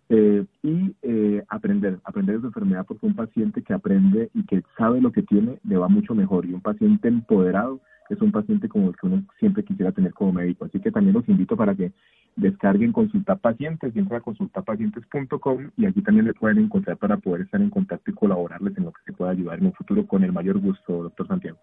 eh, 0.10 0.46
y 0.62 0.94
eh, 1.04 1.42
aprender, 1.48 2.00
aprender 2.04 2.36
de 2.36 2.42
su 2.42 2.48
enfermedad 2.48 2.86
porque 2.86 3.06
un 3.06 3.16
paciente 3.16 3.64
que 3.64 3.74
aprende 3.74 4.30
y 4.34 4.44
que 4.44 4.62
sabe 4.78 5.00
lo 5.00 5.14
que 5.14 5.24
tiene 5.24 5.60
le 5.64 5.78
va 5.78 5.88
mucho 5.88 6.14
mejor. 6.14 6.46
Y 6.46 6.54
un 6.54 6.60
paciente 6.60 7.08
empoderado 7.08 7.80
es 8.12 8.22
un 8.22 8.32
paciente 8.32 8.68
como 8.68 8.90
el 8.90 8.96
que 8.96 9.08
uno 9.08 9.24
siempre 9.40 9.64
quisiera 9.64 9.92
tener 9.92 10.14
como 10.14 10.34
médico. 10.34 10.66
Así 10.66 10.80
que 10.80 10.92
también 10.92 11.14
los 11.14 11.28
invito 11.30 11.56
para 11.56 11.74
que 11.76 11.92
descarguen 12.36 12.92
Consulta 12.92 13.36
Pacientes, 13.36 13.96
entran 13.96 14.20
a 14.20 14.24
consultapacientes.com 14.24 15.72
y 15.78 15.86
aquí 15.86 16.02
también 16.02 16.26
le 16.26 16.34
pueden 16.34 16.60
encontrar 16.60 16.98
para 16.98 17.18
poder 17.18 17.42
estar 17.42 17.62
en 17.62 17.70
contacto 17.70 18.12
y 18.12 18.14
colaborarles 18.14 18.78
en 18.78 18.86
lo 18.86 18.92
que 18.92 19.02
se 19.06 19.14
pueda 19.14 19.32
ayudar 19.32 19.60
en 19.60 19.68
un 19.68 19.74
futuro 19.74 20.06
con 20.06 20.24
el 20.24 20.32
mayor 20.32 20.60
gusto, 20.60 21.04
doctor 21.04 21.28
Santiago. 21.28 21.58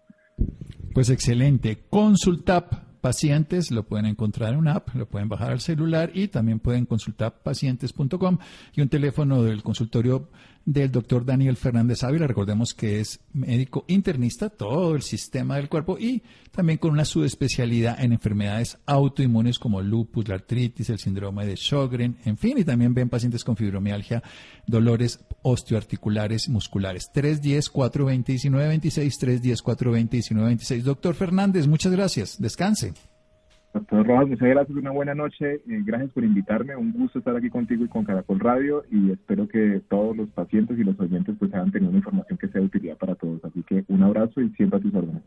Pues 0.93 1.09
excelente. 1.09 1.77
Consultap 1.89 2.89
pacientes, 2.99 3.71
lo 3.71 3.83
pueden 3.83 4.05
encontrar 4.05 4.53
en 4.53 4.59
una 4.59 4.73
app, 4.73 4.93
lo 4.95 5.07
pueden 5.07 5.29
bajar 5.29 5.51
al 5.51 5.59
celular 5.59 6.11
y 6.13 6.27
también 6.27 6.59
pueden 6.59 6.85
consultar 6.85 7.41
pacientes.com 7.41 8.37
y 8.75 8.81
un 8.81 8.89
teléfono 8.89 9.43
del 9.43 9.63
consultorio 9.63 10.29
del 10.71 10.91
doctor 10.91 11.25
Daniel 11.25 11.57
Fernández 11.57 12.03
Ávila. 12.03 12.27
Recordemos 12.27 12.75
que 12.75 12.99
es 12.99 13.21
médico 13.33 13.85
internista, 13.87 14.51
todo 14.51 14.95
el 14.95 15.01
sistema 15.01 15.55
del 15.55 15.67
cuerpo 15.67 15.97
y 15.97 16.21
también 16.51 16.77
con 16.77 16.91
una 16.91 17.05
subespecialidad 17.05 17.99
en 17.99 18.13
enfermedades 18.13 18.77
autoinmunes 18.85 19.57
como 19.57 19.81
lupus, 19.81 20.27
la 20.27 20.35
artritis, 20.35 20.91
el 20.91 20.99
síndrome 20.99 21.47
de 21.47 21.57
Sjögren, 21.57 22.17
en 22.23 22.37
fin, 22.37 22.59
y 22.59 22.63
también 22.63 22.93
ven 22.93 23.09
pacientes 23.09 23.43
con 23.43 23.57
fibromialgia, 23.57 24.21
dolores 24.67 25.25
osteoarticulares 25.41 26.49
musculares. 26.49 27.09
310-420-1926, 27.15 29.63
310-420-1926. 29.63 30.83
Doctor 30.83 31.15
Fernández, 31.15 31.65
muchas 31.65 31.91
gracias. 31.91 32.39
Descanse. 32.39 32.93
Doctor 33.73 34.07
Rojas, 34.07 34.27
muchas 34.29 34.49
gracias, 34.49 34.77
una 34.77 34.91
buena 34.91 35.13
noche, 35.13 35.55
eh, 35.55 35.61
gracias 35.67 36.11
por 36.11 36.23
invitarme, 36.23 36.75
un 36.75 36.91
gusto 36.91 37.19
estar 37.19 37.35
aquí 37.35 37.51
contigo 37.51 37.85
y 37.85 37.87
con 37.87 38.03
Caracol 38.03 38.39
Radio 38.39 38.83
y 38.91 39.11
espero 39.11 39.47
que 39.47 39.81
todos 39.87 40.17
los 40.17 40.27
pacientes 40.29 40.77
y 40.79 40.83
los 40.83 40.99
oyentes 40.99 41.35
pues 41.37 41.53
hayan 41.53 41.71
tenido 41.71 41.89
una 41.89 41.99
información 41.99 42.37
que 42.39 42.47
sea 42.47 42.61
de 42.61 42.67
utilidad 42.67 42.97
para 42.97 43.13
todos, 43.13 43.43
así 43.45 43.61
que 43.63 43.85
un 43.87 44.01
abrazo 44.01 44.41
y 44.41 44.49
siempre 44.51 44.79
a 44.79 44.81
tus 44.81 44.93
órdenes. 44.95 45.21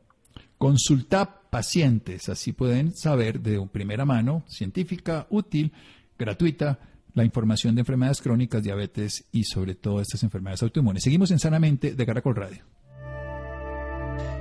Consulta 0.59 1.43
pacientes, 1.51 2.29
así 2.29 2.53
pueden 2.53 2.91
saber 2.93 3.41
de 3.41 3.59
un 3.59 3.69
primera 3.69 4.05
mano, 4.05 4.43
científica, 4.49 5.27
útil, 5.31 5.73
gratuita, 6.19 6.81
la 7.15 7.25
información 7.25 7.77
de 7.77 7.83
enfermedades 7.83 8.23
crónicas, 8.23 8.63
diabetes 8.63 9.29
y 9.31 9.45
sobre 9.45 9.77
todo 9.77 10.01
estas 10.01 10.23
enfermedades 10.25 10.63
autoinmunes. 10.63 11.05
Seguimos 11.05 11.31
en 11.31 11.39
Sanamente 11.39 11.95
de 11.95 12.07
Caracol 12.07 12.35
Radio. 12.35 12.65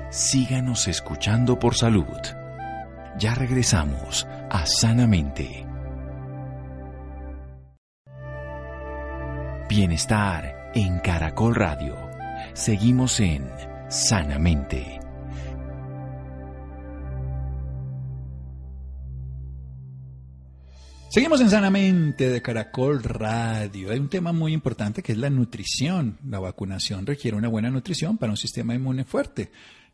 Síganos 0.10 0.88
escuchando 0.88 1.60
por 1.60 1.76
salud. 1.76 2.41
Ya 3.20 3.36
regresamos 3.36 4.26
a 4.50 4.66
Sanamente. 4.66 5.66
Bienestar 9.70 10.72
en 10.74 11.00
Caracol 11.00 11.56
Radio. 11.56 11.96
Seguimos 12.54 13.20
en 13.20 13.48
Sanamente. 13.90 15.00
Seguimos 21.10 21.42
en 21.42 21.50
Sanamente 21.50 22.30
de 22.30 22.42
Caracol 22.42 23.04
Radio. 23.04 23.92
Hay 23.92 24.00
un 24.00 24.08
tema 24.08 24.32
muy 24.32 24.54
importante 24.54 25.04
que 25.04 25.12
es 25.12 25.18
la 25.18 25.30
nutrición. 25.30 26.18
La 26.26 26.40
vacunación 26.40 27.06
requiere 27.06 27.36
una 27.36 27.50
buena 27.50 27.70
nutrición 27.70 28.18
para 28.18 28.32
un 28.32 28.38
sistema 28.38 28.74
inmune 28.74 29.04
fuerte. 29.04 29.52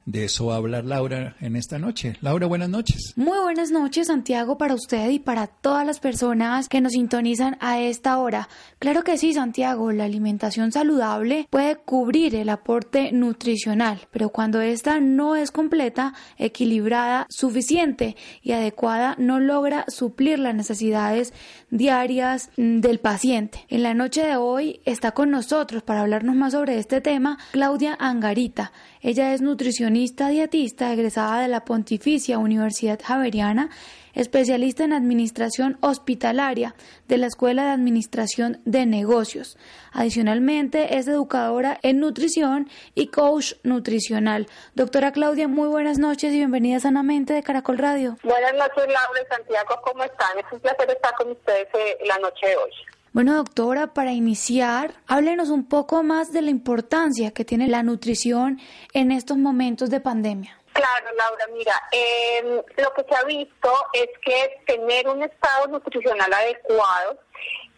De 0.07 0.23
eso 0.23 0.45
va 0.45 0.53
a 0.53 0.57
hablar 0.57 0.85
Laura 0.85 1.35
en 1.41 1.57
esta 1.57 1.79
noche. 1.79 2.15
Laura, 2.21 2.47
buenas 2.47 2.69
noches. 2.69 3.11
Muy 3.17 3.37
buenas 3.39 3.71
noches, 3.71 4.07
Santiago, 4.07 4.57
para 4.57 4.73
usted 4.73 5.09
y 5.09 5.19
para 5.19 5.47
todas 5.47 5.85
las 5.85 5.99
personas 5.99 6.69
que 6.69 6.79
nos 6.79 6.93
sintonizan 6.93 7.57
a 7.59 7.81
esta 7.81 8.17
hora. 8.17 8.47
Claro 8.79 9.03
que 9.03 9.17
sí, 9.17 9.33
Santiago, 9.33 9.91
la 9.91 10.05
alimentación 10.05 10.71
saludable 10.71 11.47
puede 11.49 11.75
cubrir 11.75 12.35
el 12.35 12.47
aporte 12.47 13.11
nutricional, 13.11 14.07
pero 14.09 14.29
cuando 14.29 14.61
esta 14.61 15.01
no 15.01 15.35
es 15.35 15.51
completa, 15.51 16.13
equilibrada, 16.37 17.25
suficiente 17.29 18.15
y 18.41 18.53
adecuada, 18.53 19.15
no 19.17 19.41
logra 19.41 19.83
suplir 19.89 20.39
las 20.39 20.55
necesidades 20.55 21.33
diarias 21.69 22.49
del 22.55 23.01
paciente. 23.01 23.65
En 23.67 23.83
la 23.83 23.93
noche 23.93 24.25
de 24.25 24.37
hoy 24.37 24.79
está 24.85 25.11
con 25.11 25.31
nosotros 25.31 25.83
para 25.83 25.99
hablarnos 25.99 26.37
más 26.37 26.53
sobre 26.53 26.79
este 26.79 27.01
tema 27.01 27.37
Claudia 27.51 27.97
Angarita. 27.99 28.71
Ella 29.07 29.33
es 29.33 29.41
nutricionista 29.41 30.27
dietista 30.27 30.91
egresada 30.91 31.41
de 31.41 31.47
la 31.47 31.63
Pontificia 31.63 32.39
Universidad 32.39 32.99
Javeriana, 33.01 33.69
especialista 34.13 34.83
en 34.83 34.91
administración 34.91 35.77
hospitalaria 35.79 36.75
de 37.07 37.17
la 37.17 37.27
Escuela 37.27 37.63
de 37.63 37.71
Administración 37.71 38.61
de 38.65 38.85
Negocios. 38.85 39.57
Adicionalmente, 39.93 40.97
es 40.97 41.07
educadora 41.07 41.79
en 41.83 42.01
nutrición 42.01 42.67
y 42.95 43.07
coach 43.07 43.53
nutricional. 43.63 44.47
Doctora 44.75 45.13
Claudia, 45.13 45.47
muy 45.47 45.69
buenas 45.69 45.99
noches 45.99 46.33
y 46.33 46.39
bienvenida 46.39 46.81
sanamente 46.81 47.33
de 47.33 47.43
Caracol 47.43 47.77
Radio. 47.77 48.17
Buenas 48.23 48.55
noches, 48.55 48.75
Laura 48.75 49.21
y 49.23 49.33
Santiago, 49.33 49.79
¿cómo 49.85 50.03
están? 50.03 50.37
Es 50.37 50.51
un 50.51 50.59
placer 50.59 50.89
estar 50.89 51.15
con 51.15 51.31
ustedes 51.31 51.69
eh, 51.75 51.97
la 52.05 52.17
noche 52.19 52.45
de 52.45 52.57
hoy. 52.57 52.71
Bueno, 53.13 53.35
doctora, 53.35 53.93
para 53.93 54.11
iniciar, 54.11 54.93
háblenos 55.07 55.49
un 55.49 55.67
poco 55.67 56.03
más 56.03 56.33
de 56.33 56.41
la 56.41 56.49
importancia 56.49 57.31
que 57.31 57.45
tiene 57.45 57.67
la 57.67 57.81
nutrición 57.81 58.59
en 58.93 59.11
estos 59.11 59.37
momentos 59.37 59.89
de 59.89 59.99
pandemia. 59.99 60.57
Claro, 60.73 61.07
Laura, 61.17 61.47
mira, 61.53 61.73
em, 61.91 62.61
lo 62.77 62.93
que 62.93 63.03
se 63.09 63.15
ha 63.15 63.23
visto 63.23 63.73
es 63.93 64.07
que 64.23 64.61
tener 64.67 65.07
un 65.07 65.23
estado 65.23 65.67
nutricional 65.67 66.31
adecuado 66.31 67.17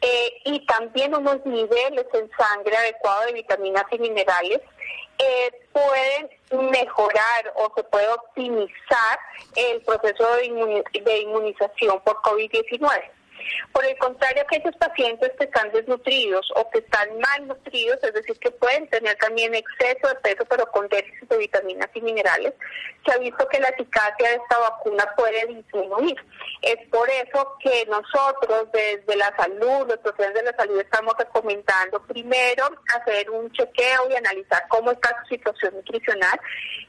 eh, 0.02 0.34
y 0.46 0.66
también 0.66 1.16
unos 1.16 1.46
niveles 1.46 2.06
en 2.14 2.30
sangre 2.38 2.76
adecuados 2.76 3.28
de 3.28 3.34
vitaminas 3.34 3.86
y 3.92 4.00
minerales 4.00 4.60
eh, 5.18 5.52
pueden 5.72 6.72
mejorar 6.72 7.54
o 7.56 7.72
se 7.76 7.84
puede 7.84 8.08
optimizar 8.10 9.20
el 9.56 9.82
proceso 9.84 10.36
de 10.36 11.20
inmunización 11.22 12.02
por 12.02 12.16
COVID-19. 12.18 13.19
Por 13.72 13.86
el 13.86 13.98
contrario, 13.98 14.44
aquellos 14.44 14.76
pacientes 14.78 15.32
que 15.38 15.46
están 15.46 15.72
desnutridos 15.72 16.52
o 16.56 16.70
que 16.70 16.80
están 16.80 17.08
malnutridos, 17.20 17.98
es 18.04 18.14
decir, 18.14 18.38
que 18.40 18.52
pueden 18.52 18.88
tener 18.90 19.16
también 19.18 19.54
exceso 19.56 20.08
de 20.08 20.16
peso 20.16 20.46
pero 20.50 20.66
con 20.72 20.88
déficit 20.90 21.30
de 21.30 21.38
vitaminas 21.38 21.90
y 21.94 22.02
minerales, 22.02 22.54
se 23.06 23.14
ha 23.14 23.18
visto 23.18 23.48
que 23.48 23.60
la 23.60 23.70
eficacia 23.70 24.30
de 24.30 24.36
esta 24.36 24.58
vacuna 24.60 25.08
puede 25.16 25.46
disminuir. 25.48 26.18
Es 26.62 26.88
por 26.90 27.10
eso 27.10 27.56
que 27.64 27.86
nosotros 27.86 28.68
desde 28.74 29.16
la 29.16 29.34
salud, 29.38 29.88
los 29.88 29.98
profesionales 30.00 30.44
de 30.44 30.52
la 30.52 30.58
salud 30.58 30.80
estamos 30.80 31.14
recomendando 31.18 32.02
primero 32.04 32.70
hacer 32.96 33.30
un 33.30 33.52
chequeo 33.52 34.10
y 34.10 34.16
analizar 34.16 34.64
cómo 34.70 34.92
está 34.92 35.16
su 35.22 35.36
situación 35.36 35.76
nutricional 35.76 36.40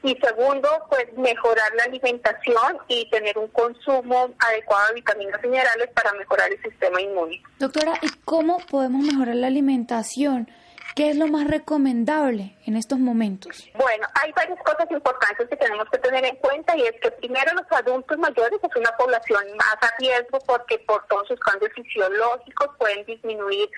y 0.03 0.15
segundo, 0.15 0.67
pues 0.89 1.13
mejorar 1.13 1.73
la 1.75 1.83
alimentación 1.83 2.79
y 2.87 3.09
tener 3.09 3.37
un 3.37 3.47
consumo 3.49 4.33
adecuado 4.39 4.87
de 4.89 4.95
vitaminas 4.95 5.39
y 5.43 5.47
minerales 5.47 5.89
para 5.93 6.11
mejorar 6.13 6.40
Doctora, 7.59 7.93
¿y 8.01 8.07
cómo 8.25 8.57
podemos 8.69 9.03
mejorar 9.05 9.35
la 9.35 9.47
alimentación? 9.47 10.49
¿Qué 10.95 11.09
es 11.09 11.15
lo 11.15 11.27
más 11.27 11.47
recomendable 11.47 12.57
en 12.65 12.75
estos 12.75 12.99
momentos? 12.99 13.69
Bueno, 13.75 14.07
hay 14.21 14.31
varias 14.33 14.59
cosas 14.63 14.89
importantes 14.91 15.47
que 15.47 15.55
tenemos 15.55 15.87
que 15.89 15.97
tener 15.99 16.25
en 16.25 16.35
cuenta 16.37 16.75
y 16.75 16.81
es 16.81 16.93
que 17.01 17.11
primero 17.11 17.53
los 17.53 17.65
adultos 17.71 18.17
mayores 18.17 18.59
es 18.61 18.75
una 18.75 18.91
población 18.97 19.43
más 19.55 19.77
a 19.81 19.95
riesgo 19.99 20.39
porque 20.45 20.79
por 20.79 21.05
todos 21.07 21.27
sus 21.29 21.39
cambios 21.39 21.71
fisiológicos 21.73 22.69
pueden 22.77 23.05
disminuir 23.05 23.69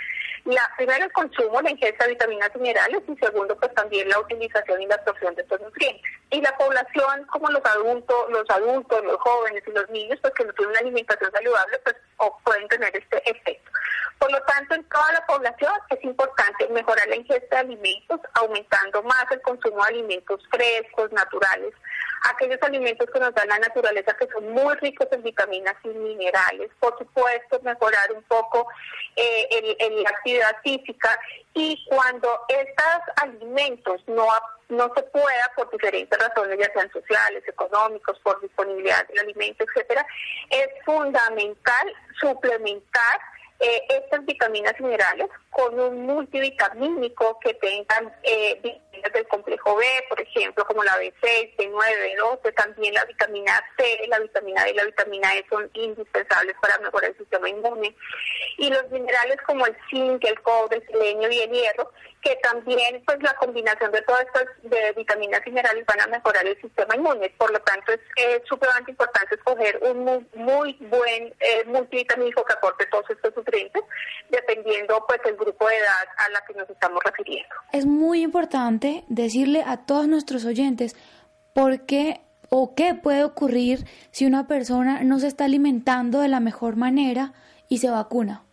la, 0.45 0.61
primero 0.75 1.05
el 1.05 1.11
consumo, 1.11 1.61
la 1.61 1.71
ingesta 1.71 2.05
de 2.05 2.11
vitaminas 2.11 2.49
y 2.55 2.59
minerales 2.59 3.01
y 3.07 3.15
segundo 3.17 3.55
pues 3.57 3.73
también 3.75 4.09
la 4.09 4.19
utilización 4.19 4.81
y 4.81 4.87
la 4.87 4.95
absorción 4.95 5.35
de 5.35 5.43
estos 5.43 5.61
nutrientes. 5.61 6.11
Y 6.31 6.41
la 6.41 6.57
población 6.57 7.25
como 7.31 7.47
los 7.49 7.63
adultos, 7.63 8.17
los 8.29 8.49
adultos, 8.49 9.03
los 9.03 9.17
jóvenes 9.17 9.63
y 9.67 9.71
los 9.71 9.89
niños 9.91 10.19
pues 10.21 10.33
que 10.33 10.45
no 10.45 10.53
tienen 10.53 10.71
una 10.71 10.79
alimentación 10.79 11.31
saludable 11.31 11.79
pues 11.83 11.95
pueden 12.43 12.67
tener 12.67 12.95
este 12.95 13.29
efecto. 13.29 13.71
Por 14.19 14.31
lo 14.31 14.41
tanto, 14.43 14.75
en 14.75 14.83
toda 15.03 15.13
la 15.19 15.25
población 15.25 15.73
es 15.89 16.03
importante 16.03 16.67
mejorar 16.69 17.07
la 17.07 17.15
ingesta 17.15 17.57
de 17.57 17.61
alimentos, 17.61 18.19
aumentando 18.35 19.03
más 19.03 19.25
el 19.31 19.41
consumo 19.41 19.83
de 19.83 19.95
alimentos 19.95 20.41
frescos, 20.49 21.11
naturales, 21.11 21.73
aquellos 22.31 22.61
alimentos 22.61 23.09
que 23.11 23.19
nos 23.19 23.33
dan 23.33 23.49
la 23.49 23.59
naturaleza 23.59 24.15
que 24.17 24.27
son 24.27 24.49
muy 24.51 24.73
ricos 24.75 25.07
en 25.11 25.23
vitaminas 25.23 25.75
y 25.83 25.89
minerales. 25.89 26.71
Por 26.79 26.97
supuesto, 26.97 27.59
mejorar 27.63 28.13
un 28.13 28.23
poco 28.23 28.67
eh, 29.15 29.75
la 30.03 30.09
actividad 30.09 30.55
física 30.63 31.19
y 31.53 31.83
cuando 31.89 32.39
estos 32.47 33.01
alimentos 33.17 34.01
no 34.07 34.27
no 34.69 34.91
se 34.95 35.03
pueda 35.03 35.51
por 35.55 35.69
diferentes 35.69 36.17
razones, 36.17 36.57
ya 36.57 36.71
sean 36.73 36.91
sociales, 36.91 37.43
económicos, 37.47 38.17
por 38.23 38.41
disponibilidad 38.41 39.07
del 39.07 39.19
alimento, 39.19 39.65
etcétera, 39.65 40.03
es 40.49 40.67
fundamental 40.83 41.93
suplementar 42.19 43.19
eh, 43.63 43.81
estas 43.87 44.25
vitaminas 44.25 44.75
y 44.77 44.83
minerales 44.83 45.29
con 45.49 45.79
un 45.79 46.05
multivitamínico 46.05 47.39
que 47.39 47.53
tengan 47.53 48.13
eh, 48.23 48.59
vitaminas 48.61 49.13
del 49.13 49.27
complejo 49.29 49.77
B, 49.77 49.85
por 50.09 50.19
ejemplo, 50.19 50.65
como 50.65 50.83
la 50.83 50.99
B6, 50.99 51.55
B9, 51.55 51.71
B12, 51.71 52.53
también 52.55 52.93
la 52.93 53.05
vitamina 53.05 53.63
C, 53.77 54.05
la 54.09 54.19
vitamina 54.19 54.65
D 54.65 54.71
y 54.71 54.73
la 54.73 54.83
vitamina 54.83 55.33
E 55.35 55.45
son 55.49 55.69
indispensables 55.75 56.57
para 56.61 56.77
mejorar 56.79 57.11
el 57.11 57.17
sistema 57.17 57.47
inmune. 57.47 57.95
Y 58.57 58.69
los 58.69 58.89
minerales 58.91 59.37
como 59.45 59.65
el 59.65 59.77
zinc, 59.89 60.25
el 60.25 60.41
cobre, 60.41 60.77
el 60.79 60.87
selenio 60.87 61.31
y 61.31 61.39
el 61.39 61.51
hierro, 61.51 61.89
que 62.23 62.37
también 62.37 63.03
pues 63.05 63.21
la 63.21 63.33
combinación 63.35 63.91
de 63.91 64.01
todas 64.03 64.21
estas 64.21 64.45
de 64.63 64.93
vitaminas 64.95 65.41
y 65.45 65.49
minerales 65.49 65.85
van 65.85 66.01
a 66.01 66.07
mejorar 66.07 66.45
el 66.47 66.59
sistema 66.61 66.95
inmune. 66.95 67.29
Por 67.37 67.51
lo 67.51 67.59
tanto, 67.59 67.91
es 67.91 68.41
súper 68.47 68.69
importante 68.87 69.35
escoger 69.35 69.79
un 69.83 70.27
muy, 70.35 70.73
buen 70.89 71.33
eh, 71.39 71.65
multivitamínico 71.65 72.43
que 72.45 72.53
aporte 72.53 72.85
todos 72.87 73.09
estos 73.09 73.35
nutrientes 73.35 73.83
dependiendo 74.29 75.03
pues 75.07 75.19
el 75.25 75.35
grupo 75.35 75.67
de 75.67 75.75
edad 75.77 76.07
a 76.17 76.29
la 76.29 76.41
que 76.47 76.53
nos 76.53 76.69
estamos 76.69 76.99
refiriendo. 77.03 77.53
Es 77.71 77.85
muy 77.85 78.21
importante 78.21 79.03
decirle 79.09 79.63
a 79.65 79.85
todos 79.85 80.07
nuestros 80.07 80.45
oyentes 80.45 80.95
por 81.53 81.85
qué 81.85 82.21
o 82.49 82.75
qué 82.75 82.95
puede 82.95 83.23
ocurrir 83.23 83.85
si 84.11 84.25
una 84.25 84.47
persona 84.47 85.03
no 85.03 85.19
se 85.19 85.27
está 85.27 85.45
alimentando 85.45 86.19
de 86.19 86.27
la 86.27 86.39
mejor 86.39 86.75
manera 86.75 87.33
y 87.67 87.79
se 87.79 87.89
vacuna. 87.89 88.43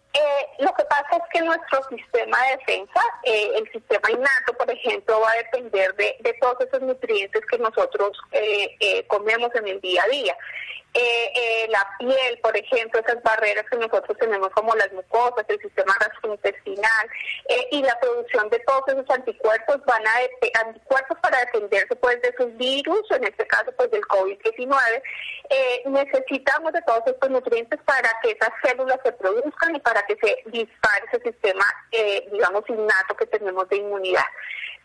Eh, 0.61 0.65
lo 0.65 0.73
que 0.75 0.85
pasa 0.85 1.17
es 1.17 1.23
que 1.33 1.41
nuestro 1.43 1.83
sistema 1.89 2.39
de 2.45 2.57
defensa, 2.59 3.01
eh, 3.25 3.51
el 3.57 3.71
sistema 3.73 4.11
innato, 4.11 4.53
por 4.59 4.71
ejemplo, 4.71 5.21
va 5.21 5.31
a 5.31 5.37
depender 5.37 5.95
de, 5.97 6.17
de 6.21 6.35
todos 6.35 6.61
esos 6.61 6.83
nutrientes 6.83 7.43
que 7.51 7.59
nosotros 7.59 8.19
eh, 8.33 9.05
comemos 9.07 9.55
en 9.55 9.69
el 9.69 9.81
día 9.81 10.03
a 10.05 10.09
día. 10.09 10.37
Eh, 10.93 11.33
eh, 11.37 11.67
la 11.69 11.87
piel, 12.01 12.39
por 12.43 12.57
ejemplo, 12.57 13.01
esas 13.01 13.23
barreras 13.23 13.65
que 13.71 13.77
nosotros 13.77 14.19
tenemos 14.19 14.49
como 14.51 14.75
las 14.75 14.93
mucosas, 14.93 15.45
el 15.47 15.61
sistema 15.61 15.95
gastrointestinal 16.01 17.09
eh, 17.49 17.69
y 17.71 17.83
la 17.83 17.97
producción 18.01 18.51
de 18.51 18.59
todos 18.61 18.83
esos 18.89 19.09
anticuerpos 19.09 19.85
van 19.87 20.03
a 20.05 20.67
anticuerpos 20.67 21.17
para 21.23 21.39
defenderse 21.45 21.95
pues 21.95 22.21
de 22.23 22.35
sus 22.37 22.57
virus, 22.57 23.09
en 23.11 23.23
este 23.23 23.47
caso 23.47 23.71
pues 23.77 23.89
del 23.93 24.03
COVID-19. 24.03 25.03
Eh, 25.51 25.83
necesitamos 25.87 26.73
de 26.73 26.83
todos 26.83 27.03
estos 27.07 27.31
nutrientes 27.31 27.79
para 27.85 28.11
que 28.23 28.33
esas 28.33 28.51
células 28.65 28.99
se 29.05 29.13
produzcan 29.13 29.77
y 29.77 29.81
para 29.81 30.03
que 30.07 30.17
se 30.17 30.43
dispare 30.47 31.07
ese 31.13 31.23
sistema, 31.23 31.65
digamos, 32.33 32.65
innato 32.69 33.17
que 33.17 33.27
tenemos 33.27 33.69
de 33.69 33.77
inmunidad. 33.77 34.27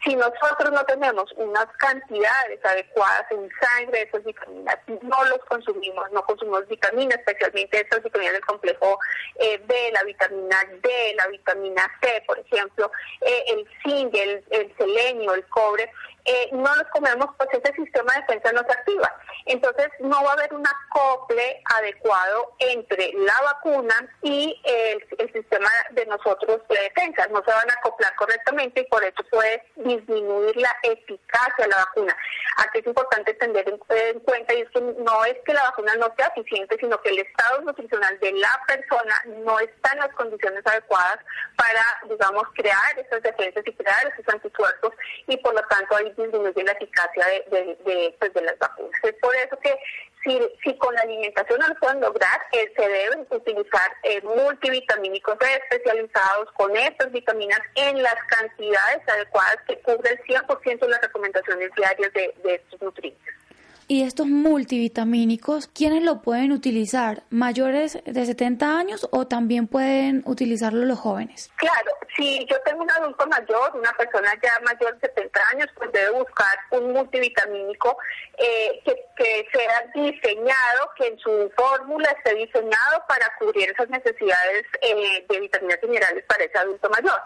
Si 0.03 0.15
nosotros 0.15 0.71
no 0.71 0.83
tenemos 0.85 1.31
unas 1.37 1.65
cantidades 1.77 2.63
adecuadas 2.63 3.25
en 3.31 3.49
sangre 3.59 3.99
de 3.99 4.03
esas 4.03 4.23
vitaminas, 4.23 4.77
no 5.01 5.25
los 5.25 5.39
consumimos, 5.45 6.11
no 6.11 6.23
consumimos 6.23 6.67
vitaminas, 6.67 7.17
especialmente 7.17 7.81
estas 7.81 8.03
vitaminas 8.03 8.33
del 8.33 8.45
complejo 8.45 8.99
eh, 9.39 9.59
B, 9.65 9.91
la 9.93 10.03
vitamina 10.03 10.57
D, 10.81 11.15
la 11.15 11.27
vitamina 11.27 11.91
C, 12.01 12.23
por 12.27 12.37
ejemplo, 12.37 12.91
eh, 13.21 13.43
el 13.47 13.67
zinc, 13.83 14.13
el, 14.13 14.43
el 14.51 14.75
selenio, 14.77 15.33
el 15.33 15.45
cobre, 15.47 15.91
eh, 16.25 16.49
no 16.53 16.75
los 16.75 16.87
comemos, 16.91 17.27
pues 17.37 17.49
ese 17.53 17.71
sistema 17.75 18.13
de 18.13 18.21
defensa 18.21 18.51
no 18.51 18.61
se 18.61 18.71
activa. 18.71 19.15
Entonces 19.45 19.89
no 19.99 20.23
va 20.23 20.31
a 20.31 20.33
haber 20.33 20.53
un 20.55 20.65
acople 20.65 21.61
adecuado 21.75 22.53
entre 22.57 23.11
la 23.13 23.41
vacuna 23.43 23.93
y 24.23 24.59
el, 24.63 25.05
sistema 25.31 25.69
de 25.91 26.05
nosotros 26.05 26.61
de 26.69 26.79
defensa. 26.79 27.27
No 27.27 27.43
se 27.45 27.51
van 27.51 27.69
a 27.69 27.73
acoplar 27.73 28.15
correctamente 28.15 28.81
y 28.81 28.85
por 28.85 29.03
eso 29.03 29.23
puede 29.29 29.63
disminuir 29.75 30.55
la 30.57 30.75
eficacia 30.83 31.65
de 31.65 31.67
la 31.67 31.77
vacuna. 31.77 32.17
Aquí 32.57 32.79
es 32.79 32.87
importante 32.87 33.33
tener 33.35 33.67
en, 33.67 33.77
cuenta 34.19 34.53
y 34.53 34.61
es 34.61 34.69
que 34.69 34.81
no 34.81 35.25
es 35.25 35.37
que 35.45 35.53
la 35.53 35.63
vacuna 35.63 35.95
no 35.95 36.11
sea 36.17 36.27
eficiente, 36.27 36.77
sino 36.79 36.99
que 37.01 37.09
el 37.09 37.19
estado 37.19 37.61
nutricional 37.61 38.17
de 38.19 38.31
la 38.31 38.61
persona 38.65 39.21
no 39.43 39.59
está 39.59 39.93
en 39.93 39.99
las 39.99 40.13
condiciones 40.13 40.65
adecuadas 40.65 41.19
para, 41.57 41.83
digamos, 42.09 42.43
crear 42.55 42.97
esas 42.97 43.21
defensas 43.21 43.63
y 43.65 43.73
crear 43.73 44.07
esos 44.07 44.33
anticuerpos 44.33 44.93
y 45.27 45.37
por 45.37 45.53
lo 45.53 45.61
tanto 45.67 45.97
hay 45.97 46.14
disminuye 46.17 46.63
la 46.63 46.71
eficacia 46.71 47.25
de, 47.25 48.15
pues, 48.19 48.33
de, 48.33 48.41
las 48.41 48.57
vacunas. 48.59 48.99
Es 49.03 49.13
por 49.15 49.35
eso 49.35 49.57
que 49.59 49.77
si, 50.23 50.39
si 50.63 50.77
con 50.77 50.93
la 50.95 51.01
alimentación 51.01 51.59
no 51.59 51.67
lo 51.67 51.75
pueden 51.75 52.01
lograr, 52.01 52.41
eh, 52.51 52.71
se 52.75 52.87
deben 52.87 53.27
utilizar 53.29 53.91
eh, 54.03 54.21
multivitamínicos 54.23 55.37
especializados 55.41 56.51
con 56.53 56.75
estas 56.75 57.11
vitaminas 57.11 57.59
en 57.75 58.01
las 58.01 58.15
cantidades 58.27 59.07
adecuadas 59.07 59.57
que 59.67 59.79
cubren 59.79 60.17
el 60.17 60.23
100% 60.23 60.79
de 60.79 60.89
las 60.89 61.01
recomendaciones 61.01 61.69
diarias 61.75 62.13
de, 62.13 62.33
de 62.43 62.55
estos 62.55 62.81
nutrientes. 62.81 63.44
Y 63.87 64.03
estos 64.03 64.25
multivitamínicos, 64.25 65.67
¿quiénes 65.67 66.01
lo 66.01 66.21
pueden 66.21 66.51
utilizar? 66.51 67.21
¿Mayores 67.29 67.99
de 68.03 68.25
70 68.25 68.79
años 68.79 69.07
o 69.11 69.27
también 69.27 69.67
pueden 69.67 70.23
utilizarlo 70.25 70.85
los 70.85 70.97
jóvenes? 70.97 71.51
Claro, 71.57 71.91
si 72.15 72.45
yo 72.49 72.59
tengo 72.61 72.81
un 72.81 72.91
adulto 72.91 73.27
mayor, 73.27 73.75
una 73.75 73.91
persona 73.93 74.33
ya 74.41 74.59
mayor 74.63 74.97
de 74.99 75.07
70 75.07 75.41
años, 75.51 75.67
pues 75.75 75.91
debe 75.91 76.11
buscar 76.11 76.57
un 76.71 76.93
multivitamínico 76.93 77.97
eh, 78.37 78.81
que, 78.85 79.47
sea 79.53 79.83
diseñado, 79.93 80.91
que 80.97 81.07
en 81.07 81.19
su 81.19 81.51
fórmula 81.55 82.09
esté 82.17 82.35
diseñado 82.35 83.03
para 83.07 83.31
cubrir 83.39 83.69
esas 83.69 83.89
necesidades 83.89 84.63
eh, 84.81 85.25
de 85.27 85.39
vitaminas 85.39 85.79
y 85.81 85.87
minerales 85.87 86.23
para 86.25 86.43
ese 86.43 86.57
adulto 86.57 86.89
mayor. 86.89 87.19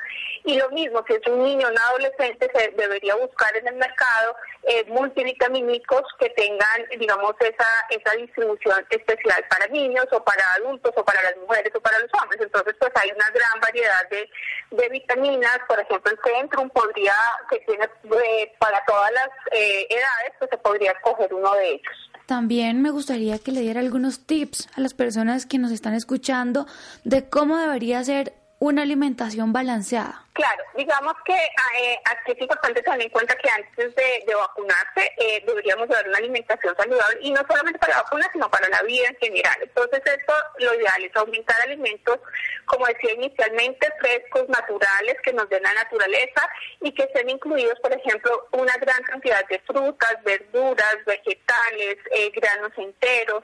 Y 0.46 0.58
lo 0.58 0.70
mismo, 0.70 1.04
si 1.08 1.14
es 1.14 1.28
un 1.28 1.44
niño 1.44 1.68
o 1.68 1.72
un 1.72 1.78
adolescente, 1.78 2.50
se 2.54 2.72
debería 2.72 3.16
buscar 3.16 3.56
en 3.58 3.68
el 3.68 3.76
mercado 3.76 4.36
eh, 4.64 4.86
multivitamínicos 4.88 6.04
que 6.20 6.30
tengan, 6.32 6.49
digamos, 6.98 7.34
esa, 7.40 7.68
esa 7.90 8.16
distribución 8.18 8.86
especial 8.90 9.44
para 9.50 9.68
niños 9.68 10.06
o 10.12 10.24
para 10.24 10.44
adultos 10.58 10.94
o 10.96 11.04
para 11.04 11.22
las 11.24 11.38
mujeres 11.38 11.72
o 11.76 11.82
para 11.82 12.00
los 12.00 12.10
hombres. 12.22 12.42
Entonces, 12.42 12.76
pues 12.80 12.92
hay 12.96 13.10
una 13.12 13.30
gran 13.30 13.60
variedad 13.62 14.10
de, 14.10 14.30
de 14.72 14.90
vitaminas. 14.90 15.60
Por 15.68 15.80
ejemplo, 15.80 16.12
el 16.12 16.20
Centrum 16.24 16.70
podría, 16.70 17.14
que 17.50 17.60
tiene 17.60 17.86
eh, 17.86 18.54
para 18.60 18.84
todas 18.86 19.12
las 19.12 19.30
eh, 19.52 19.88
edades, 19.90 20.34
pues 20.40 20.50
se 20.52 20.58
podría 20.58 20.92
escoger 20.92 21.34
uno 21.34 21.54
de 21.56 21.70
ellos. 21.72 22.12
También 22.26 22.82
me 22.82 22.92
gustaría 22.92 23.40
que 23.40 23.52
le 23.52 23.62
diera 23.62 23.80
algunos 23.80 24.26
tips 24.28 24.70
a 24.78 24.82
las 24.82 24.94
personas 24.94 25.46
que 25.46 25.58
nos 25.58 25.72
están 25.72 25.96
escuchando 25.96 26.68
de 27.04 27.28
cómo 27.28 27.58
debería 27.58 28.04
ser 28.04 28.34
una 28.60 28.84
alimentación 28.84 29.52
balanceada. 29.52 30.26
Claro, 30.40 30.64
digamos 30.74 31.16
que 31.26 31.36
eh, 31.36 32.00
aquí 32.06 32.32
es 32.32 32.40
importante 32.40 32.82
tener 32.82 33.02
en 33.02 33.10
cuenta 33.10 33.36
que 33.36 33.50
antes 33.50 33.94
de, 33.94 34.34
vacunarse 34.34 35.12
eh, 35.18 35.44
deberíamos 35.46 35.90
dar 35.90 36.08
una 36.08 36.18
alimentación 36.18 36.74
saludable 36.78 37.18
y 37.20 37.32
no 37.32 37.42
solamente 37.46 37.78
para 37.78 37.98
la 37.98 38.04
vacuna, 38.04 38.26
sino 38.32 38.50
para 38.50 38.70
la 38.70 38.82
vida 38.84 39.10
en 39.10 39.18
general. 39.18 39.58
Entonces, 39.62 40.00
esto 40.06 40.34
lo 40.60 40.74
ideal 40.76 41.04
es 41.04 41.14
aumentar 41.18 41.58
alimentos, 41.64 42.20
como 42.64 42.86
decía 42.86 43.16
inicialmente, 43.16 43.86
frescos, 44.00 44.48
naturales, 44.48 45.16
que 45.24 45.34
nos 45.34 45.50
den 45.50 45.62
la 45.62 45.74
naturaleza 45.74 46.50
y 46.80 46.94
que 46.94 47.04
estén 47.04 47.30
incluidos, 47.30 47.78
por 47.82 47.92
ejemplo, 47.92 48.48
una 48.54 48.78
gran 48.78 49.04
cantidad 49.04 49.46
de 49.50 49.60
frutas, 49.68 50.24
verduras, 50.24 50.96
vegetales, 51.06 51.98
eh, 52.12 52.32
granos 52.34 52.72
enteros, 52.78 53.44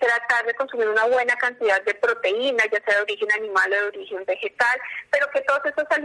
tratar 0.00 0.44
de 0.44 0.54
consumir 0.54 0.88
una 0.88 1.04
buena 1.04 1.36
cantidad 1.36 1.80
de 1.82 1.94
proteínas, 1.94 2.66
ya 2.72 2.82
sea 2.84 2.96
de 2.96 3.02
origen 3.02 3.30
animal 3.32 3.72
o 3.72 3.76
de 3.76 3.86
origen 3.88 4.24
vegetal, 4.24 4.80
pero 5.10 5.30
que 5.30 5.42
todos 5.42 5.60
estos 5.66 5.84
alimentos 5.90 5.99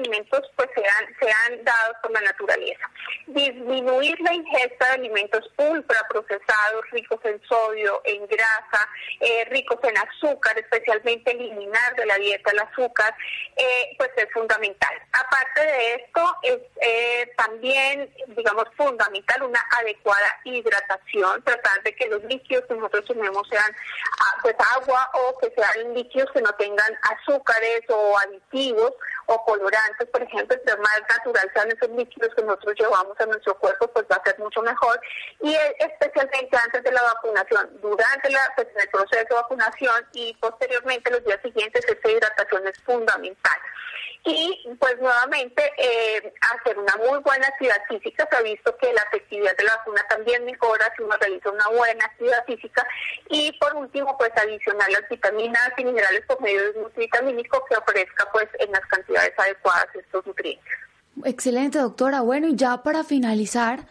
pues 0.55 0.69
sean, 0.75 1.15
sean 1.19 1.63
dados 1.63 1.97
por 2.01 2.11
la 2.11 2.21
naturaleza. 2.21 2.89
Disminuir 3.27 4.19
la 4.21 4.33
ingesta 4.33 4.87
de 4.87 4.93
alimentos 4.93 5.49
ultraprocesados, 5.57 6.89
ricos 6.91 7.19
en 7.23 7.41
sodio, 7.47 8.01
en 8.05 8.25
grasa, 8.27 8.87
eh, 9.19 9.45
ricos 9.49 9.79
en 9.83 9.97
azúcar, 9.97 10.57
especialmente 10.57 11.31
eliminar 11.31 11.95
de 11.95 12.05
la 12.05 12.15
dieta 12.15 12.51
el 12.51 12.59
azúcar, 12.59 13.13
eh, 13.55 13.95
pues 13.97 14.11
es 14.17 14.31
fundamental. 14.33 14.93
Aparte 15.11 15.61
de 15.65 15.95
esto, 15.95 16.37
es 16.43 16.59
eh, 16.81 17.31
también, 17.37 18.13
digamos, 18.27 18.65
fundamental 18.75 19.43
una 19.43 19.59
adecuada 19.79 20.39
hidratación, 20.43 21.43
tratar 21.43 21.83
de 21.83 21.95
que 21.95 22.07
los 22.07 22.23
líquidos 22.25 22.65
que 22.65 22.75
nosotros 22.75 23.05
tomemos 23.05 23.47
sean 23.49 23.75
ah, 24.21 24.37
pues 24.41 24.55
agua 24.75 25.09
o 25.13 25.37
que 25.39 25.51
sean 25.55 25.93
líquidos 25.93 26.31
que 26.31 26.41
no 26.41 26.51
tengan 26.53 26.97
azúcares 27.01 27.81
o 27.89 28.17
aditivos 28.19 28.93
o 29.27 29.45
colorantes, 29.45 30.07
por 30.09 30.21
ejemplo, 30.21 30.55
entre 30.55 30.77
más 30.77 31.01
natural 31.09 31.49
sean 31.53 31.71
esos 31.71 31.89
líquidos 31.89 32.33
que 32.35 32.43
nosotros 32.43 32.75
llevamos 32.79 33.19
a 33.19 33.25
nuestro 33.25 33.57
cuerpo, 33.57 33.87
pues 33.87 34.05
va 34.11 34.17
a 34.17 34.23
ser 34.23 34.37
mucho 34.39 34.61
mejor. 34.61 34.99
Y 35.41 35.55
especialmente 35.79 36.57
antes 36.57 36.83
de 36.83 36.91
la 36.91 37.01
vacunación, 37.01 37.69
durante 37.81 38.29
la, 38.29 38.53
pues, 38.55 38.67
el 38.75 38.89
proceso 38.89 39.25
de 39.29 39.35
vacunación 39.35 40.07
y 40.13 40.33
posteriormente 40.35 41.11
los 41.11 41.23
días 41.23 41.39
siguientes, 41.41 41.85
esta 41.87 42.11
hidratación 42.11 42.67
es 42.67 42.79
fundamental 42.83 43.59
y 44.25 44.59
pues 44.79 44.99
nuevamente 44.99 45.63
eh, 45.77 46.33
hacer 46.55 46.77
una 46.79 46.95
muy 46.97 47.19
buena 47.19 47.47
actividad 47.47 47.81
física. 47.87 48.27
Se 48.29 48.35
ha 48.35 48.41
visto 48.41 48.75
que 48.77 48.91
la 48.91 49.01
efectividad 49.03 49.55
de 49.55 49.63
la 49.63 49.75
vacuna 49.77 50.01
también 50.09 50.43
mejora 50.45 50.91
si 50.97 51.03
uno 51.03 51.15
realiza 51.19 51.51
una 51.51 51.67
buena 51.69 52.05
actividad 52.05 52.43
física 52.45 52.85
y 53.29 53.51
por 53.59 53.75
último 53.75 54.17
pues 54.17 54.31
adicionar 54.35 54.89
las 54.89 55.07
vitaminas 55.09 55.69
y 55.77 55.85
minerales 55.85 56.23
por 56.27 56.41
medio 56.41 56.63
de 56.63 56.69
un 56.71 56.81
multivitamínico 56.83 57.63
que 57.69 57.77
ofrezca 57.77 58.27
pues 58.31 58.47
en 58.59 58.71
las 58.71 58.85
cantidades 58.87 59.33
adecuadas 59.37 59.87
estos 59.93 60.25
nutrientes. 60.25 60.73
Excelente 61.23 61.77
doctora. 61.77 62.21
Bueno 62.21 62.47
y 62.47 62.55
ya 62.55 62.81
para 62.81 63.03
finalizar, 63.03 63.81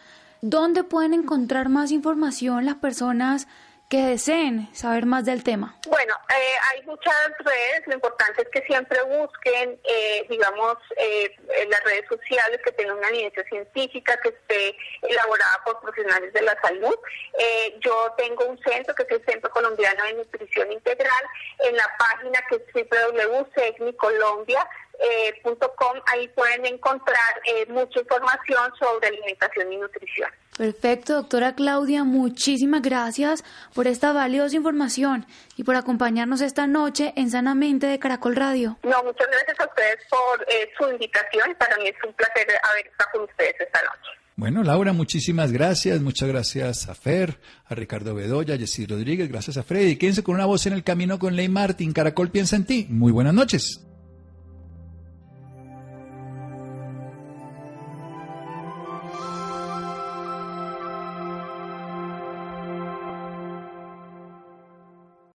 ¿dónde 0.43 0.83
pueden 0.83 1.15
encontrar 1.15 1.69
más 1.69 1.93
información 1.93 2.67
las 2.67 2.77
personas 2.77 3.47
que 3.89 4.03
deseen 4.03 4.69
saber 4.75 5.07
más 5.07 5.25
del 5.25 5.45
tema? 5.45 5.77
Bueno, 5.87 6.15
eh, 6.31 6.57
hay 6.73 6.83
muchas 6.83 7.15
redes, 7.39 7.87
lo 7.87 7.95
importante 7.95 8.43
es 8.43 8.49
que 8.49 8.61
siempre 8.63 9.01
busquen, 9.03 9.81
eh, 9.85 10.27
digamos, 10.29 10.77
eh, 10.97 11.33
en 11.59 11.71
las 11.71 11.85
redes 11.85 12.05
sociales 12.09 12.61
que 12.65 12.73
tengan 12.73 12.99
una 12.99 13.07
evidencia 13.09 13.45
científica, 13.45 14.19
que 14.23 14.31
esté 14.31 14.77
elaborada 15.03 15.63
por 15.65 15.81
profesionales 15.81 16.33
de 16.33 16.43
la 16.43 16.61
salud. 16.61 16.99
yo 17.81 18.15
tengo 18.17 18.47
un 18.47 18.57
centro 18.63 18.95
que 18.95 19.03
es 19.03 19.11
el 19.11 19.25
Centro 19.27 19.51
Colombiano 19.51 20.05
de 20.05 20.15
Nutrición 20.15 20.73
Integral, 20.73 21.25
en 21.61 21.77
la 21.77 21.91
página 21.99 22.41
que 22.49 22.55
es 22.57 22.63
www.segnicolombia.com, 22.73 24.84
ahí 26.07 26.29
pueden 26.29 26.67
encontrar 26.67 27.41
mucha 27.69 28.01
información 28.01 28.73
sobre 28.79 29.09
alimentación 29.09 29.73
y 29.73 29.77
nutrición. 29.77 30.31
Perfecto, 30.57 31.15
doctora 31.15 31.55
Claudia, 31.57 32.05
muchísimas 32.05 32.81
gracias 32.81 33.43
por 33.75 33.89
esta 33.89 34.13
valiosa 34.13 34.55
información 34.57 35.27
y 35.57 35.65
por 35.65 35.75
acompañarnos 35.75 36.41
esta 36.41 36.69
noche 36.69 37.13
en 37.17 37.31
Sanamente 37.31 37.87
de 37.87 37.99
Caracol 37.99 38.37
Radio. 38.37 38.79
No, 38.85 39.03
muchas 39.03 39.27
gracias 39.27 39.59
a 39.59 39.65
ustedes 39.65 39.97
por 40.09 40.47
eh, 40.49 40.71
su 40.79 40.89
invitación. 40.89 41.57
Para 41.59 41.77
mí 41.79 41.89
es 41.89 41.97
un 42.07 42.13
placer 42.13 42.47
haber 42.63 42.87
estado 42.87 43.11
con 43.13 43.23
ustedes 43.23 43.55
esta 43.59 43.83
noche. 43.83 44.11
Bueno, 44.37 44.63
Laura, 44.63 44.93
muchísimas 44.93 45.53
gracias. 45.53 46.01
Muchas 46.01 46.29
gracias 46.29 46.89
a 46.89 46.95
Fer, 46.95 47.39
a 47.67 47.75
Ricardo 47.75 48.15
Bedoya, 48.15 48.55
a 48.55 48.59
Jessy 48.59 48.87
Rodríguez, 48.87 49.29
gracias 49.29 49.57
a 49.57 49.63
Freddy. 49.63 49.97
Quédense 49.97 50.23
con 50.23 50.35
una 50.37 50.47
voz 50.47 50.67
en 50.67 50.73
el 50.73 50.85
camino 50.85 51.19
con 51.19 51.35
Ley 51.35 51.49
Martín. 51.49 51.93
Caracol 51.93 52.31
piensa 52.31 52.57
en 52.57 52.67
ti. 52.67 52.87
Muy 52.91 53.13
buenas 53.13 53.35
noches. 53.35 53.81